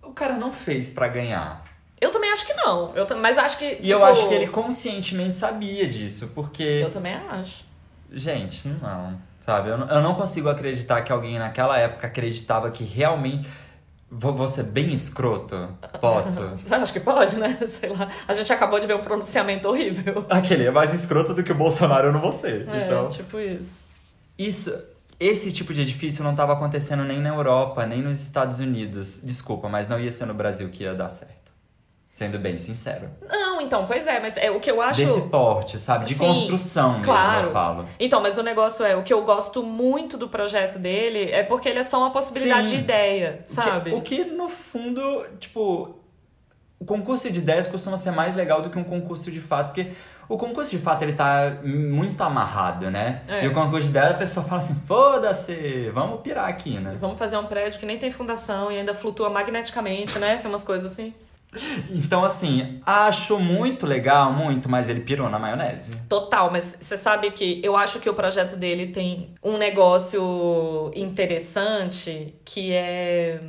O 0.06 0.12
cara 0.12 0.34
não 0.34 0.52
fez 0.52 0.90
pra 0.90 1.08
ganhar. 1.08 1.66
Eu 2.00 2.12
também 2.12 2.32
acho 2.32 2.46
que 2.46 2.54
não. 2.54 2.94
Eu, 2.96 3.08
mas 3.18 3.38
acho 3.38 3.58
que. 3.58 3.80
E 3.82 3.90
eu 3.90 4.00
tipo, 4.00 4.04
acho 4.04 4.28
que 4.28 4.34
ele 4.34 4.48
conscientemente 4.48 5.38
sabia 5.38 5.88
disso, 5.88 6.32
porque. 6.36 6.64
Eu 6.64 6.90
também 6.90 7.14
acho. 7.14 7.66
Gente, 8.12 8.68
não. 8.68 9.18
Sabe? 9.42 9.70
Eu 9.70 9.78
não, 9.78 9.88
eu 9.88 10.02
não 10.02 10.16
consigo 10.16 10.50
acreditar 10.50 11.02
que 11.02 11.12
alguém 11.12 11.38
naquela 11.40 11.78
época 11.78 12.08
acreditava 12.08 12.70
que 12.72 12.84
realmente. 12.84 13.48
Vou, 14.10 14.34
vou 14.34 14.48
ser 14.48 14.64
bem 14.64 14.94
escroto? 14.94 15.68
Posso? 16.00 16.40
Acho 16.72 16.94
que 16.94 17.00
pode, 17.00 17.36
né? 17.38 17.58
Sei 17.68 17.90
lá. 17.90 18.08
A 18.28 18.34
gente 18.34 18.54
acabou 18.54 18.80
de 18.80 18.88
ver 18.88 18.96
um 18.96 19.02
pronunciamento 19.02 19.68
horrível. 19.68 20.26
Aquele 20.30 20.66
é 20.66 20.72
mais 20.72 20.94
escroto 20.94 21.34
do 21.34 21.44
que 21.44 21.52
o 21.52 21.56
Bolsonaro, 21.56 22.08
eu 22.08 22.14
não 22.14 22.22
vou 22.22 22.32
ser. 22.32 22.70
É, 22.70 22.86
então. 22.86 23.10
tipo 23.10 23.40
isso. 23.40 23.84
Isso. 24.38 24.95
Esse 25.20 25.52
tipo 25.52 25.74
de 25.74 25.82
edifício 25.82 26.24
não 26.24 26.32
estava 26.32 26.54
acontecendo 26.54 27.04
nem 27.04 27.20
na 27.22 27.30
Europa, 27.30 27.86
nem 27.86 28.02
nos 28.02 28.20
Estados 28.22 28.60
Unidos. 28.60 29.22
Desculpa, 29.24 29.70
mas 29.70 29.88
não 29.88 30.00
ia 30.00 30.12
ser 30.12 30.26
no 30.26 30.34
Brasil 30.34 30.70
que 30.70 30.84
ia 30.84 30.94
dar 30.94 31.10
certo. 31.10 31.46
Sendo 32.12 32.40
bem 32.40 32.58
sincero. 32.58 33.10
Não, 33.30 33.60
então, 33.60 33.86
pois 33.86 34.08
é, 34.08 34.22
mas 34.22 34.38
é 34.38 34.50
o 34.50 34.60
que 34.60 34.72
eu 34.72 34.82
acho. 34.82 35.02
Desse 35.02 35.30
porte, 35.30 35.78
sabe? 35.78 36.06
De 36.06 36.16
Sim, 36.16 36.26
construção 36.28 36.92
mesmo, 36.92 37.04
claro. 37.06 37.48
eu 37.48 37.52
falo. 37.54 37.86
Então, 38.00 38.22
mas 38.22 38.38
o 38.38 38.44
negócio 38.44 38.86
é, 38.86 38.96
o 38.96 39.04
que 39.04 39.14
eu 39.14 39.24
gosto 39.26 39.62
muito 39.64 40.18
do 40.18 40.30
projeto 40.30 40.80
dele 40.80 41.30
é 41.32 41.44
porque 41.44 41.68
ele 41.68 41.80
é 41.80 41.84
só 41.84 41.98
uma 42.00 42.12
possibilidade 42.12 42.70
Sim. 42.70 42.76
de 42.78 42.82
ideia, 42.84 43.40
O 43.42 43.44
que- 43.48 43.54
sabe? 43.54 43.94
O 43.94 44.02
que, 44.02 44.24
no 44.24 44.48
fundo, 44.48 45.26
tipo, 45.40 45.98
o 46.80 46.86
concurso 46.86 47.30
de 47.30 47.40
ideias 47.40 47.68
costuma 47.68 47.98
ser 47.98 48.12
mais 48.12 48.34
legal 48.34 48.62
do 48.62 48.70
que 48.70 48.78
um 48.80 48.84
concurso 48.86 49.30
de 49.30 49.42
fato, 49.42 49.68
porque 49.74 49.92
o 50.28 50.38
concurso 50.38 50.72
de 50.72 50.80
fato 50.80 51.04
ele 51.04 51.14
tá 51.14 51.58
muito 51.64 52.22
amarrado, 52.22 52.90
né? 52.90 53.22
É. 53.28 53.46
E 53.46 53.48
o 53.48 53.54
concurso 53.54 53.84
de 53.84 53.90
ideias 53.90 54.12
a 54.12 54.16
pessoa 54.16 54.46
fala 54.46 54.62
assim: 54.62 54.76
foda-se, 54.86 55.90
vamos 55.94 56.22
pirar 56.22 56.48
aqui, 56.50 56.80
né? 56.80 56.96
Vamos 57.00 57.18
fazer 57.18 57.38
um 57.38 57.46
prédio 57.46 57.80
que 57.80 57.86
nem 57.86 57.98
tem 57.98 58.12
fundação 58.12 58.72
e 58.72 58.78
ainda 58.78 58.94
flutua 58.94 59.30
magneticamente, 59.30 60.18
né? 60.20 60.38
Tem 60.38 60.50
umas 60.50 60.64
coisas 60.64 60.92
assim. 60.92 61.14
Então, 61.90 62.24
assim, 62.24 62.82
acho 62.86 63.40
muito 63.40 63.86
legal, 63.86 64.32
muito, 64.32 64.70
mas 64.70 64.90
ele 64.90 65.02
pirou 65.02 65.30
na 65.30 65.40
maionese. 65.40 65.96
Total, 66.10 66.52
mas 66.52 66.78
você 66.80 66.98
sabe 66.98 67.32
que 67.32 67.62
eu 67.64 67.78
acho 67.78 68.00
que 68.00 68.10
o 68.10 68.14
projeto 68.14 68.56
dele 68.56 68.88
tem 68.88 69.30
um 69.44 69.58
negócio 69.58 70.92
interessante 70.94 72.36
que 72.44 72.74
é 72.74 73.40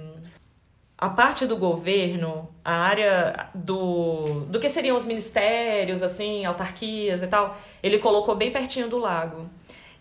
a 0.99 1.11
parte 1.11 1.47
do 1.47 1.57
governo, 1.57 2.49
a 2.65 2.73
área 2.73 3.51
do, 3.55 4.47
do 4.49 4.59
que 4.59 4.69
seriam 4.69 4.97
os 4.97 5.05
ministérios, 5.05 6.03
assim, 6.03 6.45
autarquias 6.45 7.23
e 7.23 7.27
tal, 7.27 7.57
ele 7.83 7.99
colocou 7.99 8.35
bem 8.35 8.51
pertinho 8.51 8.89
do 8.89 8.97
lago. 8.97 9.49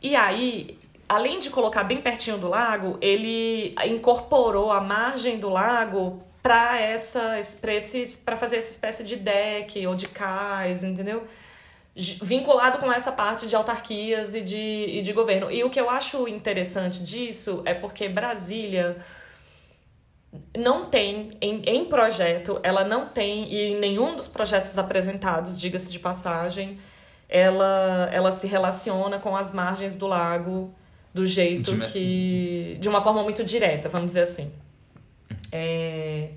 E 0.01 0.15
aí, 0.15 0.77
além 1.09 1.39
de 1.39 1.49
colocar 1.49 1.83
bem 1.83 2.01
pertinho 2.01 2.37
do 2.37 2.47
lago, 2.47 2.97
ele 3.01 3.75
incorporou 3.85 4.71
a 4.71 4.79
margem 4.79 5.37
do 5.37 5.49
lago 5.49 6.23
para 6.41 6.79
essa 6.79 7.39
para 8.23 8.37
fazer 8.37 8.57
essa 8.57 8.71
espécie 8.71 9.03
de 9.03 9.17
deck 9.17 9.85
ou 9.87 9.95
de 9.95 10.07
cais, 10.07 10.81
entendeu? 10.83 11.25
Vinculado 11.95 12.77
com 12.77 12.91
essa 12.91 13.11
parte 13.11 13.47
de 13.47 13.55
autarquias 13.55 14.33
e 14.33 14.41
de, 14.41 14.85
e 14.89 15.01
de 15.01 15.11
governo. 15.11 15.51
E 15.51 15.63
o 15.63 15.69
que 15.69 15.79
eu 15.79 15.89
acho 15.89 16.27
interessante 16.27 17.03
disso 17.03 17.61
é 17.65 17.73
porque 17.73 18.07
Brasília 18.07 18.97
não 20.57 20.85
tem, 20.85 21.31
em, 21.41 21.61
em 21.65 21.85
projeto, 21.85 22.59
ela 22.63 22.83
não 22.83 23.07
tem, 23.07 23.51
e 23.51 23.71
em 23.71 23.79
nenhum 23.79 24.15
dos 24.15 24.27
projetos 24.27 24.77
apresentados, 24.77 25.57
diga-se 25.57 25.91
de 25.91 25.99
passagem, 25.99 26.79
ela, 27.27 28.09
ela 28.11 28.31
se 28.31 28.47
relaciona 28.47 29.19
com 29.19 29.35
as 29.35 29.51
margens 29.51 29.95
do 29.95 30.07
lago 30.07 30.73
do 31.13 31.25
jeito 31.25 31.73
de 31.75 31.87
que. 31.87 32.77
de 32.79 32.89
uma 32.89 33.01
forma 33.01 33.23
muito 33.23 33.43
direta, 33.43 33.89
vamos 33.89 34.07
dizer 34.07 34.21
assim. 34.21 34.51
É, 35.51 36.29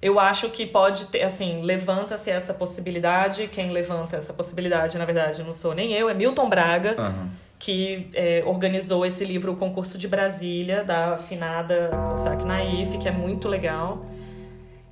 eu 0.00 0.20
acho 0.20 0.50
que 0.50 0.66
pode 0.66 1.06
ter, 1.06 1.22
assim, 1.22 1.62
levanta-se 1.62 2.30
essa 2.30 2.54
possibilidade. 2.54 3.48
Quem 3.48 3.70
levanta 3.70 4.16
essa 4.16 4.32
possibilidade, 4.32 4.96
na 4.98 5.04
verdade, 5.04 5.42
não 5.42 5.52
sou 5.52 5.74
nem 5.74 5.92
eu, 5.92 6.08
é 6.08 6.14
Milton 6.14 6.48
Braga. 6.48 6.96
Uhum 7.00 7.49
que 7.60 8.08
é, 8.14 8.42
organizou 8.46 9.04
esse 9.04 9.22
livro, 9.22 9.52
o 9.52 9.56
Concurso 9.56 9.98
de 9.98 10.08
Brasília, 10.08 10.82
da 10.82 11.12
afinada 11.12 11.90
Cossack 12.08 12.42
Naif, 12.42 12.96
que 12.96 13.06
é 13.06 13.12
muito 13.12 13.46
legal. 13.48 14.06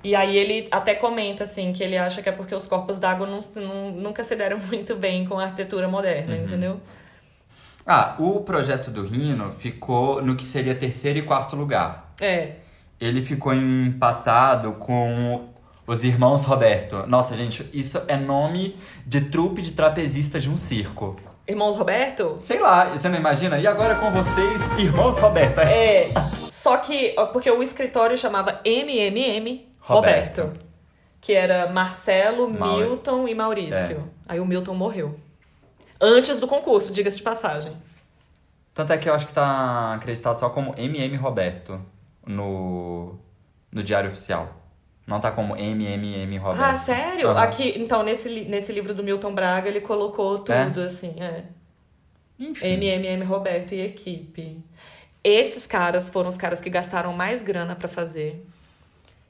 E 0.04 0.14
aí 0.14 0.36
ele 0.36 0.68
até 0.70 0.94
comenta, 0.94 1.44
assim, 1.44 1.72
que 1.72 1.82
ele 1.82 1.96
acha 1.96 2.20
que 2.22 2.28
é 2.28 2.32
porque 2.32 2.54
os 2.54 2.66
corpos 2.66 2.98
d'água 2.98 3.26
não, 3.26 3.40
não, 3.56 3.90
nunca 3.90 4.22
se 4.22 4.36
deram 4.36 4.58
muito 4.68 4.94
bem 4.94 5.24
com 5.24 5.38
a 5.38 5.44
arquitetura 5.44 5.88
moderna, 5.88 6.34
uhum. 6.34 6.44
entendeu? 6.44 6.80
Ah, 7.86 8.14
o 8.18 8.40
projeto 8.40 8.90
do 8.90 9.02
Rino 9.02 9.50
ficou 9.50 10.20
no 10.20 10.36
que 10.36 10.44
seria 10.44 10.74
terceiro 10.74 11.20
e 11.20 11.22
quarto 11.22 11.56
lugar. 11.56 12.12
É. 12.20 12.56
Ele 13.00 13.22
ficou 13.22 13.54
empatado 13.54 14.72
com 14.72 15.48
os 15.86 16.04
irmãos 16.04 16.44
Roberto. 16.44 17.06
Nossa, 17.06 17.34
gente, 17.34 17.66
isso 17.72 18.04
é 18.08 18.16
nome 18.18 18.76
de 19.06 19.22
trupe 19.22 19.62
de 19.62 19.72
trapezista 19.72 20.38
de 20.38 20.50
um 20.50 20.56
circo. 20.58 21.16
Irmãos 21.48 21.76
Roberto? 21.76 22.36
Sei 22.38 22.60
lá, 22.60 22.90
você 22.90 23.08
não 23.08 23.16
imagina? 23.16 23.58
E 23.58 23.66
agora 23.66 23.94
com 23.94 24.12
vocês, 24.12 24.70
Irmãos 24.78 25.18
Roberto. 25.18 25.60
É, 25.60 26.08
só 26.50 26.76
que, 26.76 27.14
porque 27.32 27.50
o 27.50 27.62
escritório 27.62 28.18
chamava 28.18 28.60
MMM 28.64 29.66
Roberto. 29.80 30.42
Roberto 30.42 30.68
que 31.20 31.32
era 31.32 31.70
Marcelo, 31.70 32.48
Maur... 32.48 32.78
Milton 32.78 33.28
e 33.28 33.34
Maurício. 33.34 34.10
É. 34.28 34.32
Aí 34.32 34.40
o 34.40 34.46
Milton 34.46 34.74
morreu. 34.74 35.18
Antes 36.00 36.38
do 36.38 36.46
concurso, 36.46 36.92
diga-se 36.92 37.16
de 37.16 37.22
passagem. 37.22 37.76
Tanto 38.72 38.92
é 38.92 38.98
que 38.98 39.08
eu 39.08 39.14
acho 39.14 39.26
que 39.26 39.32
tá 39.32 39.94
acreditado 39.94 40.38
só 40.38 40.50
como 40.50 40.74
MM 40.76 41.16
Roberto 41.16 41.80
no, 42.24 43.18
no 43.72 43.82
Diário 43.82 44.10
Oficial. 44.10 44.54
Não 45.08 45.18
tá 45.20 45.30
como 45.30 45.56
MMM 45.56 46.36
Roberto. 46.36 46.62
Ah, 46.62 46.76
sério? 46.76 47.30
Uhum. 47.30 47.38
Aqui, 47.38 47.72
então, 47.78 48.02
nesse, 48.02 48.28
nesse 48.42 48.70
livro 48.72 48.92
do 48.94 49.02
Milton 49.02 49.34
Braga, 49.34 49.66
ele 49.66 49.80
colocou 49.80 50.38
tudo, 50.40 50.82
é? 50.82 50.84
assim, 50.84 51.16
é. 51.18 51.44
Enfim. 52.38 52.76
MMM 52.76 53.24
Roberto 53.24 53.72
e 53.72 53.80
equipe. 53.80 54.62
Esses 55.24 55.66
caras 55.66 56.10
foram 56.10 56.28
os 56.28 56.36
caras 56.36 56.60
que 56.60 56.68
gastaram 56.68 57.14
mais 57.14 57.42
grana 57.42 57.74
para 57.74 57.88
fazer. 57.88 58.46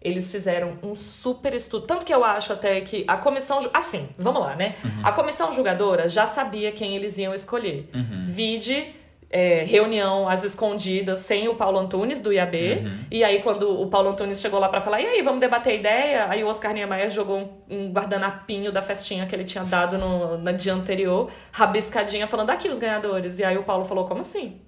Eles 0.03 0.33
fizeram 0.33 0.79
um 0.83 0.97
super 0.97 1.55
estudo. 1.55 1.87
Tanto 1.87 2.05
que 2.05 2.13
eu 2.13 2.25
acho 2.25 2.53
até 2.53 2.81
que 2.81 3.05
a 3.07 3.17
comissão. 3.17 3.61
Assim, 3.73 4.09
vamos 4.19 4.43
lá, 4.43 4.57
né? 4.57 4.75
Uhum. 4.85 5.07
A 5.07 5.13
comissão 5.13 5.53
julgadora 5.53 6.09
já 6.09 6.27
sabia 6.27 6.73
quem 6.73 6.97
eles 6.97 7.19
iam 7.19 7.33
escolher. 7.33 7.89
Uhum. 7.95 8.25
Vide 8.25 8.95
é, 9.31 9.63
reunião 9.65 10.29
às 10.29 10.43
escondidas 10.43 11.19
sem 11.19 11.49
o 11.49 11.55
Paulo 11.55 11.79
Antunes 11.79 12.21
do 12.21 12.33
IAB. 12.33 12.55
Uhum. 12.55 12.99
E 13.11 13.23
aí, 13.23 13.43
quando 13.43 13.81
o 13.81 13.87
Paulo 13.89 14.11
Antunes 14.11 14.41
chegou 14.41 14.59
lá 14.59 14.69
para 14.69 14.81
falar, 14.81 15.01
e 15.01 15.07
aí, 15.07 15.23
vamos 15.23 15.41
debater 15.41 15.73
a 15.73 15.77
ideia? 15.77 16.27
Aí 16.31 16.43
o 16.43 16.49
Oscar 16.49 16.73
Niemeyer 16.73 17.11
jogou 17.11 17.65
um 17.69 17.93
guardanapinho 17.93 18.73
da 18.73 18.81
festinha 18.81 19.27
que 19.27 19.35
ele 19.35 19.45
tinha 19.45 19.65
dado 19.65 19.99
no, 19.99 20.39
na 20.39 20.53
dia 20.53 20.73
anterior, 20.73 21.31
rabiscadinha, 21.53 22.27
falando 22.27 22.51
aqui 22.51 22.69
os 22.69 22.79
ganhadores. 22.79 23.39
E 23.39 23.45
aí 23.45 23.59
o 23.59 23.65
Paulo 23.65 23.85
falou, 23.85 24.07
como 24.07 24.23
assim? 24.23 24.61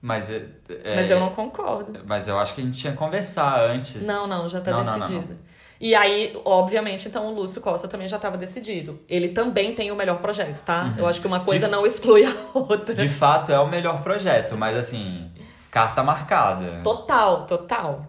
Mas, 0.00 0.30
é, 0.30 0.46
é, 0.84 0.96
mas 0.96 1.10
eu 1.10 1.18
não 1.18 1.30
concordo. 1.30 2.00
Mas 2.06 2.28
eu 2.28 2.38
acho 2.38 2.54
que 2.54 2.60
a 2.60 2.64
gente 2.64 2.78
tinha 2.78 2.92
que 2.92 2.98
conversar 2.98 3.60
antes. 3.68 4.06
Não, 4.06 4.26
não, 4.26 4.48
já 4.48 4.60
tá 4.60 4.70
não, 4.70 4.84
decidido. 4.84 5.20
Não, 5.20 5.28
não, 5.28 5.47
e 5.80 5.94
aí, 5.94 6.36
obviamente, 6.44 7.06
então 7.06 7.26
o 7.26 7.34
Lúcio 7.34 7.60
Costa 7.60 7.86
também 7.86 8.08
já 8.08 8.16
estava 8.16 8.36
decidido. 8.36 9.00
Ele 9.08 9.28
também 9.28 9.74
tem 9.74 9.92
o 9.92 9.96
melhor 9.96 10.18
projeto, 10.18 10.62
tá? 10.64 10.84
Uhum. 10.84 10.94
Eu 10.98 11.06
acho 11.06 11.20
que 11.20 11.26
uma 11.26 11.40
coisa 11.40 11.66
de, 11.66 11.72
não 11.72 11.86
exclui 11.86 12.24
a 12.24 12.34
outra. 12.54 12.94
De 12.94 13.08
fato, 13.08 13.52
é 13.52 13.58
o 13.60 13.68
melhor 13.68 14.02
projeto, 14.02 14.56
mas 14.56 14.76
assim, 14.76 15.30
carta 15.70 16.02
marcada. 16.02 16.80
Total, 16.82 17.46
total. 17.46 18.06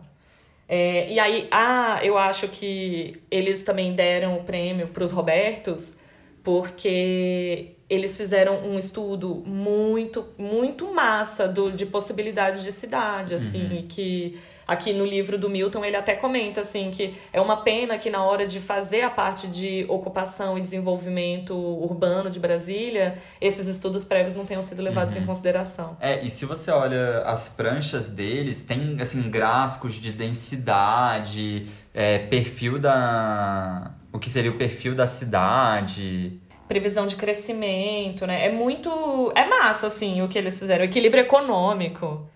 É, 0.67 1.11
e 1.11 1.19
aí, 1.19 1.47
ah, 1.51 1.99
eu 2.03 2.17
acho 2.17 2.47
que 2.47 3.21
eles 3.29 3.63
também 3.63 3.93
deram 3.93 4.37
o 4.37 4.43
prêmio 4.43 4.87
para 4.87 5.03
os 5.03 5.11
Robertos 5.11 5.97
porque 6.43 7.75
eles 7.89 8.15
fizeram 8.15 8.59
um 8.65 8.77
estudo 8.77 9.43
muito, 9.45 10.27
muito 10.37 10.91
massa 10.93 11.47
do, 11.47 11.71
de 11.71 11.85
possibilidades 11.85 12.63
de 12.63 12.71
cidade, 12.71 13.33
assim, 13.33 13.65
uhum. 13.65 13.73
e 13.73 13.83
que 13.83 14.39
aqui 14.69 14.93
no 14.93 15.05
livro 15.05 15.37
do 15.37 15.49
Milton 15.49 15.83
ele 15.83 15.95
até 15.95 16.13
comenta 16.13 16.61
assim 16.61 16.91
que 16.91 17.15
é 17.33 17.41
uma 17.41 17.57
pena 17.57 17.97
que 17.97 18.09
na 18.09 18.23
hora 18.23 18.45
de 18.45 18.61
fazer 18.61 19.01
a 19.01 19.09
parte 19.09 19.47
de 19.47 19.85
ocupação 19.89 20.57
e 20.57 20.61
desenvolvimento 20.61 21.55
urbano 21.55 22.29
de 22.29 22.39
Brasília, 22.39 23.17
esses 23.41 23.67
estudos 23.67 24.05
prévios 24.05 24.35
não 24.35 24.45
tenham 24.45 24.61
sido 24.61 24.81
levados 24.81 25.15
uhum. 25.15 25.23
em 25.23 25.25
consideração. 25.25 25.97
É, 25.99 26.23
e 26.23 26.29
se 26.29 26.45
você 26.45 26.71
olha 26.71 27.23
as 27.23 27.49
pranchas 27.49 28.09
deles, 28.09 28.63
tem 28.63 28.97
assim 29.01 29.29
gráficos 29.29 29.95
de 29.95 30.11
densidade, 30.11 31.67
é, 31.93 32.19
perfil 32.19 32.77
da 32.79 33.91
o 34.11 34.19
que 34.19 34.29
seria 34.29 34.51
o 34.51 34.57
perfil 34.57 34.93
da 34.93 35.07
cidade, 35.07 36.39
previsão 36.69 37.07
de 37.07 37.15
crescimento, 37.15 38.27
né? 38.27 38.45
É 38.45 38.51
muito. 38.51 39.31
É 39.35 39.45
massa, 39.45 39.87
assim, 39.87 40.21
o 40.21 40.27
que 40.27 40.37
eles 40.37 40.57
fizeram. 40.59 40.85
Equilíbrio 40.85 41.23
econômico. 41.23 42.29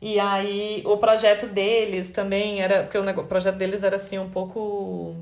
E 0.00 0.20
aí, 0.20 0.82
o 0.84 0.96
projeto 0.98 1.46
deles 1.46 2.10
também 2.10 2.60
era. 2.60 2.82
Porque 2.82 2.98
o 2.98 3.24
projeto 3.24 3.56
deles 3.56 3.82
era, 3.82 3.96
assim, 3.96 4.18
um 4.18 4.28
pouco. 4.28 5.14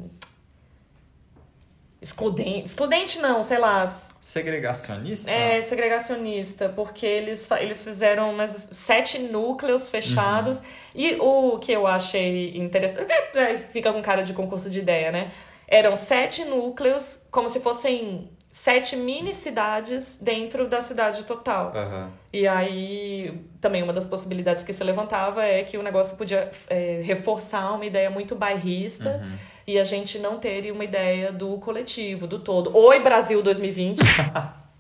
Excludente. 2.03 2.65
Excludente, 2.65 3.19
não, 3.19 3.43
sei 3.43 3.59
lá. 3.59 3.87
Segregacionista? 4.21 5.31
É, 5.31 5.63
segregacionista. 5.63 6.69
Porque 6.69 7.07
eles, 7.07 7.51
eles 7.53 7.83
fizeram 7.83 8.31
umas 8.33 8.69
sete 8.73 9.19
núcleos 9.19 9.89
fechados. 9.89 10.59
Uhum. 10.59 10.65
E 10.95 11.17
o 11.21 11.59
que 11.59 11.73
eu 11.73 11.87
achei 11.87 12.57
interessante. 12.59 13.11
É, 13.35 13.57
fica 13.59 13.93
com 13.93 14.03
cara 14.03 14.23
de 14.23 14.35
concurso 14.35 14.69
de 14.69 14.81
ideia, 14.81 15.11
né? 15.11 15.33
Eram 15.67 15.97
sete 15.97 16.45
núcleos, 16.45 17.27
como 17.31 17.49
se 17.49 17.59
fossem 17.61 18.29
sete 18.55 18.95
mini 18.95 19.35
cidades 19.35 20.17
dentro 20.23 20.69
da 20.69 20.81
cidade 20.81 21.25
total. 21.25 21.73
Uhum. 21.75 22.09
E 22.33 22.47
aí, 22.47 23.45
também 23.61 23.83
uma 23.83 23.93
das 23.93 24.07
possibilidades 24.07 24.63
que 24.63 24.73
se 24.73 24.85
levantava 24.85 25.45
é 25.45 25.65
que 25.65 25.77
o 25.77 25.83
negócio 25.83 26.17
podia 26.17 26.49
é, 26.69 27.03
reforçar 27.03 27.73
uma 27.73 27.85
ideia 27.85 28.09
muito 28.09 28.37
bairrista 28.37 29.21
uhum. 29.21 29.37
e 29.67 29.77
a 29.77 29.83
gente 29.83 30.21
não 30.21 30.39
ter 30.39 30.71
uma 30.71 30.85
ideia 30.85 31.33
do 31.33 31.59
coletivo, 31.59 32.29
do 32.29 32.39
todo. 32.39 32.71
Oi, 32.79 33.01
Brasil 33.01 33.43
2020! 33.43 33.99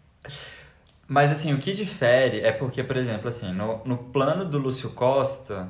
Mas 1.09 1.33
assim, 1.33 1.53
o 1.53 1.59
que 1.59 1.72
difere 1.72 2.43
é 2.43 2.53
porque, 2.53 2.85
por 2.85 2.97
exemplo, 2.97 3.29
assim, 3.29 3.53
no, 3.53 3.81
no 3.85 3.99
plano 3.99 4.45
do 4.45 4.57
Lúcio 4.57 4.91
Costa, 4.91 5.68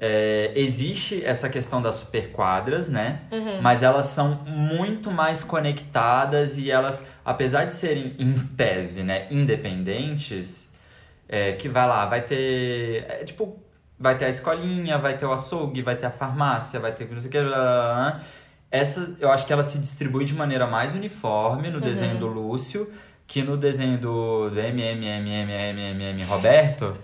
é, 0.00 0.52
existe 0.54 1.24
essa 1.24 1.48
questão 1.48 1.82
das 1.82 1.96
superquadras, 1.96 2.88
né? 2.88 3.22
Uhum. 3.32 3.60
Mas 3.60 3.82
elas 3.82 4.06
são 4.06 4.44
muito 4.46 5.10
mais 5.10 5.42
conectadas 5.42 6.56
e 6.56 6.70
elas, 6.70 7.06
apesar 7.24 7.64
de 7.64 7.72
serem 7.72 8.14
em 8.18 8.32
tese, 8.32 9.02
né, 9.02 9.26
independentes, 9.30 10.72
é, 11.28 11.52
que 11.52 11.68
vai 11.68 11.86
lá, 11.86 12.06
vai 12.06 12.22
ter, 12.22 13.04
é, 13.08 13.24
tipo, 13.24 13.60
vai 13.98 14.16
ter 14.16 14.26
a 14.26 14.30
escolinha, 14.30 14.98
vai 14.98 15.16
ter 15.16 15.26
o 15.26 15.32
açougue, 15.32 15.82
vai 15.82 15.96
ter 15.96 16.06
a 16.06 16.10
farmácia, 16.10 16.78
vai 16.78 16.92
ter 16.92 17.08
não 17.10 17.20
sei 17.20 17.28
o 17.28 17.32
que, 17.32 17.38
essa 18.70 19.16
eu 19.18 19.30
acho 19.32 19.46
que 19.46 19.52
ela 19.52 19.64
se 19.64 19.78
distribui 19.78 20.24
de 20.24 20.34
maneira 20.34 20.66
mais 20.66 20.94
uniforme 20.94 21.70
no 21.70 21.78
uhum. 21.78 21.84
desenho 21.84 22.18
do 22.18 22.26
Lúcio 22.26 22.92
que 23.26 23.42
no 23.42 23.56
desenho 23.56 23.98
do, 23.98 24.50
do 24.50 24.58
MMMMMMM 24.58 26.24
Roberto 26.26 26.96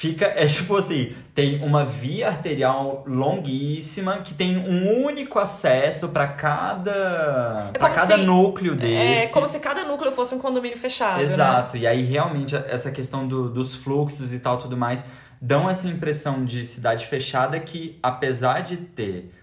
fica, 0.00 0.24
é 0.34 0.46
tipo 0.46 0.74
assim, 0.76 1.12
tem 1.34 1.62
uma 1.62 1.84
via 1.84 2.28
arterial 2.28 3.04
longuíssima 3.06 4.18
que 4.18 4.32
tem 4.32 4.56
um 4.56 5.04
único 5.04 5.38
acesso 5.38 6.08
para 6.08 6.26
cada 6.26 7.70
É 7.74 7.78
para 7.78 7.90
cada 7.90 8.16
se- 8.16 8.22
núcleo 8.24 8.72
É 8.72 8.76
desse. 8.76 9.32
como 9.34 9.46
se 9.46 9.58
cada 9.60 9.84
núcleo 9.84 10.10
fosse 10.10 10.34
um 10.34 10.38
condomínio 10.38 10.78
fechado. 10.78 11.18
né? 11.18 11.24
Exato. 11.24 11.76
E 11.76 11.86
aí 11.86 12.02
realmente 12.02 12.56
essa 12.56 12.90
questão 12.90 13.28
do- 13.28 13.50
dos 13.50 13.74
fluxos 13.74 14.32
e 14.32 14.40
tal 14.40 14.56
tudo 14.56 14.74
mais 14.76 15.06
dão 15.40 15.68
essa 15.68 15.86
impressão 15.86 16.44
de 16.46 16.64
cidade 16.64 17.06
fechada 17.06 17.58
que 17.60 17.98
apesar 18.02 18.60
de 18.62 18.76
ter 18.78 19.34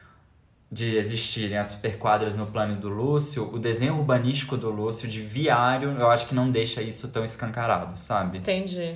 de 0.72 0.98
existirem 0.98 1.58
as 1.58 1.68
superquadras 1.70 2.36
no 2.36 2.46
plano 2.48 2.76
do 2.76 2.90
Lúcio, 2.90 3.50
o 3.54 3.58
desenho 3.60 3.96
urbanístico 3.96 4.58
do 4.58 4.70
Lúcio 4.70 5.08
de 5.08 5.22
viário, 5.22 5.92
eu 5.98 6.10
acho 6.10 6.28
que 6.28 6.36
não 6.36 6.50
deixa 6.52 6.82
isso 6.82 7.08
tão 7.10 7.24
escancarado, 7.24 7.98
sabe? 7.98 8.40
Entendi. 8.40 8.96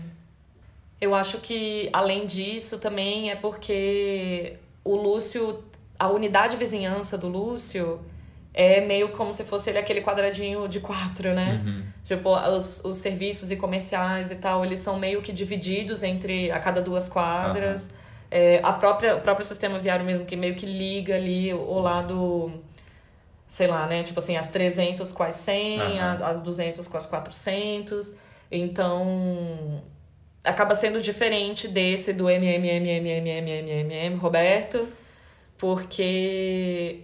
Eu 1.01 1.15
acho 1.15 1.39
que, 1.39 1.89
além 1.91 2.25
disso, 2.27 2.77
também 2.77 3.31
é 3.31 3.35
porque 3.35 4.57
o 4.83 4.95
Lúcio, 4.95 5.63
a 5.97 6.07
unidade 6.07 6.53
de 6.53 6.57
vizinhança 6.57 7.17
do 7.17 7.27
Lúcio 7.27 7.99
é 8.53 8.81
meio 8.81 9.09
como 9.09 9.33
se 9.33 9.43
fosse 9.43 9.69
ele 9.71 9.79
aquele 9.79 10.01
quadradinho 10.01 10.67
de 10.67 10.79
quatro, 10.79 11.33
né? 11.33 11.59
Uhum. 11.65 11.83
Tipo, 12.05 12.29
os, 12.55 12.83
os 12.85 12.97
serviços 12.97 13.49
e 13.49 13.55
comerciais 13.55 14.29
e 14.29 14.35
tal, 14.35 14.63
eles 14.63 14.77
são 14.79 14.99
meio 14.99 15.21
que 15.23 15.31
divididos 15.33 16.03
entre 16.03 16.51
a 16.51 16.59
cada 16.59 16.81
duas 16.81 17.09
quadras. 17.09 17.93
É, 18.29 18.59
a 18.63 18.71
própria, 18.73 19.15
o 19.15 19.21
próprio 19.21 19.45
sistema 19.45 19.79
viário 19.79 20.05
mesmo, 20.05 20.23
que 20.25 20.35
meio 20.35 20.53
que 20.55 20.65
liga 20.65 21.15
ali 21.15 21.51
o 21.53 21.79
lado, 21.79 22.61
sei 23.47 23.67
lá, 23.67 23.87
né? 23.87 24.03
Tipo 24.03 24.19
assim, 24.19 24.37
as 24.37 24.49
300 24.49 25.11
com 25.11 25.23
as 25.23 25.35
100, 25.35 25.79
Aham. 25.79 26.19
a- 26.21 26.29
as 26.29 26.41
200 26.41 26.87
com 26.87 26.97
as 26.97 27.05
400. 27.07 28.15
Então, 28.51 29.81
acaba 30.43 30.75
sendo 30.75 30.99
diferente 31.01 31.67
desse 31.67 32.13
do 32.13 32.29
MMMMMMMM, 32.29 34.15
Roberto, 34.17 34.87
porque 35.57 37.03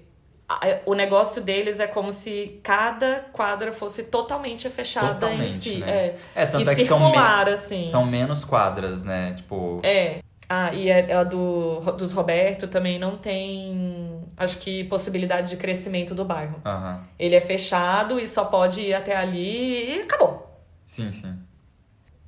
o 0.86 0.94
negócio 0.94 1.42
deles 1.42 1.80
é 1.80 1.88
como 1.88 2.12
se 2.12 2.60
cada 2.64 3.26
quadra 3.34 3.72
fosse 3.72 4.04
totalmente 4.06 4.70
fechada 4.70 5.10
em 5.10 5.14
Totalmente, 5.16 5.52
si. 5.52 5.78
né? 5.80 5.90
É. 5.92 6.18
É, 6.36 6.46
tanto 6.46 6.68
e 6.68 6.72
é 6.72 6.76
que 6.76 6.84
são, 6.86 7.00
circular, 7.00 7.50
assim. 7.50 7.84
são 7.84 8.06
menos 8.06 8.44
quadras, 8.46 9.04
né? 9.04 9.34
Tipo, 9.36 9.80
É. 9.84 10.20
Ah, 10.50 10.74
e 10.74 10.90
a, 10.90 11.20
a 11.20 11.24
do, 11.26 11.82
dos 11.98 12.14
Roberto 12.14 12.70
também 12.70 12.98
não 12.98 13.18
tem, 13.18 14.24
acho 14.38 14.60
que, 14.60 14.86
possibilidade 14.86 15.50
de 15.50 15.58
crescimento 15.58 16.16
do 16.16 16.24
bairro. 16.24 16.62
aham. 16.66 17.04
Ele 17.20 17.36
é 17.36 17.42
fechado 17.42 18.18
e 18.18 18.26
só 18.26 18.46
pode 18.46 18.80
ir 18.80 18.94
até 18.94 19.18
ali 19.18 19.98
e 19.98 20.02
acabou. 20.04 20.48
Sim, 20.86 21.12
sim. 21.12 21.38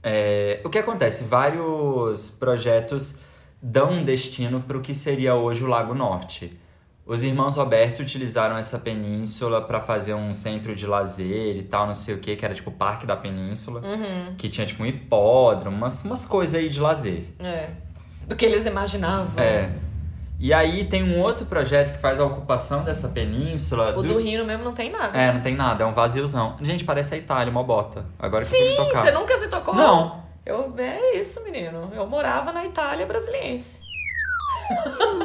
É, 0.01 0.61
o 0.63 0.69
que 0.69 0.77
acontece? 0.79 1.25
Vários 1.25 2.29
projetos 2.29 3.21
dão 3.61 3.91
um 3.93 4.03
destino 4.03 4.61
para 4.61 4.77
o 4.77 4.81
que 4.81 4.93
seria 4.93 5.35
hoje 5.35 5.63
o 5.63 5.67
Lago 5.67 5.93
Norte. 5.93 6.57
Os 7.05 7.23
irmãos 7.23 7.57
Roberto 7.57 8.01
utilizaram 8.01 8.55
essa 8.55 8.77
península 8.77 9.61
para 9.61 9.81
fazer 9.81 10.13
um 10.13 10.31
centro 10.31 10.75
de 10.75 10.85
lazer 10.85 11.57
e 11.57 11.63
tal, 11.63 11.87
não 11.87 11.93
sei 11.95 12.13
o 12.13 12.19
que, 12.19 12.35
que 12.35 12.45
era 12.45 12.53
tipo 12.53 12.69
o 12.69 12.73
Parque 12.73 13.05
da 13.07 13.17
Península, 13.17 13.81
Uhum. 13.81 14.35
que 14.37 14.47
tinha 14.47 14.65
tipo 14.65 14.83
um 14.83 14.85
hipódromo, 14.85 15.75
umas, 15.75 16.05
umas 16.05 16.23
coisas 16.25 16.53
aí 16.59 16.69
de 16.69 16.79
lazer. 16.79 17.23
É. 17.39 17.69
Do 18.27 18.35
que 18.35 18.45
eles 18.45 18.65
imaginavam. 18.67 19.31
É. 19.43 19.71
E 20.39 20.53
aí 20.53 20.85
tem 20.85 21.03
um 21.03 21.19
outro 21.19 21.45
projeto 21.45 21.91
que 21.91 21.99
faz 21.99 22.17
a 22.17 22.23
ocupação 22.23 22.85
dessa 22.85 23.09
península. 23.09 23.93
O 23.97 24.01
do 24.01 24.17
Rio 24.17 24.45
mesmo 24.45 24.63
não 24.63 24.73
tem 24.73 24.89
nada. 24.89 25.17
É, 25.17 25.33
não 25.33 25.41
tem 25.41 25.53
nada, 25.53 25.83
é 25.83 25.85
um 25.85 25.93
vaziozão. 25.93 26.55
Gente, 26.61 26.85
parece 26.85 27.15
a 27.15 27.17
Itália, 27.17 27.51
uma 27.51 27.63
bota. 27.63 28.05
Agora 28.17 28.43
que 28.43 28.49
Sim, 28.49 28.75
tocar. 28.77 29.01
você 29.01 29.11
nunca 29.11 29.37
se 29.37 29.49
tocou? 29.49 29.75
Não. 29.75 30.23
Eu, 30.45 30.73
é 30.77 31.17
isso, 31.17 31.43
menino. 31.43 31.91
Eu 31.93 32.07
morava 32.07 32.53
na 32.53 32.65
Itália 32.65 33.05
brasiliense. 33.05 33.81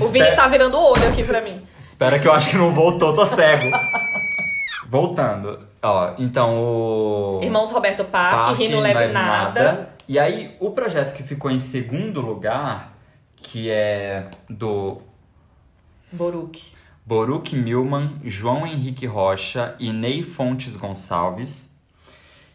O 0.00 0.08
Vini 0.08 0.30
tá 0.36 0.46
virando 0.46 0.78
o 0.78 0.92
olho 0.92 1.08
aqui 1.08 1.24
pra 1.24 1.40
mim. 1.40 1.66
Espera 1.84 2.20
que 2.20 2.28
eu 2.28 2.32
acho 2.32 2.50
que 2.50 2.56
não 2.56 2.72
voltou, 2.72 3.12
tô 3.12 3.26
cego. 3.26 3.64
Voltando. 4.88 5.58
Ó, 5.82 6.12
então 6.18 6.56
o. 6.56 7.40
Irmãos 7.42 7.70
Roberto 7.72 8.04
Parque, 8.04 8.44
Parque 8.46 8.62
Rio 8.62 8.76
não 8.76 8.80
leve 8.80 9.12
nada. 9.12 9.90
E 10.08 10.20
aí, 10.20 10.56
o 10.60 10.70
projeto 10.70 11.14
que 11.14 11.24
ficou 11.24 11.50
em 11.50 11.58
segundo 11.58 12.20
lugar, 12.20 12.95
que 13.36 13.70
é 13.70 14.28
do 14.50 15.00
Boruque. 16.12 16.72
Boruque 17.04 17.54
Milman, 17.54 18.16
João 18.24 18.66
Henrique 18.66 19.06
Rocha 19.06 19.76
e 19.78 19.92
Ney 19.92 20.22
Fontes 20.24 20.74
Gonçalves, 20.74 21.76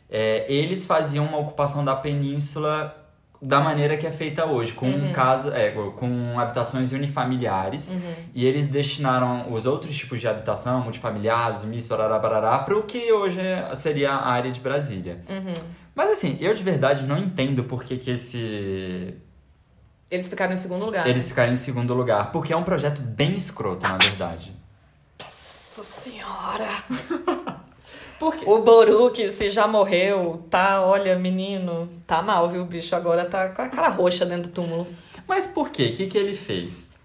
é, 0.10 0.46
eles 0.52 0.86
faziam 0.86 1.26
uma 1.26 1.38
ocupação 1.38 1.86
da 1.86 1.96
península 1.96 2.98
da 3.42 3.60
maneira 3.60 3.98
que 3.98 4.06
é 4.06 4.12
feita 4.12 4.46
hoje, 4.46 4.74
com 4.74 4.86
Uhum. 4.88 5.12
casa, 5.14 5.56
é, 5.58 5.72
com 5.72 6.38
habitações 6.40 6.92
unifamiliares, 6.92 7.90
Uhum. 7.90 8.14
e 8.36 8.46
eles 8.46 8.68
destinaram 8.68 9.52
os 9.52 9.66
outros 9.66 9.98
tipos 9.98 10.20
de 10.20 10.28
habitação, 10.28 10.84
multifamiliares, 10.84 11.64
mis, 11.64 11.88
barará, 11.88 12.20
barará, 12.20 12.60
para 12.60 12.78
o 12.78 12.84
que 12.84 13.12
hoje 13.12 13.42
seria 13.74 14.12
a 14.12 14.30
área 14.32 14.52
de 14.52 14.60
Brasília. 14.60 15.24
Uhum. 15.28 15.54
Mas 15.96 16.12
assim, 16.12 16.38
eu 16.40 16.54
de 16.54 16.62
verdade 16.62 17.06
não 17.08 17.18
entendo 17.18 17.64
por 17.64 17.84
que, 17.84 17.98
que 17.98 18.12
esse 18.12 19.16
Eles 20.12 20.28
ficaram 20.28 20.54
em 20.54 20.58
segundo 20.58 20.86
lugar. 20.86 21.08
eles 21.08 21.30
ficaram 21.30 21.54
em 21.54 21.56
segundo 21.56 21.94
lugar, 21.94 22.32
porque 22.34 22.52
é 22.52 22.58
um 22.58 22.64
projeto 22.64 23.02
bem 23.02 23.36
escroto, 23.36 23.88
na 23.88 23.98
verdade. 23.98 24.54
Nossa 25.20 25.84
senhora! 25.84 26.68
Por 28.20 28.36
quê? 28.36 28.46
O 28.48 28.60
Boruque, 28.62 29.32
se 29.32 29.50
já 29.50 29.66
morreu, 29.68 30.46
tá, 30.48 30.80
olha, 30.84 31.18
menino, 31.18 31.90
tá 32.06 32.22
mal, 32.22 32.48
viu, 32.48 32.64
bicho? 32.66 32.96
Agora 32.96 33.26
tá 33.26 33.50
com 33.50 33.64
a 33.64 33.68
cara 33.70 33.88
roxa 33.90 34.24
dentro 34.28 34.52
do 34.52 34.54
túmulo. 34.54 34.86
Mas 35.28 35.48
por 35.48 35.72
quê? 35.72 35.88
O 35.88 35.96
que, 35.96 36.06
que 36.06 36.18
ele 36.20 36.36
fez? 36.36 37.00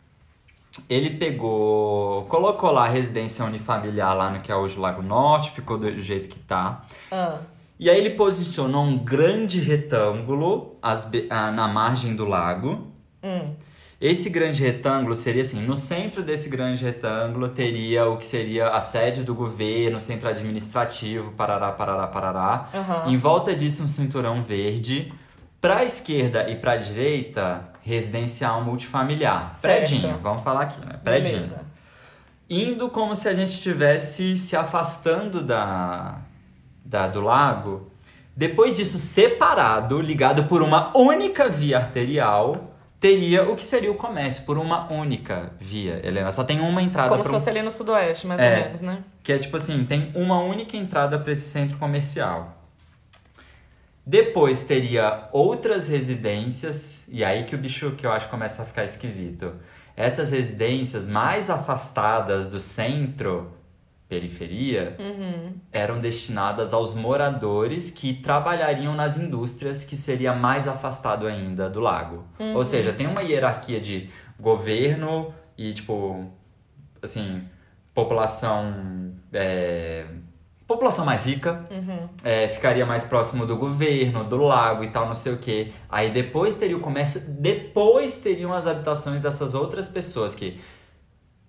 Ele 0.90 1.09
pegou, 1.09 2.24
colocou 2.26 2.70
lá 2.70 2.84
a 2.84 2.88
residência 2.88 3.42
unifamiliar 3.46 4.14
lá 4.14 4.28
no 4.30 4.40
que 4.42 4.52
é 4.52 4.57
hoje 4.57 4.76
o 4.76 4.80
Lago 4.82 5.00
Norte, 5.00 5.52
ficou 5.52 5.78
do 5.78 5.98
jeito 5.98 6.28
que 6.28 6.38
tá. 6.38 6.84
Ah, 7.11 7.38
E 7.80 7.88
aí 7.88 7.96
ele 7.98 8.11
posicionou 8.11 8.84
um 8.84 8.98
grande 8.98 9.59
retângulo 9.59 10.76
be- 11.11 11.26
ah, 11.30 11.50
na 11.50 11.66
margem 11.66 12.14
do 12.14 12.26
lago. 12.26 12.92
Hum, 13.27 13.55
Esse 14.01 14.29
grande 14.31 14.62
retângulo 14.62 15.14
seria 15.14 15.43
assim, 15.43 15.62
no 15.66 15.74
centro 15.77 16.22
desse 16.22 16.49
grande 16.51 16.85
retângulo 16.85 17.49
teria 17.49 18.07
o 18.07 18.16
que 18.18 18.27
seria 18.27 18.68
a 18.68 18.81
sede 18.81 19.22
do 19.22 19.35
governo, 19.35 19.99
centro 19.99 20.29
administrativo, 20.29 21.33
parará, 21.33 21.72
parará, 21.72 22.07
parará. 22.07 22.68
aham. 22.74 23.05
Em 23.11 23.16
volta 23.16 23.55
disso 23.55 23.83
um 23.83 23.89
cinturão 23.89 24.43
verde. 24.43 25.12
Pra 25.61 25.83
esquerda 25.85 26.49
e 26.49 26.57
pra 26.57 26.77
direita, 26.77 27.68
residencial 27.83 28.62
multifamiliar. 28.62 29.53
Certo. 29.57 29.89
Predinho, 29.89 30.18
vamos 30.18 30.43
falar 30.43 30.62
aqui, 30.62 30.79
né? 30.85 31.01
Predinho. 31.03 31.39
Beleza. 31.39 31.61
Indo 32.49 32.89
como 32.91 33.16
se 33.16 33.29
a 33.29 33.35
gente 33.35 33.51
estivesse 33.51 34.37
se 34.39 34.55
afastando 34.55 35.43
da, 35.43 36.18
da, 36.85 37.09
do 37.09 37.20
lago. 37.20 37.91
Depois 38.37 38.77
disso, 38.77 38.99
separado, 38.99 40.01
ligado 40.01 40.45
por 40.45 40.62
uma 40.62 40.97
única 40.97 41.49
via 41.49 41.79
arterial, 41.79 42.76
teria 43.07 43.48
o 43.48 43.54
que 43.54 43.62
seria 43.64 43.90
o 43.92 43.94
comércio, 43.94 44.44
por 44.44 44.59
uma 44.59 44.90
única 44.92 45.52
via, 45.61 46.00
Helena. 46.04 46.32
Só 46.32 46.42
tem 46.42 46.59
uma 46.61 46.82
entrada 46.82 47.09
Como 47.09 47.22
se 47.22 47.28
pra 47.28 47.36
um- 47.36 47.40
fosse 47.40 47.50
ali 47.50 47.62
no 47.62 47.70
sudoeste, 47.70 48.26
mais 48.26 48.40
É. 48.40 48.50
ou 48.59 48.64
menos, 48.64 48.80
né? 48.80 49.04
que 49.22 49.32
é 49.32 49.38
tipo 49.38 49.57
assim, 49.57 49.84
tem 49.84 50.11
uma 50.14 50.40
única 50.42 50.76
entrada 50.76 51.16
para 51.18 51.32
esse 51.32 51.48
centro 51.48 51.76
comercial. 51.78 52.52
Depois 54.04 54.62
teria 54.64 55.28
outras 55.32 55.88
residências, 55.88 57.09
e 57.12 57.24
aí 57.24 57.44
que 57.44 57.54
o 57.54 57.59
bicho 57.59 57.92
que 57.92 58.07
eu 58.07 58.12
acho 58.12 58.28
começa 58.28 58.62
a 58.62 58.66
ficar 58.66 58.84
esquisito. 58.84 59.52
Essas 59.96 60.30
residências 60.32 61.09
mais 61.09 61.48
afastadas 61.50 62.48
do 62.48 62.59
centro, 62.61 63.50
periferia, 64.09 64.96
Uhum. 64.98 65.54
eram 65.72 65.98
destinadas 65.98 66.72
aos 66.72 66.94
moradores 66.94 67.90
que 67.90 68.14
trabalhariam 68.14 68.94
nas 68.94 69.16
indústrias 69.18 69.84
que 69.84 69.96
seria 69.96 70.32
mais 70.32 70.68
afastado 70.68 71.26
ainda 71.26 71.68
do 71.68 71.80
lago. 71.80 72.24
Ou 72.54 72.64
seja, 72.64 72.92
tem 72.92 73.07
uma 73.07 73.22
hierarquia 73.22 73.80
de 73.80 74.09
governo 74.38 75.34
e 75.59 75.72
tipo 75.72 76.24
assim, 77.02 77.42
população 77.94 79.12
é, 79.32 80.04
população 80.66 81.04
mais 81.04 81.24
rica 81.26 81.66
Uhum. 81.70 82.09
é, 82.24 82.48
ficaria 82.48 82.84
mais 82.86 83.04
próximo 83.04 83.46
do 83.46 83.57
governo, 83.57 84.24
do 84.24 84.36
lago 84.38 84.82
e 84.84 84.88
tal, 84.88 85.07
não 85.07 85.14
sei 85.14 85.32
o 85.32 85.38
que. 85.38 85.72
Aí 85.88 86.11
depois 86.11 86.54
teria 86.57 86.76
o 86.76 86.80
comércio, 86.80 87.20
depois 87.40 88.20
teriam 88.20 88.52
as 88.52 88.66
habitações 88.66 89.20
dessas 89.20 89.54
outras 89.54 89.88
pessoas 89.88 90.34
que. 90.34 90.61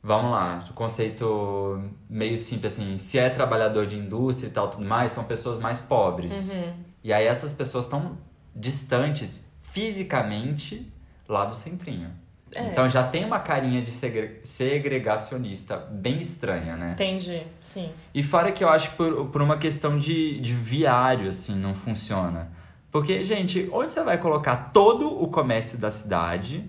Vamos 0.08 0.32
lá, 0.32 0.64
o 0.70 0.74
conceito 0.74 1.84
meio 2.10 2.38
simples 2.38 2.80
assim, 2.80 2.98
se 2.98 3.20
é 3.20 3.30
trabalhador 3.30 3.86
de 3.86 3.98
indústria 3.98 4.48
e 4.48 4.50
tal, 4.50 4.70
tudo 4.70 4.86
mais, 4.86 5.12
são 5.12 5.26
pessoas 5.26 5.60
mais 5.60 5.82
pobres. 5.82 6.54
Uhum. 6.54 6.74
E 7.04 7.12
aí 7.12 7.26
essas 7.26 7.52
pessoas 7.52 7.84
estão 7.84 8.18
distantes 8.56 9.52
fisicamente 9.74 10.90
lá 11.28 11.44
do 11.44 11.54
centrinho. 11.54 12.10
É. 12.56 12.70
Então 12.70 12.88
já 12.88 13.04
tem 13.04 13.26
uma 13.26 13.40
carinha 13.40 13.82
de 13.82 13.92
segre- 13.92 14.40
segregacionista 14.46 15.76
bem 15.76 16.22
estranha, 16.22 16.78
né? 16.78 16.92
Entendi, 16.94 17.44
sim. 17.60 17.92
E 18.14 18.24
fora 18.24 18.54
que 18.54 18.64
eu 18.64 18.70
acho 18.70 18.92
por, 18.92 19.26
por 19.28 19.42
uma 19.42 19.58
questão 19.58 20.00
de, 20.00 20.40
de 20.40 20.54
viário, 20.54 21.28
assim, 21.28 21.54
não 21.54 21.76
funciona. 21.76 22.50
Porque, 22.90 23.26
gente, 23.26 23.70
onde 23.74 23.92
você 23.92 24.02
vai 24.06 24.18
colocar 24.18 24.72
todo 24.72 25.22
o 25.22 25.28
comércio 25.28 25.78
da 25.78 25.92
cidade 25.92 26.64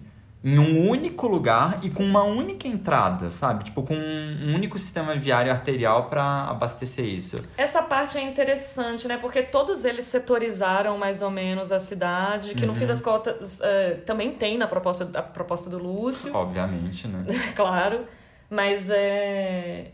em 0.44 0.56
um 0.56 0.88
único 0.88 1.26
lugar 1.26 1.80
e 1.82 1.90
com 1.90 2.04
uma 2.04 2.22
única 2.22 2.68
entrada, 2.68 3.28
sabe? 3.28 3.64
Tipo, 3.64 3.82
com 3.82 3.94
um 3.96 4.54
único 4.54 4.78
sistema 4.78 5.14
viário 5.16 5.50
arterial 5.50 6.04
para 6.08 6.44
abastecer 6.44 7.04
isso. 7.06 7.44
Essa 7.56 7.82
parte 7.82 8.16
é 8.18 8.22
interessante, 8.22 9.08
né? 9.08 9.16
Porque 9.16 9.42
todos 9.42 9.84
eles 9.84 10.04
setorizaram 10.04 10.96
mais 10.96 11.22
ou 11.22 11.30
menos 11.30 11.72
a 11.72 11.80
cidade, 11.80 12.54
que 12.54 12.64
no 12.64 12.72
fim 12.72 12.82
Uhum. 12.82 12.86
das 12.86 13.00
contas 13.00 13.60
é, 13.60 13.94
também 14.06 14.30
tem 14.32 14.56
na 14.56 14.68
proposta, 14.68 15.10
a 15.18 15.22
proposta 15.22 15.68
do 15.68 15.76
Lúcio, 15.78 16.32
Obviamente, 16.34 17.08
né? 17.08 17.24
claro. 17.56 18.04
Mas 18.48 18.88
é. 18.90 19.90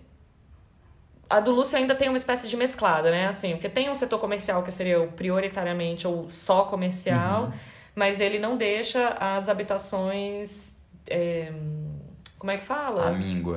A 1.28 1.40
do 1.40 1.52
Lúcio 1.52 1.76
ainda 1.78 1.94
tem 1.94 2.08
uma 2.08 2.18
espécie 2.18 2.46
de 2.46 2.56
mesclada, 2.56 3.10
né? 3.10 3.26
Assim, 3.28 3.52
porque 3.52 3.68
tem 3.68 3.88
um 3.90 3.94
setor 3.94 4.18
comercial 4.18 4.62
que 4.62 4.70
seria 4.70 5.00
o 5.00 5.08
prioritariamente 5.08 6.06
ou 6.06 6.28
só 6.28 6.64
comercial, 6.64 7.44
Uhum. 7.44 7.52
Mas 7.94 8.20
ele 8.20 8.38
não 8.38 8.56
deixa 8.56 9.08
as 9.20 9.48
habitações. 9.48 10.74
é, 11.08 11.52
Como 12.38 12.50
é 12.50 12.56
que 12.58 12.64
fala? 12.64 13.08
A 13.08 13.12
míngua. 13.12 13.56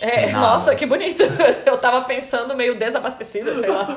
É, 0.00 0.32
nossa, 0.32 0.74
que 0.74 0.86
bonito. 0.86 1.22
Eu 1.66 1.76
tava 1.78 2.02
pensando 2.02 2.56
meio 2.56 2.74
desabastecida, 2.78 3.54
sei 3.60 3.68
lá. 3.68 3.94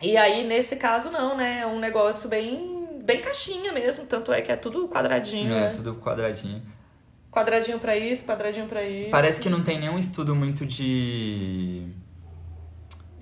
E 0.00 0.16
aí, 0.16 0.44
nesse 0.44 0.74
caso, 0.76 1.10
não, 1.10 1.36
né? 1.36 1.60
É 1.60 1.66
um 1.66 1.78
negócio 1.78 2.28
bem, 2.28 2.88
bem 3.04 3.20
caixinha 3.20 3.70
mesmo. 3.72 4.06
Tanto 4.06 4.32
é 4.32 4.40
que 4.42 4.50
é 4.50 4.56
tudo 4.56 4.88
quadradinho, 4.88 5.52
É, 5.54 5.60
né? 5.60 5.68
tudo 5.68 5.94
quadradinho. 5.94 6.60
Quadradinho 7.30 7.78
pra 7.78 7.96
isso, 7.96 8.26
quadradinho 8.26 8.66
pra 8.66 8.84
isso. 8.84 9.10
Parece 9.10 9.40
que 9.40 9.48
não 9.48 9.62
tem 9.62 9.78
nenhum 9.78 9.98
estudo 9.98 10.34
muito 10.34 10.66
de. 10.66 11.86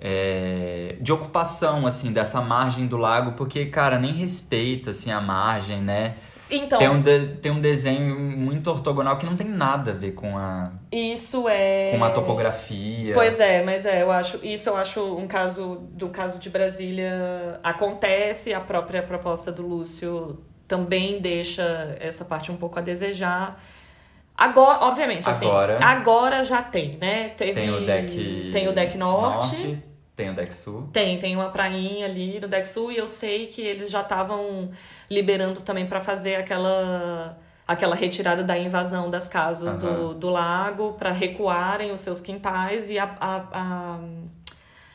É, 0.01 0.97
de 1.01 1.13
ocupação, 1.13 1.87
assim, 1.87 2.13
dessa 2.13 2.41
margem 2.41 2.87
do 2.87 2.97
lago, 2.97 3.33
porque, 3.33 3.67
cara, 3.67 3.99
nem 3.99 4.13
respeita, 4.15 4.91
assim, 4.91 5.13
a 5.13 5.21
margem, 5.21 5.81
né? 5.83 6.15
Então, 6.53 6.81
Tem 6.81 6.89
um, 6.89 7.01
de- 7.01 7.29
tem 7.37 7.53
um 7.53 7.61
desenho 7.61 8.19
muito 8.19 8.69
ortogonal 8.69 9.17
que 9.19 9.25
não 9.25 9.37
tem 9.37 9.47
nada 9.47 9.93
a 9.93 9.95
ver 9.95 10.13
com 10.15 10.37
a, 10.37 10.73
isso 10.91 11.49
é. 11.49 11.93
com 11.97 12.03
a 12.03 12.11
topografia. 12.11 13.15
Pois 13.15 13.39
é, 13.39 13.63
mas 13.63 13.87
é, 13.87 14.03
eu 14.03 14.11
acho. 14.11 14.41
Isso 14.43 14.69
eu 14.69 14.77
acho 14.77 15.01
um 15.17 15.29
caso. 15.29 15.87
Do 15.93 16.09
caso 16.09 16.41
de 16.41 16.51
Brasília 16.51 17.61
acontece, 17.63 18.53
a 18.53 18.59
própria 18.59 19.01
proposta 19.01 19.53
do 19.53 19.65
Lúcio 19.65 20.41
também 20.67 21.21
deixa 21.21 21.97
essa 22.01 22.25
parte 22.25 22.51
um 22.51 22.57
pouco 22.57 22.81
a 22.81 22.83
desejar. 22.83 23.63
Agora, 24.37 24.85
obviamente, 24.87 25.29
assim, 25.31 25.47
Agora- 25.47 25.79
agora 25.85 26.43
já 26.43 26.63
tem, 26.63 26.97
né? 26.99 27.29
Teve, 27.29 27.53
Tem 27.61 27.71
o 27.71 27.87
deck. 27.87 28.51
Tem 28.53 28.69
o 28.69 28.73
deck 28.73 28.97
norte. 28.99 29.79
Tem 30.21 30.31
o 30.31 30.35
deck 30.35 30.53
sul. 30.55 30.89
Tem, 30.93 31.19
tem 31.19 31.35
uma 31.35 31.49
prainha 31.49 32.05
ali 32.05 32.39
no 32.39 32.47
deck 32.47 32.69
sul 32.69 32.93
e 32.93 32.97
eu 32.99 33.09
sei 33.09 33.47
que 33.47 33.63
eles 33.63 33.91
já 33.91 34.03
estavam 34.03 34.71
liberando 35.11 35.61
também 35.63 35.87
pra 35.87 35.99
fazer 36.01 36.35
aquela 36.37 37.39
aquela 37.67 37.95
retirada 37.95 38.43
da 38.43 38.59
invasão 38.59 39.09
das 39.09 39.29
casas 39.29 39.77
do, 39.77 39.87
Aham. 39.87 40.19
do 40.19 40.29
lago 40.29 40.93
pra 40.95 41.13
recuarem 41.13 41.93
os 41.93 42.01
seus 42.01 42.21
quintais 42.21 42.91
e 42.91 42.99
a, 42.99 43.05
a, 43.21 43.37
a, 43.53 44.01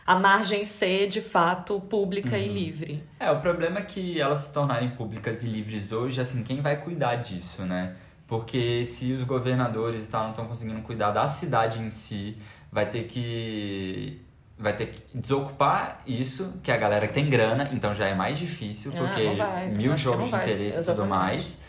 a 0.05 0.19
margem 0.19 0.65
ser 0.65 1.07
de 1.07 1.21
fato 1.21 1.79
pública 1.79 2.35
Uhum. 2.35 2.43
e 2.43 2.47
livre. 2.49 3.03
É, 3.19 3.31
o 3.31 3.39
problema 3.39 3.79
é 3.79 3.81
que 3.83 4.19
elas 4.19 4.39
se 4.41 4.53
tornarem 4.53 4.89
públicas 4.89 5.41
e 5.41 5.47
livres 5.47 5.91
hoje, 5.93 6.19
assim, 6.21 6.43
quem 6.43 6.61
vai 6.61 6.75
cuidar 6.75 7.15
disso, 7.15 7.63
né? 7.63 7.95
Porque 8.27 8.83
se 8.83 9.13
os 9.13 9.23
governadores 9.23 10.05
e 10.05 10.09
tal 10.09 10.23
não 10.23 10.31
estão 10.31 10.45
conseguindo 10.45 10.81
cuidar 10.81 11.11
da 11.11 11.27
cidade 11.29 11.79
em 11.79 11.89
si, 11.89 12.37
vai 12.71 12.89
ter 12.89 13.03
que 13.05 14.19
vai 14.57 14.75
ter 14.75 14.87
que 14.87 15.17
desocupar 15.17 16.01
isso, 16.07 16.53
que 16.63 16.71
é 16.71 16.75
a 16.75 16.77
galera 16.77 17.07
que 17.07 17.13
tem 17.13 17.29
grana, 17.29 17.69
então 17.73 17.93
já 17.93 18.07
é 18.07 18.13
mais 18.13 18.37
difícil, 18.37 18.91
Ah, 18.95 18.97
porque 18.97 19.33
vai, 19.35 19.69
mil 19.69 19.93
acho 19.93 20.03
que 20.03 20.11
jogos 20.11 20.29
de 20.29 20.35
interesse 20.35 20.81
e 20.81 20.85
tudo 20.85 21.05
mais. 21.05 21.65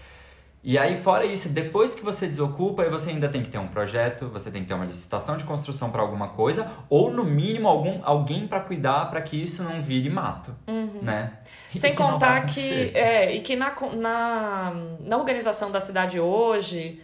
E 0.69 0.77
aí, 0.77 0.97
fora 0.97 1.25
isso, 1.25 1.49
depois 1.51 1.95
que 1.95 2.03
você 2.03 2.27
desocupa, 2.27 2.89
você 2.91 3.11
ainda 3.11 3.29
tem 3.29 3.41
que 3.41 3.49
ter 3.49 3.59
um 3.59 3.69
projeto, 3.69 4.29
você 4.29 4.51
tem 4.51 4.63
que 4.63 4.69
ter 4.69 4.75
uma 4.75 4.85
licitação 4.85 5.37
de 5.37 5.45
construção 5.45 5.93
para 5.93 6.03
alguma 6.03 6.31
coisa, 6.31 6.73
ou 6.91 7.09
no 7.09 7.23
mínimo 7.25 7.69
algum, 7.69 8.01
alguém 8.03 8.49
para 8.49 8.59
cuidar 8.59 9.09
para 9.09 9.23
que 9.23 9.41
isso 9.41 9.63
não 9.63 9.81
vire 9.81 10.11
mato, 10.11 10.57
né? 11.01 11.35
Uhum. 11.73 11.81
Sem 11.81 11.93
que 11.93 11.97
contar 11.97 12.47
que. 12.47 12.91
É, 12.97 13.33
e 13.33 13.43
que 13.43 13.55
na, 13.55 13.73
na, 13.95 14.73
na 14.99 15.17
organização 15.17 15.71
da 15.71 15.81
cidade 15.81 16.19
hoje, 16.19 17.01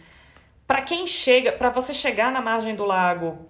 pra 0.67 0.81
quem 0.81 1.07
chega. 1.07 1.53
para 1.53 1.69
você 1.69 1.93
chegar 1.93 2.33
na 2.33 2.41
margem 2.41 2.75
do 2.75 2.83
lago, 2.83 3.47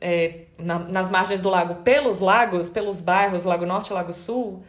é, 0.00 0.42
na- 0.58 0.78
nas 0.78 1.08
margens 1.10 1.40
do 1.40 1.48
lago 1.48 1.76
pelos 1.76 2.20
lagos, 2.20 2.70
pelos 2.70 3.00
bairros, 3.00 3.44
Lago 3.44 3.66
Norte 3.66 3.90
e 3.90 3.94
Lago 3.94 4.12
Sul, 4.12 4.62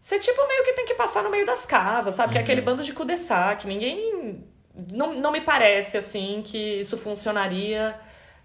você 0.00 0.18
tipo 0.18 0.46
meio 0.46 0.64
que 0.64 0.72
tem 0.74 0.84
que 0.86 0.94
passar 0.94 1.22
no 1.22 1.30
meio 1.30 1.44
das 1.46 1.64
casas, 1.66 2.14
sabe? 2.14 2.32
Que 2.32 2.38
é 2.38 2.40
Uhum. 2.40 2.44
aquele 2.44 2.60
bando 2.60 2.82
de 2.82 2.92
cul-de-sac. 2.92 3.66
Ninguém. 3.66 4.44
Não, 4.92 5.14
não 5.14 5.32
me 5.32 5.40
parece 5.40 5.96
assim 5.96 6.42
que 6.44 6.78
isso 6.80 6.96
funcionaria 6.98 7.98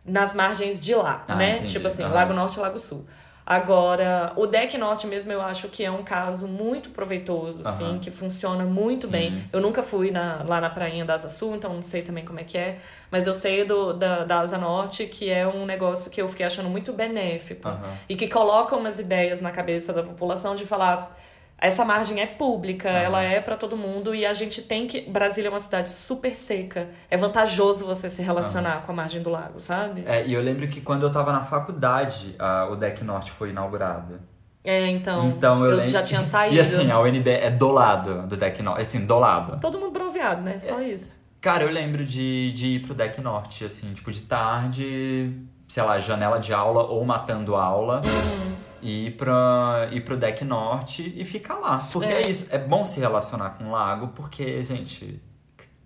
nas 0.05 0.33
margens 0.33 0.79
de 0.79 0.95
lá, 0.95 1.23
Ah, 1.27 1.35
né? 1.35 1.55
entendi. 1.57 1.73
Tipo 1.73 1.87
assim. 1.87 2.03
Lago 2.03 2.33
Norte 2.33 2.57
e 2.57 2.61
Lago 2.61 2.79
Sul. 2.79 3.05
Agora, 3.45 4.33
o 4.35 4.45
deck 4.45 4.77
norte 4.77 5.07
mesmo 5.07 5.31
eu 5.31 5.41
acho 5.41 5.67
que 5.67 5.83
é 5.83 5.91
um 5.91 6.03
caso 6.03 6.47
muito 6.47 6.89
proveitoso, 6.91 7.67
assim, 7.67 7.83
Aham. 7.83 7.99
que 7.99 8.09
funciona 8.11 8.65
muito 8.65 9.07
Sim. 9.07 9.11
bem. 9.11 9.43
Eu 9.51 9.59
nunca 9.59 9.81
fui 9.83 10.11
na- 10.11 10.43
lá 10.47 10.61
na 10.61 10.69
prainha 10.69 11.03
da 11.03 11.15
Asa 11.15 11.27
Sul, 11.27 11.55
então 11.55 11.73
não 11.73 11.81
sei 11.81 12.01
também 12.01 12.23
como 12.23 12.39
é 12.39 12.43
que 12.43 12.57
é. 12.57 12.79
Mas 13.09 13.27
eu 13.27 13.33
sei 13.33 13.65
do, 13.65 13.93
da, 13.93 14.23
da 14.23 14.39
Asa 14.39 14.57
Norte 14.57 15.05
que 15.05 15.29
é 15.29 15.45
um 15.47 15.65
negócio 15.65 16.09
que 16.09 16.21
eu 16.21 16.29
fiquei 16.29 16.45
achando 16.45 16.69
muito 16.69 16.93
benéfico. 16.93 17.67
Aham. 17.67 17.93
E 18.07 18.15
que 18.15 18.27
coloca 18.27 18.75
umas 18.75 18.99
ideias 18.99 19.41
na 19.41 19.51
cabeça 19.51 19.91
da 19.91 20.03
população 20.03 20.55
de 20.55 20.65
falar. 20.65 21.17
Essa 21.61 21.85
margem 21.85 22.19
é 22.19 22.25
pública, 22.25 22.89
ela 22.89 23.21
é 23.21 23.39
pra 23.39 23.55
todo 23.55 23.77
mundo 23.77 24.15
e 24.15 24.25
a 24.25 24.33
gente 24.33 24.63
tem 24.63 24.87
que. 24.87 25.01
Brasília 25.01 25.47
é 25.47 25.51
uma 25.51 25.59
cidade 25.59 25.91
super 25.91 26.33
seca. 26.35 26.89
É 27.07 27.15
vantajoso 27.15 27.85
você 27.85 28.09
se 28.09 28.23
relacionar 28.23 28.81
com 28.83 28.91
a 28.91 28.95
margem 28.95 29.21
do 29.21 29.29
lago, 29.29 29.59
sabe? 29.59 30.03
É, 30.07 30.25
e 30.25 30.33
eu 30.33 30.41
lembro 30.41 30.67
que 30.67 30.81
quando 30.81 31.03
eu 31.03 31.11
tava 31.11 31.31
na 31.31 31.43
faculdade, 31.43 32.35
a- 32.39 32.67
o 32.71 32.75
Deck 32.75 33.03
Norte 33.03 33.31
foi 33.31 33.51
inaugurado. 33.51 34.19
É, 34.63 34.87
então. 34.87 35.27
Então 35.29 35.63
eu, 35.63 35.69
eu 35.71 35.77
lembro... 35.77 35.91
já 35.91 36.01
tinha 36.01 36.21
saído. 36.23 36.55
E 36.55 36.59
assim, 36.59 36.89
a 36.89 36.99
UNB 36.99 37.27
é 37.29 37.51
do 37.51 37.71
lado 37.71 38.23
do 38.27 38.35
Deck 38.35 38.61
Norte, 38.63 38.81
assim, 38.81 39.05
do 39.05 39.19
lado. 39.19 39.59
Todo 39.59 39.77
mundo 39.79 39.91
bronzeado, 39.91 40.41
né? 40.41 40.57
Só 40.57 40.81
isso. 40.81 41.21
Cara, 41.39 41.63
eu 41.63 41.71
lembro 41.71 42.03
de, 42.05 42.51
de 42.53 42.67
ir 42.75 42.79
pro 42.81 42.93
Deck 42.95 43.21
Norte, 43.21 43.65
assim, 43.65 43.93
tipo, 43.93 44.11
de 44.11 44.21
tarde, 44.21 45.31
sei 45.67 45.83
lá, 45.83 45.99
janela 45.99 46.39
de 46.39 46.53
aula 46.53 46.83
ou 46.83 47.03
matando 47.05 47.55
aula. 47.55 48.01
Uhum. 48.05 48.51
E 48.81 49.07
ir, 49.07 49.11
pra, 49.17 49.87
ir 49.91 50.01
pro 50.01 50.17
Deck 50.17 50.43
Norte 50.43 51.13
e 51.15 51.23
ficar 51.25 51.55
lá. 51.55 51.77
Porque 51.91 52.07
é. 52.11 52.21
É. 52.25 52.29
isso, 52.29 52.47
é 52.53 52.57
bom 52.57 52.85
se 52.85 52.99
relacionar 52.99 53.51
com 53.51 53.65
o 53.65 53.71
lago, 53.71 54.09
porque, 54.09 54.61
gente, 54.63 55.21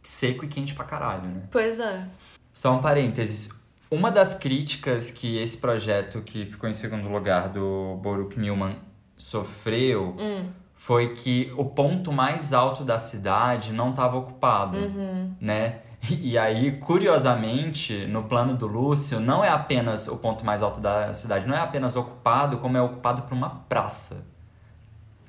seco 0.02 0.46
e 0.46 0.48
quente 0.48 0.74
pra 0.74 0.86
caralho, 0.86 1.24
né? 1.28 1.42
Pois 1.52 1.80
é. 1.80 2.08
Só 2.54 2.74
um 2.74 2.82
parênteses. 2.82 3.64
Uma 3.92 4.10
das 4.12 4.34
críticas 4.34 5.12
que 5.12 5.38
esse 5.38 5.58
projeto 5.60 6.22
que 6.22 6.46
ficou 6.46 6.70
em 6.70 6.74
segundo 6.74 7.08
lugar 7.10 7.50
do 7.50 8.00
Boruk 8.02 8.38
Milman 8.40 8.78
sofreu 9.16 10.16
Hum. 10.20 10.46
foi 10.76 11.14
que 11.14 11.52
o 11.58 11.66
ponto 11.66 12.12
mais 12.12 12.54
alto 12.54 12.84
da 12.84 13.00
cidade 13.00 13.72
não 13.74 13.90
estava 13.92 14.18
ocupado, 14.18 14.78
Uhum. 14.78 15.34
né? 15.40 15.80
E 16.10 16.38
aí, 16.38 16.74
curiosamente, 16.74 18.06
no 18.08 18.24
plano 18.24 18.56
do 18.56 18.68
Lúcio, 18.68 19.20
não 19.20 19.44
é 19.44 19.50
apenas 19.50 20.08
o 20.08 20.18
ponto 20.18 20.46
mais 20.46 20.62
alto 20.62 20.80
da 20.80 21.14
cidade, 21.14 21.48
não 21.48 21.56
é 21.56 21.60
apenas 21.60 21.96
ocupado, 21.96 22.58
como 22.58 22.78
é 22.78 22.82
ocupado 22.82 23.24
por 23.24 23.34
uma 23.34 23.50
praça. 23.70 24.28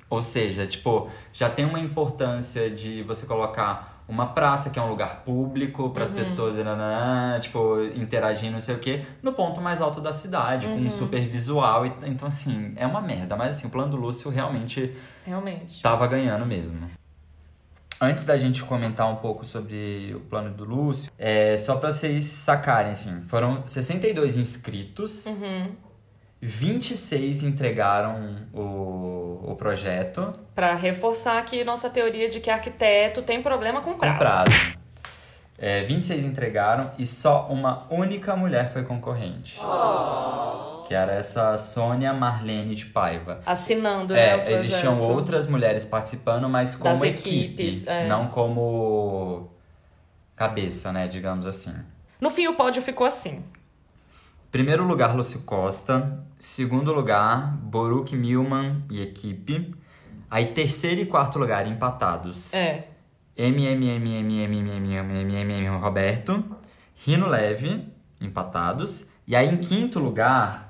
Ou 0.09 0.21
seja, 0.21 0.65
tipo, 0.65 1.09
já 1.33 1.49
tem 1.49 1.65
uma 1.65 1.79
importância 1.79 2.69
de 2.69 3.03
você 3.03 3.25
colocar 3.25 4.03
uma 4.07 4.27
praça, 4.27 4.69
que 4.69 4.79
é 4.79 4.81
um 4.81 4.87
lugar 4.89 5.23
público, 5.25 5.89
para 5.89 6.03
as 6.03 6.11
Uhum. 6.11 6.17
pessoas, 6.17 6.55
tipo, 7.41 7.81
interagir, 7.93 8.49
não 8.49 8.59
sei 8.61 8.75
o 8.75 8.79
quê, 8.79 9.05
no 9.21 9.33
ponto 9.33 9.59
mais 9.59 9.81
alto 9.81 9.99
da 9.99 10.13
cidade, 10.13 10.67
com 10.69 10.75
Uhum. 10.75 10.85
um 10.85 10.89
super 10.89 11.27
visual. 11.27 11.85
e- 11.85 11.91
Então, 12.05 12.27
assim, 12.27 12.73
é 12.77 12.87
uma 12.87 13.01
merda. 13.01 13.35
Mas, 13.35 13.49
assim, 13.49 13.67
o 13.67 13.69
plano 13.69 13.91
do 13.91 13.97
Lúcio 13.97 14.31
realmente 14.31 14.95
Realmente. 15.25 15.81
tava 15.81 16.07
ganhando 16.07 16.45
mesmo. 16.45 16.89
Antes 17.99 18.25
da 18.25 18.37
gente 18.37 18.63
comentar 18.63 19.09
um 19.11 19.15
pouco 19.15 19.43
sobre 19.43 20.13
o 20.15 20.19
plano 20.19 20.51
do 20.51 20.63
Lúcio, 20.63 21.11
é, 21.17 21.57
só 21.57 21.77
para 21.77 21.89
vocês 21.89 22.25
sacarem, 22.25 22.91
assim, 22.91 23.23
foram 23.27 23.65
62 23.65 24.35
inscritos, 24.37 25.25
Uhum. 25.25 25.71
26 26.39 27.41
entregaram 27.41 28.35
o, 28.53 29.41
o 29.51 29.55
projeto 29.57 30.31
Pra 30.53 30.75
reforçar 30.75 31.39
aqui 31.39 31.63
nossa 31.63 31.89
teoria 31.89 32.29
de 32.29 32.39
que 32.39 32.51
arquiteto 32.51 33.23
tem 33.23 33.41
problema 33.41 33.81
com 33.81 33.93
com 33.93 33.97
prazo. 33.99 34.19
prazo. 34.19 34.77
É, 35.57 35.83
26 35.85 36.23
entregaram 36.25 36.91
e 36.99 37.05
só 37.07 37.47
uma 37.49 37.87
única 37.91 38.35
mulher 38.35 38.71
foi 38.71 38.83
concorrente. 38.83 39.59
Que 40.87 40.93
era 40.93 41.13
essa 41.13 41.57
Sônia 41.57 42.13
Marlene 42.13 42.75
de 42.75 42.85
Paiva. 42.85 43.41
Assinando, 43.45 44.13
né, 44.13 44.21
É, 44.21 44.37
projeto. 44.37 44.55
existiam 44.65 45.01
outras 45.01 45.45
mulheres 45.45 45.83
participando, 45.85 46.47
mas 46.47 46.75
como 46.75 46.93
Das 46.93 47.03
equipe, 47.03 47.45
equipes, 47.45 47.85
é. 47.87 48.07
não 48.07 48.27
como 48.27 49.49
cabeça, 50.35 50.93
né, 50.93 51.07
digamos 51.07 51.45
assim. 51.45 51.73
No 52.21 52.29
fim, 52.29 52.47
o 52.47 52.55
pódio 52.55 52.81
ficou 52.81 53.05
assim. 53.05 53.43
Primeiro 54.49 54.85
lugar, 54.85 55.13
Lúcio 55.15 55.41
Costa. 55.41 56.17
Segundo 56.39 56.93
lugar, 56.93 57.51
Boruk 57.57 58.15
Milman 58.15 58.83
e 58.89 59.01
equipe. 59.01 59.75
Aí 60.31 60.47
terceiro 60.47 61.01
e 61.01 61.05
quarto 61.05 61.37
lugar 61.37 61.67
empatados. 61.67 62.53
É. 62.53 62.85
MMMMMMMMMM 63.37 65.77
Roberto, 65.79 66.43
Rino 66.95 67.27
Leve, 67.27 67.87
empatados. 68.19 69.09
E 69.27 69.35
aí 69.35 69.47
em 69.47 69.57
quinto 69.57 69.99
lugar, 69.99 70.66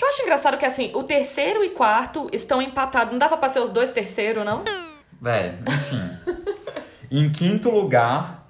que 0.00 0.04
eu 0.04 0.08
acho 0.08 0.22
engraçado 0.22 0.54
é 0.54 0.56
que, 0.56 0.64
assim, 0.64 0.90
o 0.94 1.02
terceiro 1.02 1.62
e 1.62 1.70
quarto 1.70 2.26
estão 2.32 2.62
empatados. 2.62 3.12
Não 3.12 3.18
dava 3.18 3.36
pra 3.36 3.50
ser 3.50 3.60
os 3.60 3.68
dois 3.68 3.92
terceiros, 3.92 4.44
não? 4.44 4.64
velho, 5.20 5.58
enfim. 5.68 6.10
em 7.10 7.30
quinto 7.30 7.68
lugar, 7.70 8.48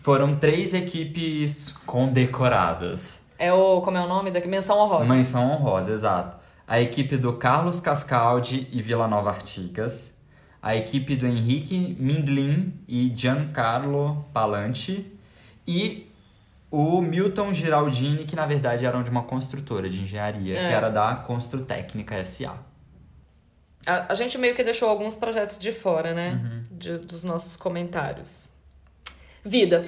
foram 0.00 0.34
três 0.36 0.74
equipes 0.74 1.72
condecoradas. 1.86 3.24
É 3.38 3.52
o... 3.52 3.80
Como 3.80 3.96
é 3.96 4.00
o 4.00 4.08
nome 4.08 4.32
daqui? 4.32 4.48
Menção 4.48 4.76
honrosa. 4.76 5.04
Menção 5.04 5.52
honrosa, 5.52 5.92
exato. 5.92 6.36
A 6.66 6.80
equipe 6.80 7.16
do 7.16 7.34
Carlos 7.34 7.78
Cascaldi 7.78 8.66
e 8.72 8.82
Vila 8.82 9.06
Nova 9.06 9.30
Artigas. 9.30 10.20
A 10.60 10.74
equipe 10.74 11.14
do 11.14 11.28
Henrique 11.28 11.96
Mindlin 11.98 12.74
e 12.88 13.12
Giancarlo 13.14 14.24
Palante. 14.32 15.16
E 15.64 16.11
o 16.72 17.00
Milton 17.02 17.52
Giraldini, 17.52 18.24
que 18.24 18.34
na 18.34 18.46
verdade 18.46 18.84
eram 18.86 19.02
de 19.02 19.10
uma 19.10 19.22
construtora 19.22 19.88
de 19.90 20.02
engenharia, 20.02 20.58
É. 20.58 20.68
que 20.68 20.74
era 20.74 20.88
da 20.88 21.14
Construtécnica 21.16 22.14
S.A. 22.16 22.54
A, 23.86 24.12
a 24.12 24.14
gente 24.14 24.38
meio 24.38 24.54
que 24.54 24.64
deixou 24.64 24.88
alguns 24.88 25.14
projetos 25.14 25.58
de 25.58 25.70
fora, 25.70 26.14
né? 26.14 26.40
Uhum. 26.42 26.64
De- 26.78 26.98
dos 26.98 27.22
nossos 27.24 27.56
comentários. 27.56 28.48
Vida. 29.44 29.82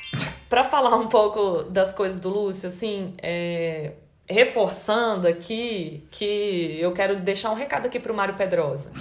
pra 0.50 0.62
falar 0.62 0.94
um 0.96 1.08
pouco 1.08 1.62
das 1.64 1.92
coisas 1.92 2.18
do 2.18 2.28
Lúcio, 2.28 2.68
assim, 2.68 3.14
é, 3.22 3.92
reforçando 4.28 5.26
aqui 5.26 6.06
que 6.10 6.76
eu 6.80 6.92
quero 6.92 7.16
deixar 7.16 7.50
um 7.50 7.54
recado 7.54 7.86
aqui 7.86 7.98
pro 7.98 8.12
Mário 8.14 8.34
Pedrosa. 8.34 8.92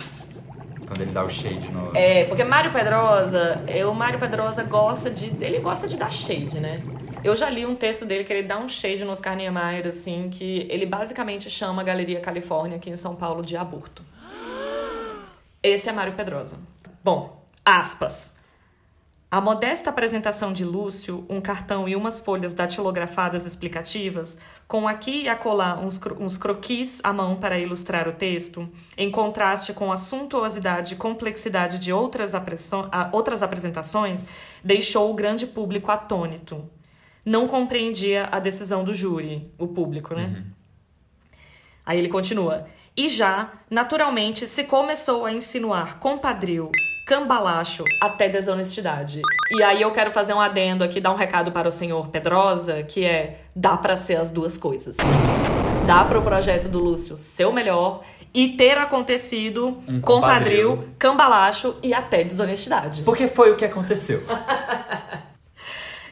Quando 0.86 1.02
ele 1.02 1.12
dá 1.12 1.24
o 1.24 1.30
shade 1.30 1.68
no. 1.72 1.92
É, 1.98 2.26
porque 2.26 2.44
Mário 2.44 2.72
Pedrosa, 2.72 3.60
o 3.90 3.94
Mário 3.96 4.20
Pedrosa 4.20 4.64
gosta 4.64 5.10
de. 5.10 5.34
Ele 5.44 5.58
gosta 5.60 5.88
de 5.88 5.98
dar 5.98 6.12
shade, 6.12 6.60
né? 6.60 6.80
Eu 7.26 7.36
já 7.36 7.50
li 7.50 7.66
um 7.66 7.74
texto 7.74 8.06
dele 8.06 8.24
que 8.24 8.32
ele 8.32 8.44
dá 8.44 8.60
um 8.60 8.70
shade 8.70 9.04
no 9.04 9.12
Oscar 9.12 9.36
Niemeyer, 9.36 9.88
assim, 9.88 10.30
que 10.30 10.68
ele 10.70 10.86
basicamente 10.86 11.50
chama 11.50 11.82
a 11.82 11.84
Galeria 11.84 12.20
Califórnia 12.20 12.78
aqui 12.78 12.92
em 12.92 12.96
São 12.96 13.16
Paulo 13.16 13.42
de 13.42 13.58
aborto. 13.58 14.06
Esse 15.64 15.90
é 15.90 15.92
Mário 15.92 16.14
Pedrosa. 16.14 16.60
Bom, 17.04 17.44
aspas. 17.66 18.32
A 19.32 19.42
modesta 19.42 19.90
apresentação 19.90 20.54
de 20.54 20.64
Lúcio, 20.64 21.26
um 21.28 21.42
cartão 21.42 21.90
e 21.90 21.96
umas 21.96 22.20
folhas 22.20 22.54
datilografadas 22.54 23.44
explicativas, 23.44 24.38
com 24.68 24.88
aqui 24.88 25.24
e 25.24 25.28
acolá 25.28 25.80
uns, 25.80 25.98
cro 25.98 26.22
uns 26.22 26.38
croquis 26.38 27.02
à 27.04 27.12
mão 27.12 27.38
para 27.38 27.58
ilustrar 27.58 28.08
o 28.08 28.14
texto, 28.14 28.70
em 28.96 29.10
contraste 29.10 29.74
com 29.74 29.92
a 29.92 29.98
suntuosidade 29.98 30.94
e 30.94 30.98
complexidade 30.98 31.80
de 31.80 31.92
outras, 31.92 32.34
outras 33.12 33.42
apresentações, 33.42 34.28
deixou 34.64 35.10
o 35.10 35.16
grande 35.16 35.48
público 35.48 35.90
atônito. 35.90 36.70
Não 37.26 37.48
compreendia 37.48 38.30
a 38.32 38.40
decisão 38.40 38.84
do 38.84 38.94
júri, 38.94 39.52
o 39.58 39.68
público, 39.68 40.14
né? 40.14 40.44
Aí 41.86 41.98
ele 41.98 42.08
continua. 42.08 42.66
E 42.96 43.10
já, 43.10 43.52
naturalmente, 43.70 44.48
se 44.48 44.64
começou 44.64 45.26
a 45.26 45.32
insinuar 45.32 46.00
compadril, 46.00 46.72
cambalacho, 47.08 47.84
até 48.02 48.30
desonestidade. 48.30 49.22
E 49.58 49.64
aí 49.64 49.82
eu 49.82 49.92
quero 49.92 50.12
fazer 50.12 50.34
um 50.34 50.40
adendo 50.40 50.84
aqui, 50.84 51.02
dar 51.02 51.12
um 51.12 51.16
recado 51.16 51.52
para 51.52 51.68
o 51.68 51.72
senhor 51.72 52.08
Pedrosa, 52.10 52.84
que 52.84 53.04
é: 53.04 53.42
dá 53.56 53.76
pra 53.76 53.96
ser 53.96 54.16
as 54.16 54.32
duas 54.32 54.58
coisas. 54.58 54.96
Dá 55.86 56.04
pro 56.06 56.22
projeto 56.22 56.68
do 56.70 56.80
Lúcio 56.80 57.18
ser 57.18 57.46
o 57.46 57.52
melhor 57.54 58.02
e 58.34 58.50
ter 58.50 58.78
acontecido 58.78 59.78
Um 59.88 60.02
compadril, 60.02 60.70
compadril. 60.70 60.96
cambalacho 60.98 61.76
e 61.84 61.94
até 61.94 62.24
desonestidade. 62.24 63.02
Porque 63.04 63.28
foi 63.28 63.52
o 63.52 63.56
que 63.56 63.66
aconteceu. 63.66 64.24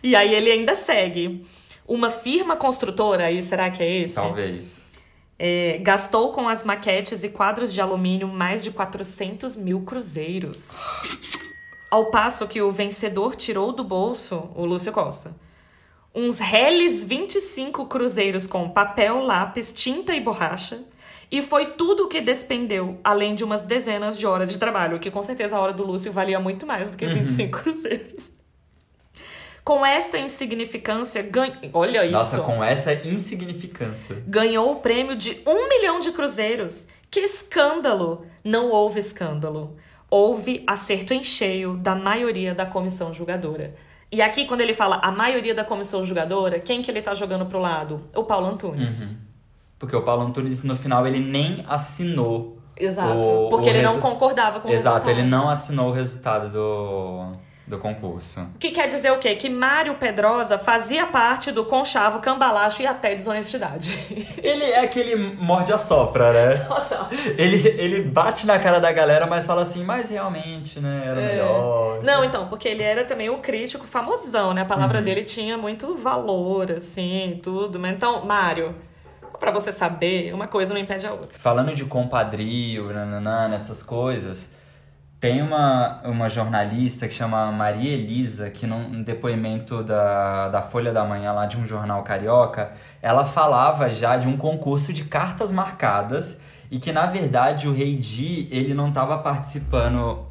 E 0.03 0.15
aí 0.17 0.35
ele 0.35 0.51
ainda 0.51 0.75
segue. 0.75 1.45
Uma 1.87 2.11
firma 2.11 2.57
construtora, 2.57 3.25
aí 3.25 3.41
será 3.41 3.71
que 3.71 3.81
é 3.81 3.89
esse? 3.89 4.15
Talvez. 4.15 4.85
É, 5.39 5.79
gastou 5.81 6.31
com 6.31 6.47
as 6.47 6.63
maquetes 6.63 7.23
e 7.23 7.29
quadros 7.29 7.73
de 7.73 7.79
alumínio 7.79 8.27
mais 8.27 8.63
de 8.63 8.71
400 8.71 9.55
mil 9.55 9.81
cruzeiros. 9.81 10.69
Ao 11.89 12.11
passo 12.11 12.47
que 12.47 12.61
o 12.61 12.69
vencedor 12.71 13.35
tirou 13.35 13.71
do 13.71 13.83
bolso, 13.83 14.49
o 14.55 14.65
Lúcio 14.65 14.91
Costa, 14.91 15.35
uns 16.13 16.39
reles 16.39 17.03
25 17.03 17.85
cruzeiros 17.85 18.45
com 18.45 18.69
papel, 18.69 19.19
lápis, 19.19 19.71
tinta 19.73 20.13
e 20.13 20.19
borracha. 20.19 20.83
E 21.31 21.41
foi 21.41 21.67
tudo 21.71 22.03
o 22.03 22.07
que 22.07 22.21
despendeu, 22.21 22.99
além 23.03 23.33
de 23.35 23.43
umas 23.43 23.63
dezenas 23.63 24.17
de 24.17 24.25
horas 24.27 24.51
de 24.51 24.57
trabalho, 24.59 24.99
que 24.99 25.09
com 25.09 25.23
certeza 25.23 25.55
a 25.55 25.59
hora 25.59 25.73
do 25.73 25.83
Lúcio 25.83 26.11
valia 26.11 26.39
muito 26.39 26.65
mais 26.67 26.89
do 26.89 26.97
que 26.97 27.07
25 27.07 27.51
cruzeiros. 27.59 28.29
Com 29.63 29.85
esta 29.85 30.17
insignificância, 30.17 31.21
ganha. 31.23 31.57
Olha 31.73 32.03
isso! 32.05 32.11
Nossa, 32.17 32.41
com 32.41 32.63
essa 32.63 32.93
insignificância. 32.93 34.21
ganhou 34.27 34.71
o 34.73 34.75
prêmio 34.77 35.15
de 35.15 35.41
um 35.47 35.69
milhão 35.69 35.99
de 35.99 36.11
cruzeiros. 36.11 36.87
Que 37.09 37.21
escândalo! 37.21 38.25
Não 38.43 38.69
houve 38.69 38.99
escândalo. 38.99 39.77
Houve 40.09 40.63
acerto 40.67 41.13
em 41.13 41.23
cheio 41.23 41.75
da 41.77 41.95
maioria 41.95 42.53
da 42.53 42.65
comissão 42.65 43.13
julgadora. 43.13 43.73
E 44.11 44.21
aqui, 44.21 44.45
quando 44.45 44.61
ele 44.61 44.73
fala 44.73 44.97
a 44.97 45.11
maioria 45.11 45.55
da 45.55 45.63
comissão 45.63 46.05
julgadora, 46.05 46.59
quem 46.59 46.81
que 46.81 46.91
ele 46.91 47.01
tá 47.01 47.15
jogando 47.15 47.45
pro 47.45 47.59
lado? 47.59 48.01
O 48.15 48.23
Paulo 48.25 48.45
Antunes. 48.47 49.11
Porque 49.79 49.95
o 49.95 50.01
Paulo 50.03 50.23
Antunes, 50.23 50.63
no 50.63 50.75
final, 50.77 51.07
ele 51.07 51.19
nem 51.19 51.65
assinou. 51.67 52.57
Exato. 52.77 53.19
O- 53.27 53.49
porque 53.49 53.69
o 53.69 53.73
ele 53.73 53.81
não 53.81 53.91
resu- 53.91 54.01
concordava 54.01 54.59
com 54.59 54.67
o 54.67 54.71
Exato, 54.71 54.97
resultado. 54.97 55.19
ele 55.19 55.27
não 55.27 55.49
assinou 55.49 55.89
o 55.89 55.93
resultado 55.93 56.49
do, 56.51 57.31
do 57.65 57.77
concurso. 57.79 58.41
O 58.55 58.57
que 58.59 58.71
quer 58.71 58.87
dizer 58.89 59.09
o 59.11 59.19
quê? 59.19 59.35
Que 59.35 59.49
Mário 59.49 59.95
Pedrosa 59.95 60.57
fazia 60.57 61.05
parte 61.07 61.49
do 61.49 61.63
conchavo, 61.63 62.19
cambalacho 62.19 62.81
e 62.81 62.85
até 62.87 63.15
desonestidade. 63.15 63.89
Ele 64.43 64.65
é 64.65 64.79
aquele 64.81 65.15
morde 65.15 65.71
a 65.71 65.77
sopra, 65.77 66.33
né? 66.33 66.57
Total. 66.67 67.07
Ele, 67.37 67.65
ele 67.67 68.01
bate 68.03 68.45
na 68.45 68.59
cara 68.59 68.79
da 68.79 68.91
galera, 68.91 69.25
mas 69.25 69.45
fala 69.45 69.61
assim, 69.61 69.83
mas 69.85 70.09
realmente, 70.09 70.79
né, 70.81 71.03
era 71.05 71.15
melhor. 71.21 71.99
É. 71.99 72.05
Não, 72.05 72.25
então, 72.25 72.47
porque 72.49 72.67
ele 72.67 72.83
era 72.83 73.05
também 73.05 73.29
o 73.29 73.37
crítico 73.37 73.85
famosão, 73.87 74.53
né? 74.53 74.61
A 74.61 74.65
palavra 74.65 74.97
Uhum. 74.99 75.03
dele 75.05 75.23
tinha 75.23 75.57
muito 75.57 75.95
valor, 75.95 76.69
assim, 76.73 77.39
tudo. 77.41 77.79
Mas 77.79 77.93
então, 77.93 78.25
Mário, 78.25 78.75
pra 79.39 79.51
você 79.51 79.71
saber, 79.71 80.33
uma 80.33 80.47
coisa 80.47 80.73
não 80.73 80.81
impede 80.81 81.07
a 81.07 81.11
outra. 81.11 81.29
Falando 81.39 81.73
de 81.73 81.85
compadrio, 81.85 82.91
nananã, 82.91 83.47
nessas 83.47 83.81
coisas, 83.81 84.49
tem 85.23 85.41
uma, 85.41 86.01
uma 86.03 86.29
jornalista 86.29 87.07
que 87.07 87.13
chama 87.13 87.49
Maria 87.49 87.93
Elisa, 87.93 88.49
que 88.49 88.67
num 88.67 89.01
depoimento 89.01 89.81
da, 89.81 90.49
da 90.49 90.61
Folha 90.61 90.91
da 90.91 91.05
Manhã, 91.05 91.31
lá 91.31 91.45
de 91.45 91.55
um 91.55 91.65
jornal 91.65 92.03
carioca, 92.03 92.73
ela 93.01 93.23
falava 93.23 93.87
já 93.93 94.17
de 94.17 94.27
um 94.27 94.35
concurso 94.35 94.91
de 94.91 95.05
cartas 95.05 95.53
marcadas 95.53 96.41
e 96.69 96.77
que, 96.77 96.91
na 96.91 97.05
verdade, 97.05 97.69
o 97.69 97.73
Rei 97.73 97.95
Di, 97.95 98.49
ele 98.51 98.73
não 98.73 98.89
estava 98.89 99.17
participando... 99.17 100.27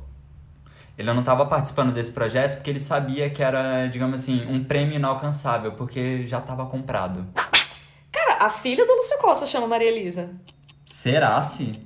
Ele 0.99 1.11
não 1.11 1.21
estava 1.21 1.47
participando 1.47 1.91
desse 1.91 2.13
projeto 2.13 2.57
porque 2.57 2.69
ele 2.69 2.79
sabia 2.79 3.31
que 3.31 3.43
era, 3.43 3.87
digamos 3.87 4.21
assim, 4.21 4.47
um 4.47 4.63
prêmio 4.63 4.97
inalcançável, 4.97 5.73
porque 5.73 6.27
já 6.27 6.37
estava 6.37 6.67
comprado. 6.67 7.27
Cara, 8.13 8.45
a 8.45 8.51
filha 8.51 8.85
do 8.85 8.93
Lúcio 8.93 9.17
Costa 9.17 9.47
chama 9.47 9.67
Maria 9.67 9.89
Elisa. 9.89 10.29
Será 10.85 11.41
se? 11.41 11.81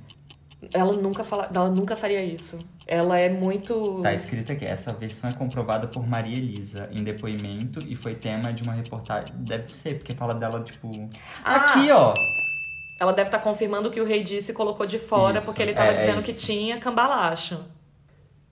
Ela 0.73 0.93
nunca, 0.93 1.23
fala, 1.23 1.49
ela 1.53 1.69
nunca 1.69 1.95
faria 1.95 2.23
isso. 2.23 2.57
Ela 2.85 3.19
é 3.19 3.29
muito. 3.29 4.01
Tá 4.01 4.13
escrito 4.13 4.51
aqui, 4.51 4.65
essa 4.65 4.93
versão 4.93 5.29
é 5.29 5.33
comprovada 5.33 5.87
por 5.87 6.05
Maria 6.07 6.35
Elisa 6.35 6.89
em 6.91 7.03
depoimento 7.03 7.79
e 7.87 7.95
foi 7.95 8.15
tema 8.15 8.53
de 8.53 8.63
uma 8.63 8.73
reportagem. 8.73 9.35
Deve 9.37 9.75
ser, 9.75 9.95
porque 9.95 10.13
fala 10.13 10.33
dela, 10.35 10.61
tipo. 10.61 10.89
Ah. 11.43 11.55
Aqui, 11.55 11.91
ó! 11.91 12.13
Ela 12.99 13.13
deve 13.13 13.27
estar 13.27 13.39
confirmando 13.39 13.91
que 13.91 14.01
o 14.01 14.05
rei 14.05 14.23
disse 14.23 14.53
colocou 14.53 14.85
de 14.85 14.97
fora 14.97 15.37
Isso, 15.37 15.45
porque 15.45 15.61
ele 15.61 15.73
tava 15.73 15.89
é, 15.89 15.91
é 15.91 15.95
dizendo 15.95 16.21
que 16.21 16.31
isso. 16.31 16.45
tinha 16.45 16.79
cambalacho. 16.79 17.63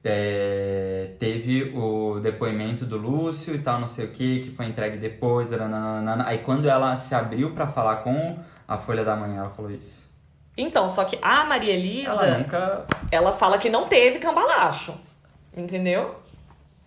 É, 0.03 1.15
teve 1.17 1.75
o 1.75 2.19
depoimento 2.19 2.85
do 2.85 2.95
Lúcio 2.95 3.55
e 3.55 3.59
tal, 3.59 3.79
não 3.79 3.87
sei 3.87 4.05
o 4.05 4.09
que, 4.09 4.41
que 4.41 4.51
foi 4.51 4.67
entregue 4.67 4.97
depois. 4.97 5.49
nananana. 5.49 6.27
Aí 6.27 6.37
quando 6.39 6.69
ela 6.69 6.95
se 6.95 7.15
abriu 7.15 7.55
pra 7.55 7.65
falar 7.67 7.97
com 7.97 8.37
a 8.67 8.77
Folha 8.77 9.03
da 9.03 9.15
Manhã, 9.15 9.39
ela 9.39 9.49
falou 9.49 9.71
isso. 9.71 10.14
Então, 10.57 10.87
só 10.87 11.03
que 11.03 11.17
a 11.21 11.43
Maria 11.43 11.73
Elisa. 11.73 12.09
Ela 12.11 12.37
nunca 12.37 12.85
Ela 13.11 13.31
fala 13.33 13.57
que 13.57 13.69
não 13.69 13.87
teve 13.87 14.19
cambalacho. 14.19 14.93
Entendeu? 15.55 16.15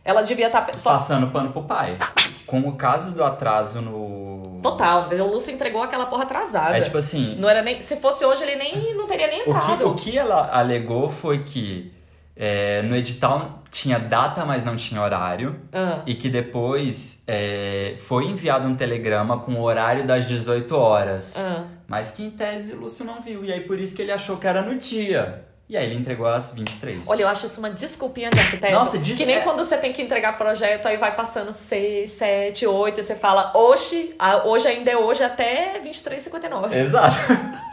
Ela 0.04 0.22
devia 0.22 0.46
estar. 0.46 0.68
só 0.76 0.92
passando 0.92 1.30
pano 1.30 1.52
pro 1.52 1.62
pai. 1.64 1.98
Com 2.46 2.60
o 2.60 2.76
caso 2.76 3.12
do 3.12 3.22
atraso 3.22 3.82
no. 3.82 4.58
Total. 4.62 5.08
O 5.10 5.26
Lúcio 5.30 5.52
entregou 5.52 5.82
aquela 5.82 6.06
porra 6.06 6.22
atrasada. 6.24 6.78
É 6.78 6.80
tipo 6.80 6.96
assim, 6.96 7.36
Não 7.38 7.48
era 7.48 7.60
nem. 7.62 7.82
Se 7.82 7.96
fosse 7.96 8.24
hoje, 8.24 8.42
ele 8.42 8.56
nem 8.56 8.94
não 8.94 9.06
teria 9.06 9.26
nem 9.26 9.42
O 9.42 9.44
que, 9.44 9.50
entrado. 9.50 9.88
o 9.88 9.94
que 9.94 10.16
ela 10.18 10.48
alegou 10.52 11.10
foi 11.10 11.40
que 11.40 11.92
é, 12.38 12.82
no 12.82 12.94
edital 12.94 13.62
tinha 13.70 13.98
data, 13.98 14.44
mas 14.46 14.64
não 14.64 14.76
tinha 14.76 15.02
horário. 15.02 15.60
Ah. 15.72 16.00
E 16.06 16.14
que 16.14 16.30
depois 16.30 17.24
é, 17.26 17.96
foi 18.06 18.24
enviado 18.26 18.66
um 18.66 18.74
telegrama 18.76 19.38
com 19.40 19.52
o 19.54 19.62
horário 19.62 20.06
das 20.06 20.24
18 20.26 20.74
horas. 20.76 21.36
Ah. 21.38 21.64
Mas 21.86 22.10
que 22.12 22.22
em 22.24 22.30
tese 22.30 22.74
o 22.74 22.80
Lúcio 22.80 23.04
não 23.04 23.20
viu. 23.20 23.44
E 23.44 23.52
aí 23.52 23.60
por 23.60 23.78
isso 23.78 23.94
que 23.96 24.00
ele 24.02 24.12
achou 24.12 24.36
que 24.36 24.46
era 24.46 24.62
no 24.62 24.76
dia. 24.76 25.44
E 25.68 25.76
aí 25.76 25.84
ele 25.84 25.96
entregou 25.96 26.26
às 26.26 26.54
23. 26.54 27.06
Olha, 27.08 27.22
eu 27.22 27.28
acho 27.28 27.44
isso 27.44 27.58
uma 27.58 27.68
desculpinha 27.68 28.30
de 28.30 28.40
arquiteto. 28.40 28.72
Nossa, 28.72 28.96
diz- 28.96 29.18
Que 29.18 29.26
nem 29.26 29.36
é- 29.36 29.40
quando 29.40 29.62
você 29.62 29.76
tem 29.76 29.92
que 29.92 30.00
entregar 30.00 30.34
projeto, 30.38 30.86
aí 30.86 30.96
vai 30.96 31.14
passando 31.14 31.52
6, 31.52 32.10
7, 32.12 32.66
8, 32.66 33.00
e 33.00 33.02
você 33.02 33.14
fala, 33.14 33.52
hoje, 33.54 34.14
hoje 34.46 34.66
ainda 34.66 34.90
é 34.90 34.96
hoje 34.96 35.22
até 35.22 35.78
23h59. 35.84 36.74
Exato. 36.74 37.16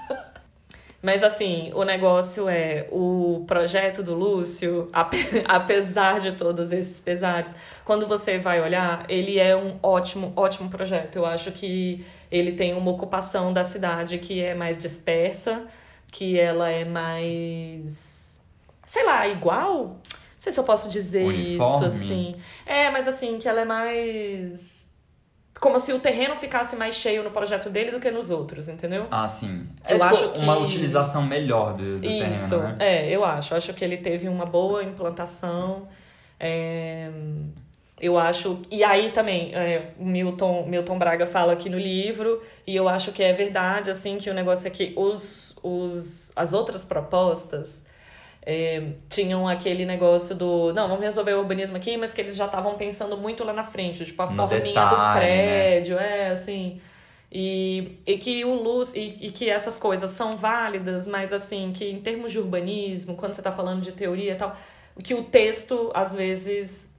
Mas 1.05 1.23
assim, 1.23 1.69
o 1.75 1.83
negócio 1.83 2.49
é 2.49 2.87
o 2.91 3.43
projeto 3.45 4.01
do 4.01 4.15
Lúcio, 4.15 4.89
ape- 4.91 5.43
apesar 5.47 6.19
de 6.19 6.31
todos 6.31 6.71
esses 6.71 6.99
pesares, 6.99 7.55
quando 7.85 8.07
você 8.07 8.39
vai 8.39 8.59
olhar, 8.59 9.05
ele 9.07 9.37
é 9.37 9.55
um 9.55 9.77
ótimo, 9.83 10.33
ótimo 10.35 10.67
projeto. 10.67 11.17
Eu 11.17 11.25
acho 11.27 11.51
que 11.51 12.03
ele 12.31 12.53
tem 12.53 12.73
uma 12.73 12.89
ocupação 12.89 13.53
da 13.53 13.63
cidade 13.63 14.17
que 14.17 14.41
é 14.43 14.55
mais 14.55 14.79
dispersa, 14.79 15.67
que 16.11 16.39
ela 16.39 16.71
é 16.71 16.83
mais. 16.83 18.41
sei 18.83 19.05
lá, 19.05 19.27
igual? 19.27 19.85
Não 19.85 20.39
sei 20.39 20.51
se 20.51 20.59
eu 20.59 20.63
posso 20.63 20.89
dizer 20.89 21.23
Uniforme? 21.23 21.55
isso 21.55 21.85
assim. 21.85 22.35
É, 22.65 22.89
mas 22.89 23.07
assim, 23.07 23.37
que 23.37 23.47
ela 23.47 23.61
é 23.61 23.65
mais. 23.65 24.84
Como 25.59 25.79
se 25.79 25.93
o 25.93 25.99
terreno 25.99 26.35
ficasse 26.35 26.75
mais 26.75 26.95
cheio 26.95 27.23
no 27.23 27.31
projeto 27.31 27.69
dele 27.69 27.89
do 27.91 27.99
que 27.99 28.11
nos 28.11 28.29
outros, 28.29 28.67
entendeu? 28.67 29.03
Ah, 29.09 29.27
sim. 29.27 29.67
Eu 29.89 29.97
É, 30.03 30.07
acho 30.07 30.27
tipo, 30.27 30.39
uma 30.39 30.57
que- 30.57 30.63
utilização 30.63 31.23
melhor 31.25 31.73
do, 31.73 31.97
do 31.99 32.05
Isso, 32.07 32.49
terreno, 32.59 32.75
né? 32.75 32.75
é, 32.79 33.09
eu 33.09 33.23
acho. 33.23 33.55
Acho 33.55 33.73
que 33.73 33.83
ele 33.83 33.97
teve 33.97 34.27
uma 34.27 34.45
boa 34.45 34.83
implantação. 34.83 35.87
é, 36.39 37.09
eu 37.99 38.19
acho. 38.19 38.59
E 38.69 38.83
aí 38.83 39.11
também, 39.11 39.55
é, 39.55 39.93
o 39.97 40.05
Milton, 40.05 40.65
Milton 40.67 40.99
Braga 40.99 41.25
fala 41.25 41.53
aqui 41.53 41.69
no 41.69 41.77
livro, 41.77 42.41
e 42.67 42.75
eu 42.75 42.89
acho 42.89 43.13
que 43.13 43.23
é 43.23 43.31
verdade, 43.31 43.89
assim, 43.89 44.17
que 44.17 44.29
o 44.29 44.33
negócio 44.33 44.67
é 44.67 44.69
que 44.69 44.93
os, 44.97 45.55
os, 45.63 46.31
as 46.35 46.51
outras 46.53 46.83
propostas. 46.83 47.83
É, 48.45 48.91
tinham 49.09 49.47
aquele 49.47 49.85
negócio 49.85 50.35
do. 50.35 50.71
Não, 50.73 50.87
vamos 50.87 51.03
resolver 51.03 51.33
o 51.33 51.39
urbanismo 51.39 51.75
aqui, 51.75 51.97
mas 51.97 52.13
que 52.13 52.21
eles 52.21 52.35
já 52.35 52.45
estavam 52.45 52.75
pensando 52.75 53.17
muito 53.17 53.43
lá 53.43 53.51
na 53.51 53.63
frente, 53.63 54.05
tipo, 54.05 54.21
a 54.21 54.27
No 54.27 54.35
forminha 54.35 54.61
detalhe, 54.61 54.89
do 54.89 54.97
né? 54.97 55.13
prédio, 55.15 55.97
é, 55.97 56.29
assim. 56.29 56.79
E, 57.31 57.97
e 58.05 58.17
que 58.17 58.45
o 58.45 58.53
luz 58.53 58.93
e, 58.93 59.17
e 59.19 59.31
que 59.31 59.49
essas 59.49 59.77
coisas 59.77 60.11
são 60.11 60.37
válidas, 60.37 61.07
mas 61.07 61.33
assim, 61.33 61.73
que 61.73 61.89
em 61.89 61.99
termos 61.99 62.31
de 62.31 62.39
urbanismo, 62.39 63.15
quando 63.15 63.33
você 63.33 63.41
está 63.41 63.51
falando 63.51 63.81
de 63.81 63.91
teoria 63.91 64.33
e 64.33 64.35
tal, 64.35 64.55
que 65.03 65.15
o 65.15 65.23
texto, 65.23 65.91
às 65.93 66.13
vezes, 66.13 66.93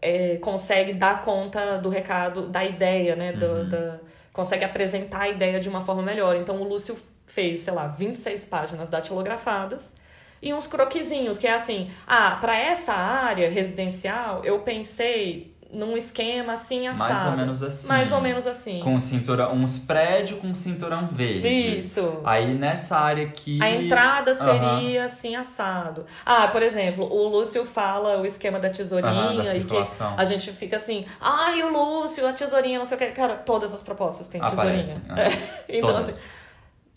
é, 0.00 0.36
consegue 0.36 0.92
dar 0.92 1.22
conta 1.22 1.78
do 1.78 1.88
recado, 1.88 2.48
da 2.48 2.64
ideia, 2.64 3.16
né? 3.16 3.32
Do, 3.32 3.68
da, 3.68 3.98
consegue 4.32 4.64
apresentar 4.64 5.22
a 5.22 5.28
ideia 5.28 5.58
de 5.58 5.68
uma 5.68 5.80
forma 5.80 6.00
melhor. 6.02 6.36
Então 6.36 6.62
o 6.62 6.64
Lúcio 6.64 6.96
fez, 7.26 7.60
sei 7.60 7.72
lá, 7.72 7.88
26 7.88 8.44
páginas 8.44 8.88
datilografadas 8.88 9.96
e 10.42 10.52
uns 10.52 10.66
croquisinhos, 10.66 11.38
que 11.38 11.46
é 11.46 11.54
assim, 11.54 11.88
ah, 12.06 12.36
para 12.40 12.58
essa 12.58 12.92
área 12.92 13.48
residencial, 13.48 14.44
eu 14.44 14.58
pensei 14.58 15.52
num 15.72 15.96
esquema 15.96 16.52
assim 16.52 16.86
assado. 16.86 17.12
Mais 17.12 17.26
ou 17.26 17.36
menos 17.36 17.62
assim. 17.62 17.88
Mais 17.88 18.12
ou 18.12 18.20
menos 18.20 18.46
assim. 18.46 18.80
Com 18.80 19.00
cinturão, 19.00 19.54
uns 19.54 19.78
prédios 19.78 20.38
com 20.38 20.52
cinturão 20.54 21.06
verde. 21.06 21.48
Isso. 21.78 22.20
Aí 22.24 22.54
nessa 22.54 22.98
área 22.98 23.24
aqui. 23.24 23.58
A 23.62 23.70
entrada 23.70 24.34
seria 24.34 25.06
assim 25.06 25.34
assado. 25.34 26.04
Ah, 26.26 26.46
por 26.48 26.62
exemplo, 26.62 27.10
o 27.10 27.28
Lúcio 27.28 27.64
fala 27.64 28.20
o 28.20 28.26
esquema 28.26 28.60
da 28.60 28.68
tesourinha 28.68 29.10
Aham, 29.12 29.36
da 29.42 29.56
e 29.56 29.64
que 29.64 29.76
a 30.16 30.24
gente 30.24 30.52
fica 30.52 30.76
assim, 30.76 31.06
ai, 31.20 31.62
o 31.62 31.70
Lúcio, 31.70 32.26
a 32.26 32.32
tesourinha, 32.32 32.78
não 32.78 32.84
sei 32.84 32.96
o 32.96 33.00
que. 33.00 33.06
Cara, 33.06 33.36
todas 33.36 33.72
as 33.72 33.80
propostas 33.80 34.26
têm 34.28 34.40
Aparecem, 34.42 35.00
tesourinha. 35.00 35.28
ah. 35.28 35.48
então, 35.68 35.90
Todas. 35.94 36.08
assim, 36.08 36.26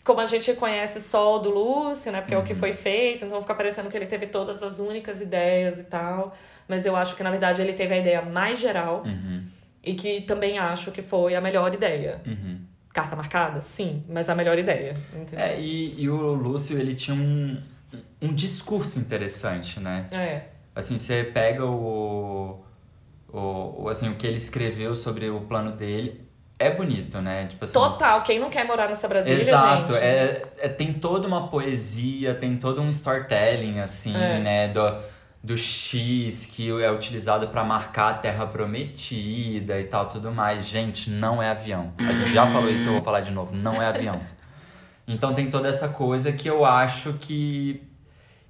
como 0.06 0.20
a 0.20 0.26
gente 0.26 0.52
conhece 0.54 1.00
só 1.00 1.36
o 1.36 1.38
do 1.40 1.50
Lúcio, 1.50 2.10
né? 2.12 2.20
Porque 2.20 2.34
é 2.34 2.38
o 2.38 2.42
que 2.44 2.52
Uhum. 2.52 2.58
foi 2.58 2.72
feito, 2.72 3.24
então 3.24 3.40
fica 3.42 3.54
parecendo 3.54 3.90
que 3.90 3.96
ele 3.96 4.06
teve 4.06 4.26
todas 4.28 4.62
as 4.62 4.78
únicas 4.78 5.20
ideias 5.20 5.78
e 5.80 5.84
tal. 5.84 6.34
Mas 6.68 6.86
eu 6.86 6.94
acho 6.96 7.16
que, 7.16 7.22
na 7.22 7.30
verdade, 7.30 7.60
ele 7.60 7.72
teve 7.74 7.92
a 7.94 7.98
ideia 7.98 8.22
mais 8.22 8.58
geral 8.58 9.02
Uhum, 9.04 9.44
e 9.82 9.94
que 9.94 10.20
também 10.22 10.58
acho 10.58 10.90
que 10.92 11.02
foi 11.02 11.34
a 11.34 11.40
melhor 11.40 11.74
ideia. 11.74 12.22
uhum. 12.26 12.60
Carta 12.94 13.14
marcada? 13.14 13.60
Sim, 13.60 14.02
mas 14.08 14.28
a 14.30 14.34
melhor 14.34 14.58
ideia. 14.58 14.96
Entendeu? 15.14 15.44
É, 15.44 15.60
e, 15.60 16.00
e 16.00 16.08
o 16.08 16.32
Lúcio, 16.32 16.78
ele 16.78 16.94
tinha 16.94 17.14
um, 17.14 17.60
um 18.22 18.32
discurso 18.34 18.98
interessante, 18.98 19.78
né? 19.78 20.06
É. 20.10 20.42
Assim, 20.74 20.98
você 20.98 21.22
pega 21.24 21.64
o, 21.66 22.64
o, 23.30 23.88
assim, 23.88 24.08
o 24.08 24.14
que 24.14 24.26
ele 24.26 24.36
escreveu 24.38 24.94
sobre 24.96 25.28
o 25.28 25.40
plano 25.42 25.72
dele, 25.72 26.25
é 26.58 26.70
bonito, 26.70 27.20
né? 27.20 27.46
Tipo 27.46 27.64
assim, 27.64 27.74
Total, 27.74 28.22
quem 28.22 28.38
não 28.38 28.48
quer 28.50 28.64
morar 28.64 28.88
nessa 28.88 29.06
Brasília, 29.06 29.38
Exato, 29.38 29.92
gente? 29.92 30.02
é, 30.02 30.46
é- 30.58 30.68
tem 30.68 30.92
toda 30.94 31.26
uma 31.28 31.48
poesia, 31.48 32.34
tem 32.34 32.56
todo 32.56 32.80
um 32.80 32.88
storytelling, 32.90 33.80
assim, 33.80 34.16
É. 34.16 34.38
né? 34.40 34.68
Do, 34.68 34.96
do 35.42 35.56
X 35.56 36.46
que 36.46 36.70
é 36.82 36.90
utilizado 36.90 37.48
para 37.48 37.62
marcar 37.62 38.08
a 38.10 38.14
Terra 38.14 38.46
Prometida 38.46 39.78
e 39.80 39.84
tal, 39.84 40.08
tudo 40.08 40.32
mais. 40.32 40.66
Gente, 40.66 41.10
não 41.10 41.42
é 41.42 41.50
avião. 41.50 41.92
A 41.98 42.12
gente 42.12 42.32
já 42.32 42.46
falou 42.46 42.70
isso, 42.70 42.88
eu 42.88 42.94
vou 42.94 43.02
falar 43.02 43.20
de 43.20 43.30
novo. 43.32 43.54
Não 43.54 43.80
é 43.80 43.86
avião. 43.86 44.20
Então 45.06 45.34
tem 45.34 45.48
toda 45.50 45.68
essa 45.68 45.88
coisa 45.90 46.32
que 46.32 46.48
eu 46.48 46.64
acho 46.64 47.12
que 47.20 47.80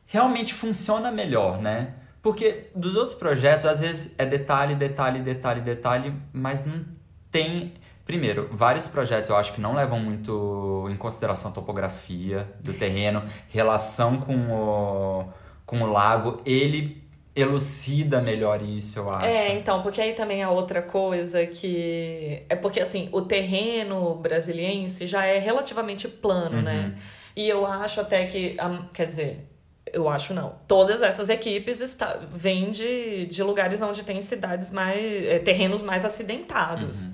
realmente 0.06 0.54
funciona 0.54 1.10
melhor, 1.10 1.58
né? 1.60 1.88
Porque 2.22 2.68
dos 2.74 2.96
outros 2.96 3.16
projetos, 3.16 3.66
às 3.66 3.80
vezes 3.80 4.14
é 4.18 4.24
detalhe, 4.24 4.74
detalhe, 4.74 5.20
detalhe, 5.20 5.60
detalhe, 5.60 6.14
mas 6.32 6.64
não 6.64 6.84
tem. 7.30 7.74
Primeiro, 8.06 8.48
vários 8.52 8.86
projetos 8.88 9.28
eu 9.28 9.36
acho 9.36 9.52
que 9.52 9.60
não 9.60 9.74
levam 9.74 9.98
muito 9.98 10.86
em 10.90 10.96
consideração 10.96 11.50
a 11.50 11.54
topografia 11.54 12.48
do 12.62 12.72
terreno, 12.72 13.22
relação 13.48 14.20
com 14.20 14.34
o, 14.52 15.24
com 15.66 15.82
o 15.82 15.92
lago. 15.92 16.40
Ele 16.46 17.02
elucida 17.34 18.20
melhor 18.20 18.62
isso, 18.62 18.98
eu 19.00 19.10
acho. 19.10 19.26
É, 19.26 19.52
então, 19.52 19.82
porque 19.82 20.00
aí 20.00 20.12
também 20.14 20.40
é 20.40 20.48
outra 20.48 20.80
coisa 20.80 21.44
que. 21.46 22.42
É 22.48 22.54
porque, 22.56 22.80
assim, 22.80 23.08
o 23.12 23.20
terreno 23.22 24.14
brasiliense 24.14 25.06
já 25.06 25.26
é 25.26 25.38
relativamente 25.38 26.08
plano, 26.08 26.58
Uhum. 26.58 26.62
né? 26.62 26.94
E 27.34 27.46
eu 27.48 27.66
acho 27.66 28.00
até 28.00 28.24
que. 28.26 28.54
a- 28.58 28.84
Quer 28.94 29.06
dizer, 29.06 29.46
eu 29.92 30.08
acho 30.08 30.32
não. 30.32 30.54
Todas 30.66 31.02
essas 31.02 31.28
equipes 31.28 31.80
está, 31.80 32.18
vêm 32.32 32.70
de, 32.70 33.26
de 33.26 33.42
lugares 33.42 33.82
onde 33.82 34.02
tem 34.04 34.22
cidades 34.22 34.70
mais. 34.72 34.96
é, 35.26 35.38
terrenos 35.40 35.82
mais 35.82 36.04
acidentados. 36.04 37.06
Uhum. 37.06 37.12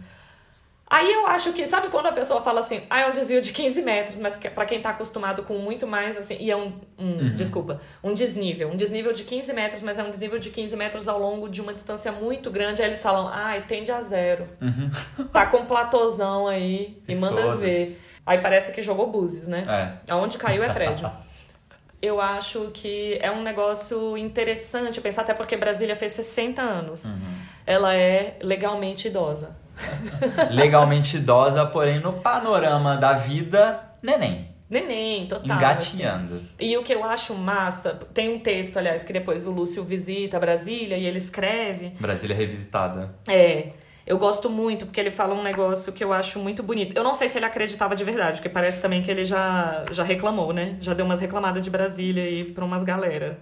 Aí 0.92 1.10
eu 1.10 1.26
acho 1.26 1.54
que, 1.54 1.66
sabe 1.66 1.88
quando 1.88 2.08
a 2.08 2.12
pessoa 2.12 2.42
fala 2.42 2.60
assim, 2.60 2.82
ah, 2.90 3.00
é 3.00 3.06
um 3.06 3.12
desvio 3.12 3.40
de 3.40 3.50
15 3.50 3.80
metros, 3.80 4.18
mas 4.18 4.36
que, 4.36 4.50
pra 4.50 4.66
quem 4.66 4.78
tá 4.78 4.90
acostumado 4.90 5.42
com 5.42 5.54
muito 5.54 5.86
mais, 5.86 6.18
assim, 6.18 6.36
e 6.38 6.50
é 6.50 6.56
um, 6.56 6.70
um 6.98 7.34
desculpa, 7.34 7.80
um 8.04 8.12
desnível. 8.12 8.68
Um 8.68 8.76
desnível 8.76 9.10
de 9.10 9.24
15 9.24 9.54
metros, 9.54 9.80
mas 9.80 9.98
é 9.98 10.02
um 10.02 10.10
desnível 10.10 10.38
de 10.38 10.50
15 10.50 10.76
metros 10.76 11.08
ao 11.08 11.18
longo 11.18 11.48
de 11.48 11.62
uma 11.62 11.72
distância 11.72 12.12
muito 12.12 12.50
grande. 12.50 12.82
Aí 12.82 12.88
eles 12.88 13.02
falam, 13.02 13.30
ai, 13.32 13.62
tende 13.62 13.90
a 13.90 14.02
zero. 14.02 14.46
Tá 15.32 15.46
com 15.46 15.60
um 15.60 15.64
platôzão 15.64 16.46
aí 16.46 17.02
e 17.08 17.14
manda 17.14 17.40
Foda-se. 17.40 17.58
ver. 17.58 18.00
Aí 18.26 18.36
parece 18.42 18.70
que 18.70 18.82
jogou 18.82 19.06
búzios, 19.06 19.48
né? 19.48 19.62
É. 19.66 20.12
Aonde 20.12 20.36
caiu 20.36 20.62
é 20.62 20.74
prédio. 20.74 21.10
Eu 22.02 22.20
acho 22.20 22.70
que 22.74 23.16
é 23.22 23.30
um 23.30 23.42
negócio 23.42 24.18
interessante 24.18 25.00
pensar, 25.00 25.22
até 25.22 25.32
porque 25.32 25.56
Brasília 25.56 25.96
fez 25.96 26.12
60 26.12 26.60
anos. 26.60 27.04
Uhum. 27.04 27.34
Ela 27.64 27.94
é 27.94 28.36
legalmente 28.42 29.08
idosa. 29.08 29.61
Legalmente 30.50 31.16
idosa, 31.16 31.66
porém 31.66 32.00
no 32.00 32.14
panorama 32.14 32.96
da 32.96 33.12
vida, 33.14 33.80
neném. 34.02 34.52
Neném, 34.68 35.26
total. 35.26 35.44
assim. 35.44 35.54
Engatinhando. 35.54 36.42
E 36.58 36.76
o 36.78 36.82
que 36.82 36.94
eu 36.94 37.04
acho 37.04 37.34
massa, 37.34 37.90
tem 38.14 38.34
um 38.34 38.38
texto, 38.38 38.78
aliás, 38.78 39.04
que 39.04 39.12
depois 39.12 39.46
o 39.46 39.50
Lúcio 39.50 39.84
visita 39.84 40.40
Brasília 40.40 40.96
e 40.96 41.04
ele 41.04 41.18
escreve. 41.18 41.92
Brasília 42.00 42.34
revisitada. 42.34 43.14
É, 43.28 43.72
eu 44.06 44.16
gosto 44.16 44.48
muito, 44.48 44.86
porque 44.86 44.98
ele 44.98 45.10
fala 45.10 45.34
um 45.34 45.42
negócio 45.42 45.92
que 45.92 46.02
eu 46.02 46.10
acho 46.10 46.38
muito 46.38 46.62
bonito. 46.62 46.96
Eu 46.96 47.04
não 47.04 47.14
sei 47.14 47.28
se 47.28 47.38
ele 47.38 47.44
acreditava 47.44 47.94
de 47.94 48.02
verdade, 48.02 48.38
porque 48.38 48.48
parece 48.48 48.80
também 48.80 49.02
que 49.02 49.10
ele 49.10 49.26
já, 49.26 49.84
já 49.90 50.02
reclamou, 50.02 50.54
né? 50.54 50.78
Já 50.80 50.94
deu 50.94 51.04
umas 51.04 51.20
reclamadas 51.20 51.62
de 51.62 51.70
Brasília 51.70 52.22
aí 52.22 52.50
pra 52.50 52.64
umas 52.64 52.82
galera. 52.82 53.38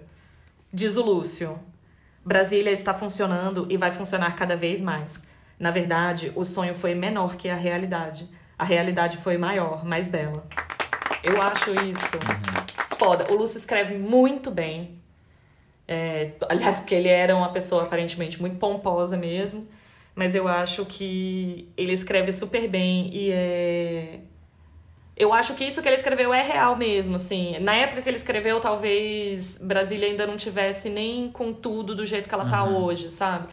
Diz 0.73 0.97
o 0.97 1.05
Lúcio: 1.05 1.59
Brasília 2.25 2.73
está 2.73 2.93
funcionando 2.93 3.67
e 3.71 3.77
vai 3.77 3.91
funcionar 3.93 4.35
cada 4.35 4.57
vez 4.57 4.81
mais. 4.81 5.25
Na 5.61 5.71
verdade, 5.71 6.33
o 6.35 6.43
sonho 6.43 6.75
foi 6.75 6.95
menor 6.95 7.37
que 7.37 7.47
a 7.47 7.55
realidade. 7.55 8.27
A 8.59 8.65
realidade 8.65 9.19
foi 9.19 9.37
maior, 9.37 9.85
mais 9.85 10.09
bela. 10.09 10.49
Eu 11.23 11.41
acho 11.43 11.71
isso 11.73 12.19
foda. 12.99 13.31
O 13.31 13.37
Lúcio 13.37 13.59
escreve 13.59 13.95
muito 13.99 14.51
bem. 14.51 14.99
É, 15.87 16.31
aliás, 16.49 16.81
porque 16.81 16.95
ele 16.95 17.11
era 17.11 17.37
uma 17.37 17.53
pessoa 17.53 17.83
aparentemente 17.83 18.41
muito 18.41 18.57
pomposa 18.57 19.19
mesmo. 19.19 19.69
Mas 20.15 20.35
eu 20.35 20.49
acho 20.49 20.87
que 20.87 21.69
ele 21.77 21.93
escreve 21.93 22.33
super 22.33 22.67
bem 22.67 23.11
e 23.13 23.31
é. 23.31 24.21
Eu 25.15 25.35
acho 25.35 25.53
que 25.53 25.65
isso 25.65 25.83
que 25.83 25.89
ele 25.89 25.97
escreveu 25.97 26.33
é 26.33 26.43
real 26.43 26.75
mesmo, 26.75 27.17
assim. 27.17 27.59
Na 27.59 27.75
época 27.75 28.01
que 28.01 28.09
ele 28.09 28.17
escreveu, 28.17 28.59
talvez 28.61 29.59
Brasília 29.59 30.09
ainda 30.09 30.27
não 30.27 30.39
tivesse 30.39 30.89
nem 30.89 31.31
com 31.31 31.53
tudo 31.53 31.95
do 31.95 32.07
jeito 32.07 32.27
que 32.27 32.35
ela 32.35 32.49
tá 32.49 32.65
hoje, 32.65 33.11
sabe? 33.11 33.49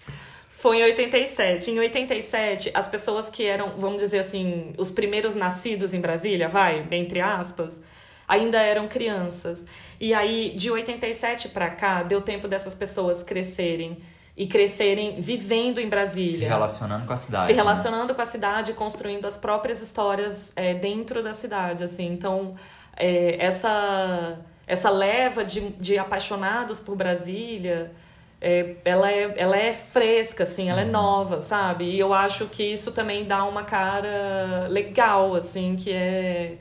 Foi 0.58 0.80
em 0.80 0.84
87. 0.84 1.70
Em 1.70 1.78
87, 1.78 2.72
as 2.74 2.88
pessoas 2.88 3.30
que 3.30 3.46
eram, 3.46 3.74
vamos 3.78 4.00
dizer 4.00 4.18
assim, 4.18 4.74
os 4.76 4.90
primeiros 4.90 5.36
nascidos 5.36 5.94
em 5.94 6.02
Brasília, 6.02 6.50
vai, 6.50 6.84
entre 6.90 7.22
aspas, 7.22 7.84
ainda 8.28 8.60
eram 8.60 8.88
crianças. 8.88 9.68
E 10.00 10.16
aí, 10.16 10.56
de 10.56 10.72
87 10.72 11.50
para 11.50 11.70
cá, 11.70 12.02
deu 12.02 12.22
tempo 12.22 12.48
dessas 12.48 12.74
pessoas 12.74 13.22
crescerem 13.22 14.00
e 14.36 14.48
crescerem 14.48 15.22
vivendo 15.22 15.80
em 15.80 15.88
Brasília. 15.88 16.38
Se 16.38 16.46
relacionando 16.46 17.06
com 17.06 17.14
a 17.14 17.18
cidade. 17.18 17.46
Se 17.46 17.54
né? 17.54 17.56
relacionando 17.56 18.08
né? 18.08 18.14
com 18.16 18.22
a 18.24 18.26
cidade, 18.26 18.74
construindo 18.74 19.28
as 19.28 19.38
próprias 19.38 19.80
histórias 19.80 20.54
é, 20.56 20.74
dentro 20.74 21.22
da 21.22 21.36
cidade, 21.36 21.84
assim. 21.84 22.08
Então, 22.08 22.56
é, 22.96 23.38
essa, 23.40 24.40
essa 24.66 24.90
leva 24.90 25.46
de, 25.46 25.70
de 25.74 26.00
apaixonados 26.00 26.80
por 26.80 26.96
Brasília... 26.96 27.92
É, 28.40 28.76
ela, 28.86 29.12
é, 29.12 29.34
ela 29.36 29.58
é 29.58 29.74
fresca, 29.74 30.44
assim, 30.44 30.70
ela 30.70 30.82
é 30.82 30.86
uhum. 30.86 30.92
nova, 30.92 31.42
sabe? 31.42 31.86
E 31.86 32.00
eu 32.00 32.14
acho 32.14 32.46
que 32.46 32.64
isso 32.64 32.92
também 32.92 33.26
dá 33.26 33.44
uma 33.44 33.64
cara 33.64 34.68
legal, 34.70 35.34
assim, 35.34 35.76
que 35.76 35.92
é 35.92 36.58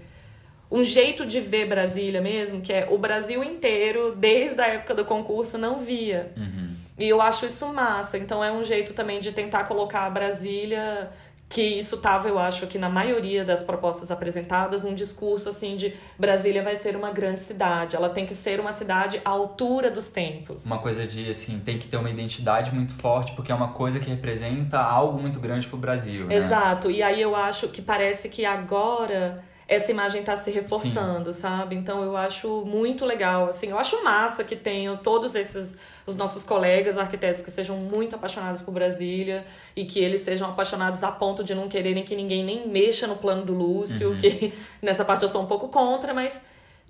um 0.71 0.83
jeito 0.83 1.25
de 1.25 1.41
ver 1.41 1.67
Brasília 1.67 2.21
mesmo, 2.21 2.61
que 2.61 2.73
é 2.73 2.89
o 2.91 2.99
Brasil 2.99 3.45
inteiro, 3.45 4.15
desde 4.17 4.61
a 4.61 4.67
época 4.67 4.95
do 4.95 5.05
concurso, 5.05 5.59
não 5.59 5.79
via. 5.79 6.33
Uhum. 6.37 6.75
E 6.99 7.09
eu 7.09 7.21
acho 7.21 7.47
isso 7.47 7.67
massa. 7.73 8.17
Então 8.19 8.43
é 8.43 8.51
um 8.51 8.65
jeito 8.65 8.93
também 8.95 9.21
de 9.21 9.31
tentar 9.31 9.65
colocar 9.65 10.07
a 10.07 10.11
Brasília 10.11 11.11
que 11.49 11.63
isso 11.63 11.99
tava, 11.99 12.29
eu 12.29 12.39
acho, 12.39 12.67
que 12.67 12.79
na 12.79 12.89
maioria 12.89 13.45
das 13.45 13.63
propostas 13.63 14.11
apresentadas, 14.11 14.85
um 14.85 14.95
discurso 14.95 15.49
assim 15.49 15.77
de 15.77 15.95
Brasília 16.19 16.63
vai 16.63 16.75
ser 16.75 16.97
uma 16.97 17.11
grande 17.11 17.41
cidade, 17.41 17.95
ela 17.95 18.09
tem 18.09 18.27
que 18.27 18.35
ser 18.35 18.59
uma 18.59 18.73
cidade 18.73 19.21
à 19.25 19.31
altura 19.31 19.91
dos 19.91 20.09
tempos. 20.09 20.67
Uma 20.67 20.79
coisa 20.79 21.07
de 21.07 21.31
assim, 21.31 21.61
tem 21.61 21.79
que 21.79 21.87
ter 21.87 21.97
uma 21.97 22.11
identidade 22.11 22.75
muito 22.75 22.95
forte, 22.95 23.33
porque 23.33 23.53
é 23.53 23.55
uma 23.55 23.69
coisa 23.69 24.01
que 24.01 24.11
representa 24.11 24.81
algo 24.81 25.21
muito 25.21 25.39
grande 25.39 25.69
pro 25.69 25.77
Brasil. 25.77 26.27
Né? 26.27 26.35
Exato. 26.35 26.91
E 26.91 27.03
aí 27.03 27.21
eu 27.21 27.37
acho 27.37 27.69
que 27.69 27.81
parece 27.81 28.29
que 28.29 28.45
agora 28.45 29.45
essa 29.69 29.91
imagem 29.91 30.21
está 30.21 30.37
se 30.37 30.51
reforçando, 30.51 31.33
Sim. 31.33 31.41
sabe? 31.41 31.77
Então 31.77 32.03
eu 32.03 32.17
acho 32.17 32.65
muito 32.65 33.05
legal, 33.05 33.49
assim, 33.49 33.69
eu 33.69 33.79
acho 33.79 34.03
massa 34.05 34.45
que 34.45 34.55
tenham 34.55 34.97
todos 34.97 35.35
esses 35.35 35.77
os 36.07 36.15
nossos 36.15 36.45
colegas 36.45 36.97
arquitetos 36.97 37.43
que 37.43 37.51
sejam 37.51 37.77
muito 37.77 38.15
apaixonados 38.15 38.61
por 38.61 38.73
Brasília 38.73 39.45
e 39.75 39.85
que 39.85 39.99
eles 39.99 40.21
sejam 40.21 40.49
apaixonados 40.49 41.03
a 41.03 41.11
ponto 41.11 41.43
de 41.43 41.55
não 41.55 41.69
quererem 41.69 42.05
que 42.05 42.15
ninguém 42.15 42.45
nem 42.45 42.69
mexa 42.69 43.07
no 43.07 43.17
plano 43.17 43.45
do 43.45 43.53
Lúcio, 43.53 44.11
uhum. 44.11 44.17
que 44.17 44.53
nessa 44.81 45.05
parte 45.05 45.23
eu 45.23 45.29
sou 45.29 45.43
um 45.43 45.47
pouco 45.47 45.69
contra, 45.69 46.15
mas 46.15 46.45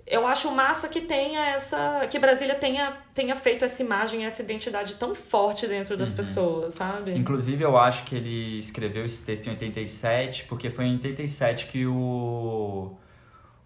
eu 0.05 0.25
acho 0.25 0.49
massa 0.51 0.87
que 0.87 1.01
tenha 1.01 1.47
essa. 1.47 2.07
que 2.09 2.17
Brasília 2.17 2.55
tenha, 2.55 2.95
tenha 3.13 3.35
feito 3.35 3.65
essa 3.65 3.83
imagem, 3.83 4.25
essa 4.25 4.41
identidade 4.41 4.95
tão 4.95 5.13
forte 5.13 5.67
dentro 5.67 5.97
das 5.97 6.11
uhum. 6.11 6.15
pessoas, 6.15 6.73
sabe? 6.75 7.13
Inclusive, 7.13 7.63
eu 7.63 7.77
acho 7.77 8.03
que 8.03 8.15
ele 8.15 8.57
escreveu 8.57 9.05
esse 9.05 9.25
texto 9.25 9.47
em 9.47 9.49
87, 9.49 10.45
porque 10.45 10.69
foi 10.69 10.85
em 10.85 10.93
87 10.93 11.67
que 11.67 11.85
o, 11.85 12.95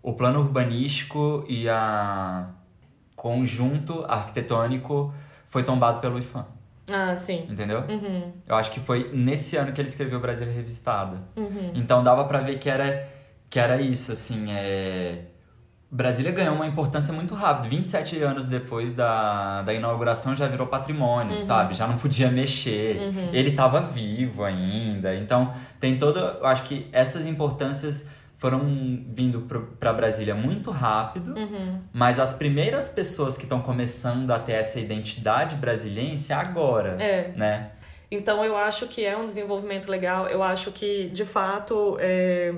o 0.01 0.13
plano 0.13 0.39
urbanístico 0.39 1.45
e 1.47 1.69
a 1.69 2.49
conjunto 3.15 4.03
arquitetônico 4.07 5.13
foi 5.51 5.63
tombado 5.63 5.99
pelo 5.99 6.17
IFAM. 6.17 6.45
Ah, 6.89 7.15
sim. 7.15 7.45
Entendeu? 7.49 7.81
Uhum. 7.81 8.31
Eu 8.47 8.55
acho 8.55 8.71
que 8.71 8.79
foi 8.79 9.11
nesse 9.13 9.57
ano 9.57 9.73
que 9.73 9.81
ele 9.81 9.89
escreveu 9.89 10.19
Brasília 10.19 10.51
Revisitada. 10.51 11.17
Uhum. 11.35 11.73
Então 11.75 12.01
dava 12.01 12.23
para 12.23 12.39
ver 12.39 12.57
que 12.57 12.69
era, 12.69 13.07
que 13.49 13.59
era 13.59 13.81
isso, 13.81 14.13
assim, 14.13 14.49
é 14.49 15.25
Brasília 15.93 16.31
ganhou 16.31 16.55
uma 16.55 16.65
importância 16.65 17.13
muito 17.13 17.35
rápido. 17.35 17.67
27 17.67 18.23
anos 18.23 18.47
depois 18.47 18.93
da, 18.93 19.61
da 19.61 19.73
inauguração 19.73 20.33
já 20.33 20.47
virou 20.47 20.65
patrimônio, 20.67 21.31
uhum. 21.31 21.37
sabe? 21.37 21.73
Já 21.73 21.85
não 21.85 21.97
podia 21.99 22.31
mexer. 22.31 22.95
Uhum. 22.97 23.29
Ele 23.33 23.49
estava 23.49 23.81
vivo 23.81 24.45
ainda. 24.45 25.13
Então, 25.13 25.53
tem 25.81 25.97
toda. 25.97 26.37
Eu 26.39 26.45
acho 26.45 26.63
que 26.63 26.87
essas 26.93 27.27
importâncias 27.27 28.09
foram 28.41 28.59
vindo 29.07 29.47
para 29.79 29.93
Brasília 29.93 30.33
muito 30.33 30.71
rápido, 30.71 31.35
uhum. 31.37 31.79
mas 31.93 32.19
as 32.19 32.33
primeiras 32.33 32.89
pessoas 32.89 33.37
que 33.37 33.43
estão 33.43 33.61
começando 33.61 34.31
a 34.31 34.39
ter 34.39 34.53
essa 34.53 34.79
identidade 34.79 35.57
brasiliense 35.57 36.33
é 36.33 36.35
agora, 36.35 36.97
é. 36.99 37.31
né? 37.35 37.69
Então 38.09 38.43
eu 38.43 38.57
acho 38.57 38.87
que 38.87 39.05
é 39.05 39.15
um 39.15 39.25
desenvolvimento 39.25 39.91
legal. 39.91 40.27
Eu 40.27 40.41
acho 40.41 40.71
que, 40.71 41.09
de 41.09 41.23
fato, 41.23 41.97
é 41.99 42.51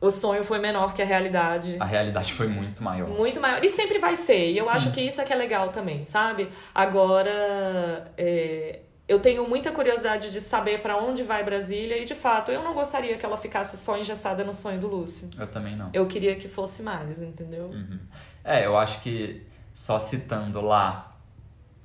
o 0.00 0.10
sonho 0.12 0.44
foi 0.44 0.60
menor 0.60 0.94
que 0.94 1.02
a 1.02 1.04
realidade. 1.04 1.76
A 1.80 1.84
realidade 1.84 2.32
foi 2.32 2.46
muito 2.46 2.84
maior. 2.84 3.08
Muito 3.08 3.40
maior. 3.40 3.64
E 3.64 3.68
sempre 3.68 3.98
vai 3.98 4.16
ser. 4.16 4.52
E 4.52 4.58
eu 4.58 4.64
Sim. 4.66 4.70
acho 4.70 4.92
que 4.92 5.00
isso 5.00 5.20
é 5.20 5.24
que 5.24 5.32
é 5.32 5.36
legal 5.36 5.70
também, 5.70 6.04
sabe? 6.04 6.48
Agora, 6.72 8.12
é, 8.16 8.80
eu 9.08 9.20
tenho 9.20 9.48
muita 9.48 9.70
curiosidade 9.70 10.32
de 10.32 10.40
saber 10.40 10.82
para 10.82 10.96
onde 10.96 11.22
vai 11.22 11.44
Brasília 11.44 11.96
e, 11.96 12.04
de 12.04 12.14
fato, 12.14 12.50
eu 12.50 12.62
não 12.62 12.74
gostaria 12.74 13.16
que 13.16 13.24
ela 13.24 13.36
ficasse 13.36 13.76
só 13.76 13.96
engessada 13.96 14.42
no 14.42 14.52
sonho 14.52 14.80
do 14.80 14.88
Lúcio. 14.88 15.30
Eu 15.38 15.46
também 15.46 15.76
não. 15.76 15.90
Eu 15.92 16.06
queria 16.06 16.34
que 16.34 16.48
fosse 16.48 16.82
mais, 16.82 17.22
entendeu? 17.22 17.66
Uhum. 17.66 18.00
É, 18.42 18.66
eu 18.66 18.76
acho 18.76 19.00
que, 19.00 19.46
só 19.72 19.98
citando 19.98 20.60
lá, 20.60 21.16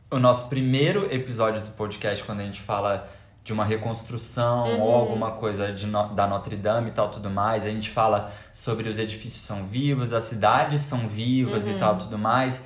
o 0.09 0.17
nosso 0.17 0.49
primeiro 0.49 1.13
episódio 1.13 1.61
do 1.61 1.69
podcast, 1.71 2.23
quando 2.23 2.39
a 2.39 2.43
gente 2.43 2.61
fala 2.61 3.07
de 3.43 3.53
uma 3.53 3.65
reconstrução 3.65 4.67
uhum. 4.67 4.81
ou 4.81 4.93
alguma 4.93 5.31
coisa 5.31 5.71
de 5.71 5.87
no, 5.87 6.13
da 6.13 6.27
Notre 6.27 6.55
Dame 6.55 6.89
e 6.89 6.91
tal 6.91 7.09
tudo 7.09 7.29
mais. 7.29 7.65
A 7.65 7.69
gente 7.69 7.89
fala 7.89 8.31
sobre 8.53 8.87
os 8.87 8.99
edifícios 8.99 9.43
são 9.43 9.65
vivos, 9.65 10.13
as 10.13 10.25
cidades 10.25 10.81
são 10.81 11.07
vivas 11.07 11.65
uhum. 11.65 11.75
e 11.75 11.77
tal 11.77 11.97
tudo 11.97 12.17
mais. 12.17 12.63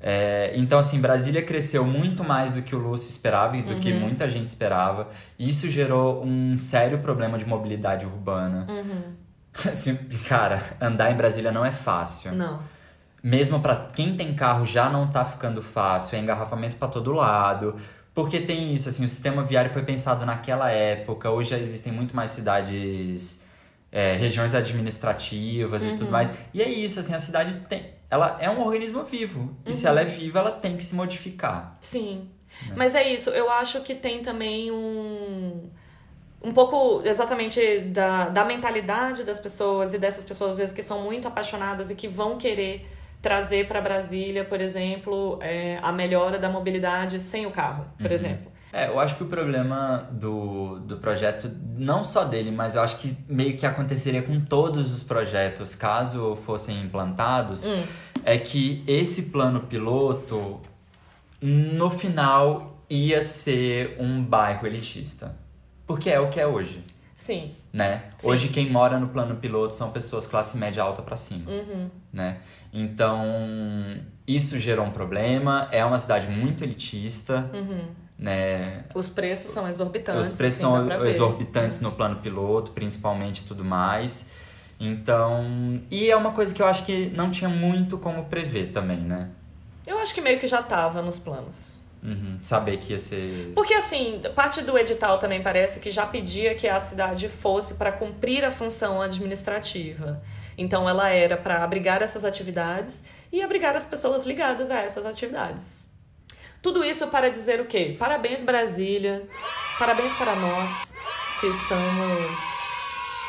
É, 0.00 0.52
então, 0.54 0.78
assim, 0.78 1.00
Brasília 1.00 1.42
cresceu 1.42 1.84
muito 1.84 2.24
mais 2.24 2.52
do 2.52 2.62
que 2.62 2.74
o 2.74 2.78
Lúcio 2.78 3.10
esperava 3.10 3.56
e 3.56 3.62
do 3.62 3.74
uhum. 3.74 3.80
que 3.80 3.92
muita 3.92 4.28
gente 4.28 4.48
esperava. 4.48 5.08
Isso 5.38 5.68
gerou 5.68 6.24
um 6.24 6.56
sério 6.56 6.98
problema 6.98 7.38
de 7.38 7.46
mobilidade 7.46 8.06
urbana. 8.06 8.66
Uhum. 8.68 9.02
Assim, 9.70 9.96
cara, 10.28 10.62
andar 10.80 11.10
em 11.10 11.16
Brasília 11.16 11.50
não 11.50 11.64
é 11.64 11.70
fácil. 11.70 12.32
Não. 12.32 12.60
Mesmo 13.22 13.60
para 13.60 13.88
quem 13.92 14.16
tem 14.16 14.32
carro 14.32 14.64
já 14.64 14.88
não 14.88 15.10
tá 15.10 15.24
ficando 15.24 15.60
fácil, 15.60 16.16
é 16.16 16.20
engarrafamento 16.20 16.76
para 16.76 16.88
todo 16.88 17.12
lado 17.12 17.74
porque 18.14 18.40
tem 18.40 18.74
isso, 18.74 18.88
assim, 18.88 19.04
o 19.04 19.08
sistema 19.08 19.42
viário 19.42 19.72
foi 19.72 19.82
pensado 19.82 20.26
naquela 20.26 20.70
época, 20.70 21.30
hoje 21.30 21.50
já 21.50 21.58
existem 21.58 21.92
muito 21.92 22.14
mais 22.14 22.30
cidades, 22.32 23.46
é, 23.90 24.16
regiões 24.16 24.54
administrativas 24.54 25.82
uhum. 25.82 25.88
e 25.88 25.92
tudo 25.92 26.04
uhum. 26.06 26.10
mais. 26.10 26.32
E 26.52 26.60
é 26.60 26.68
isso, 26.68 26.98
assim, 26.98 27.14
a 27.14 27.18
cidade 27.18 27.54
tem. 27.68 27.99
Ela 28.10 28.36
é 28.40 28.50
um 28.50 28.60
organismo 28.60 29.04
vivo. 29.04 29.56
E 29.64 29.72
se 29.72 29.84
uhum. 29.84 29.90
ela 29.90 30.00
é 30.00 30.04
viva, 30.04 30.40
ela 30.40 30.50
tem 30.50 30.76
que 30.76 30.84
se 30.84 30.94
modificar. 30.94 31.76
Sim. 31.80 32.28
Né? 32.66 32.74
Mas 32.76 32.94
é 32.94 33.08
isso, 33.08 33.30
eu 33.30 33.50
acho 33.50 33.80
que 33.82 33.94
tem 33.94 34.20
também 34.20 34.70
um 34.70 35.70
um 36.42 36.54
pouco 36.54 37.02
exatamente 37.04 37.80
da, 37.80 38.30
da 38.30 38.44
mentalidade 38.44 39.24
das 39.24 39.38
pessoas 39.38 39.92
e 39.92 39.98
dessas 39.98 40.24
pessoas 40.24 40.52
às 40.52 40.58
vezes 40.58 40.74
que 40.74 40.82
são 40.82 41.02
muito 41.02 41.28
apaixonadas 41.28 41.90
e 41.90 41.94
que 41.94 42.08
vão 42.08 42.38
querer 42.38 42.88
trazer 43.20 43.68
para 43.68 43.80
Brasília, 43.82 44.44
por 44.44 44.58
exemplo, 44.58 45.38
é, 45.42 45.78
a 45.82 45.92
melhora 45.92 46.38
da 46.38 46.48
mobilidade 46.48 47.18
sem 47.18 47.44
o 47.44 47.50
carro, 47.50 47.84
por 47.98 48.06
uhum. 48.06 48.12
exemplo. 48.12 48.49
É, 48.72 48.86
eu 48.88 49.00
acho 49.00 49.16
que 49.16 49.22
o 49.22 49.26
problema 49.26 50.08
do, 50.12 50.78
do 50.80 50.96
projeto, 50.98 51.50
não 51.76 52.04
só 52.04 52.24
dele, 52.24 52.50
mas 52.52 52.76
eu 52.76 52.82
acho 52.82 52.98
que 52.98 53.16
meio 53.28 53.56
que 53.56 53.66
aconteceria 53.66 54.22
com 54.22 54.38
todos 54.38 54.94
os 54.94 55.02
projetos, 55.02 55.74
caso 55.74 56.36
fossem 56.44 56.80
implantados, 56.80 57.66
hum. 57.66 57.82
é 58.24 58.38
que 58.38 58.84
esse 58.86 59.30
plano 59.30 59.62
piloto, 59.62 60.60
no 61.40 61.90
final, 61.90 62.80
ia 62.88 63.22
ser 63.22 63.96
um 63.98 64.22
bairro 64.22 64.66
elitista. 64.66 65.34
Porque 65.86 66.08
é 66.08 66.20
o 66.20 66.28
que 66.28 66.38
é 66.38 66.46
hoje. 66.46 66.84
Sim. 67.14 67.54
Né? 67.72 68.04
Sim. 68.18 68.28
Hoje 68.28 68.48
quem 68.48 68.70
mora 68.70 68.98
no 68.98 69.08
plano 69.08 69.36
piloto 69.36 69.74
são 69.74 69.90
pessoas 69.90 70.26
classe 70.26 70.56
média 70.56 70.82
alta 70.82 71.02
para 71.02 71.16
cima. 71.16 71.50
Uhum. 71.50 71.90
Né? 72.12 72.38
Então, 72.72 73.24
isso 74.26 74.58
gerou 74.58 74.86
um 74.86 74.90
problema. 74.90 75.68
É 75.70 75.84
uma 75.84 75.98
cidade 75.98 76.28
muito 76.28 76.64
elitista. 76.64 77.50
Uhum. 77.52 77.88
Né? 78.20 78.84
Os 78.94 79.08
preços 79.08 79.50
são 79.50 79.66
exorbitantes. 79.66 80.28
Os 80.28 80.36
preços 80.36 80.62
assim, 80.62 80.88
são 80.88 81.06
exorbitantes 81.06 81.80
no 81.80 81.92
plano 81.92 82.16
piloto, 82.16 82.70
principalmente 82.72 83.44
tudo 83.44 83.64
mais. 83.64 84.30
Então. 84.78 85.80
E 85.90 86.10
é 86.10 86.16
uma 86.16 86.32
coisa 86.32 86.54
que 86.54 86.60
eu 86.60 86.66
acho 86.66 86.84
que 86.84 87.06
não 87.16 87.30
tinha 87.30 87.48
muito 87.48 87.96
como 87.96 88.26
prever 88.26 88.72
também, 88.72 89.00
né? 89.00 89.30
Eu 89.86 89.98
acho 89.98 90.14
que 90.14 90.20
meio 90.20 90.38
que 90.38 90.46
já 90.46 90.60
estava 90.60 91.00
nos 91.00 91.18
planos. 91.18 91.80
Uhum. 92.02 92.38
Saber 92.42 92.76
que 92.76 92.92
ia 92.92 92.98
ser. 92.98 93.52
Porque, 93.54 93.74
assim, 93.74 94.20
parte 94.34 94.62
do 94.62 94.78
edital 94.78 95.18
também 95.18 95.42
parece 95.42 95.80
que 95.80 95.90
já 95.90 96.06
pedia 96.06 96.54
que 96.54 96.68
a 96.68 96.78
cidade 96.78 97.28
fosse 97.28 97.74
para 97.74 97.90
cumprir 97.90 98.44
a 98.44 98.50
função 98.50 99.00
administrativa. 99.00 100.22
Então 100.56 100.86
ela 100.86 101.08
era 101.08 101.38
para 101.38 101.64
abrigar 101.64 102.02
essas 102.02 102.22
atividades 102.22 103.02
e 103.32 103.42
abrigar 103.42 103.74
as 103.74 103.84
pessoas 103.84 104.26
ligadas 104.26 104.70
a 104.70 104.78
essas 104.78 105.06
atividades. 105.06 105.89
Tudo 106.62 106.84
isso 106.84 107.08
para 107.08 107.30
dizer 107.30 107.58
o 107.60 107.64
quê? 107.64 107.96
Parabéns 107.98 108.42
Brasília, 108.42 109.26
parabéns 109.78 110.12
para 110.14 110.36
nós 110.36 110.94
que 111.40 111.46
estamos 111.46 112.36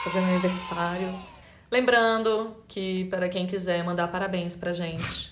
fazendo 0.03 0.25
aniversário. 0.25 1.07
Lembrando 1.71 2.57
que 2.67 3.05
para 3.05 3.29
quem 3.29 3.47
quiser 3.47 3.81
mandar 3.85 4.09
parabéns 4.09 4.57
pra 4.57 4.73
gente. 4.73 5.31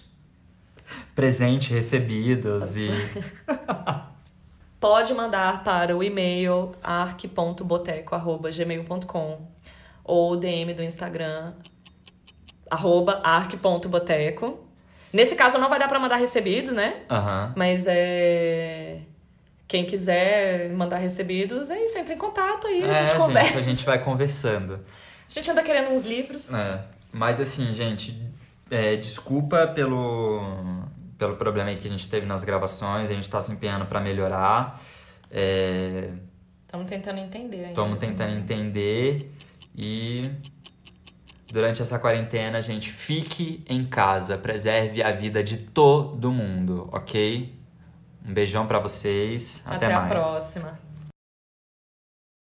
Presente 1.14 1.74
recebidos 1.74 2.78
e 2.78 2.90
pode 4.80 5.14
mandar 5.14 5.66
para 5.66 5.98
o 5.98 6.02
e-mail 6.02 6.72
arc.boteco.gmail.com 6.82 9.48
ou 10.06 10.38
DM 10.38 10.74
do 10.74 10.82
Instagram 10.82 11.52
arroba 12.70 13.20
arc.boteco. 13.24 14.69
Nesse 15.12 15.36
caso 15.36 15.58
não 15.58 15.70
vai 15.70 15.80
dar 15.80 15.88
pra 15.88 16.00
mandar 16.00 16.18
recebidos, 16.18 16.74
né? 16.74 17.02
Aham. 17.10 17.54
Mas 17.56 17.86
é. 17.88 19.00
Quem 19.68 19.86
quiser 19.86 20.70
mandar 20.72 20.98
recebidos, 20.98 21.70
é 21.70 21.80
isso, 21.86 21.96
entra 21.98 22.14
em 22.14 22.18
contato 22.18 22.66
aí, 22.66 22.84
a 22.84 22.88
É, 22.88 23.06
gente 23.06 23.16
conversa. 23.18 23.58
a 23.60 23.62
gente 23.62 23.86
vai 23.86 24.04
conversando. 24.04 24.74
A 24.76 25.32
gente 25.32 25.52
anda 25.52 25.62
querendo 25.62 25.92
uns 25.92 26.04
livros. 26.04 26.52
É, 26.52 26.82
mas 27.12 27.40
assim, 27.40 27.72
gente, 27.76 28.20
é, 28.72 28.96
desculpa 28.96 29.68
pelo, 29.68 30.42
pelo 31.20 31.36
problema 31.36 31.70
aí 31.70 31.76
que 31.76 31.88
a 31.88 31.92
gente 31.92 32.10
teve 32.10 32.26
nas 32.26 32.44
gravações, 32.44 33.12
a 33.12 33.14
gente 33.14 33.30
tá 33.30 33.40
se 33.40 33.52
empenhando 33.52 33.86
pra 33.86 34.00
melhorar. 34.00 34.82
É, 35.30 36.10
Estamos 36.66 36.88
tentando 36.90 37.20
entender 37.20 37.58
ainda. 37.58 37.70
Estamos 37.70 38.00
tentando 38.00 38.34
entender 38.38 39.18
e 39.78 40.22
durante 41.52 41.82
essa 41.82 41.98
quarentena, 42.00 42.62
gente, 42.62 42.90
fique 42.92 43.64
em 43.68 43.86
casa, 43.86 44.38
preserve 44.38 45.02
a 45.02 45.12
vida 45.12 45.44
de 45.44 45.58
todo 45.58 46.32
mundo, 46.32 46.88
ok? 46.92 47.58
Um 48.26 48.34
beijão 48.34 48.68
pra 48.68 48.80
vocês, 48.80 49.64
até, 49.66 49.86
Até 49.88 49.94
a 49.94 50.00
mais. 50.00 50.10
próxima. 50.12 50.80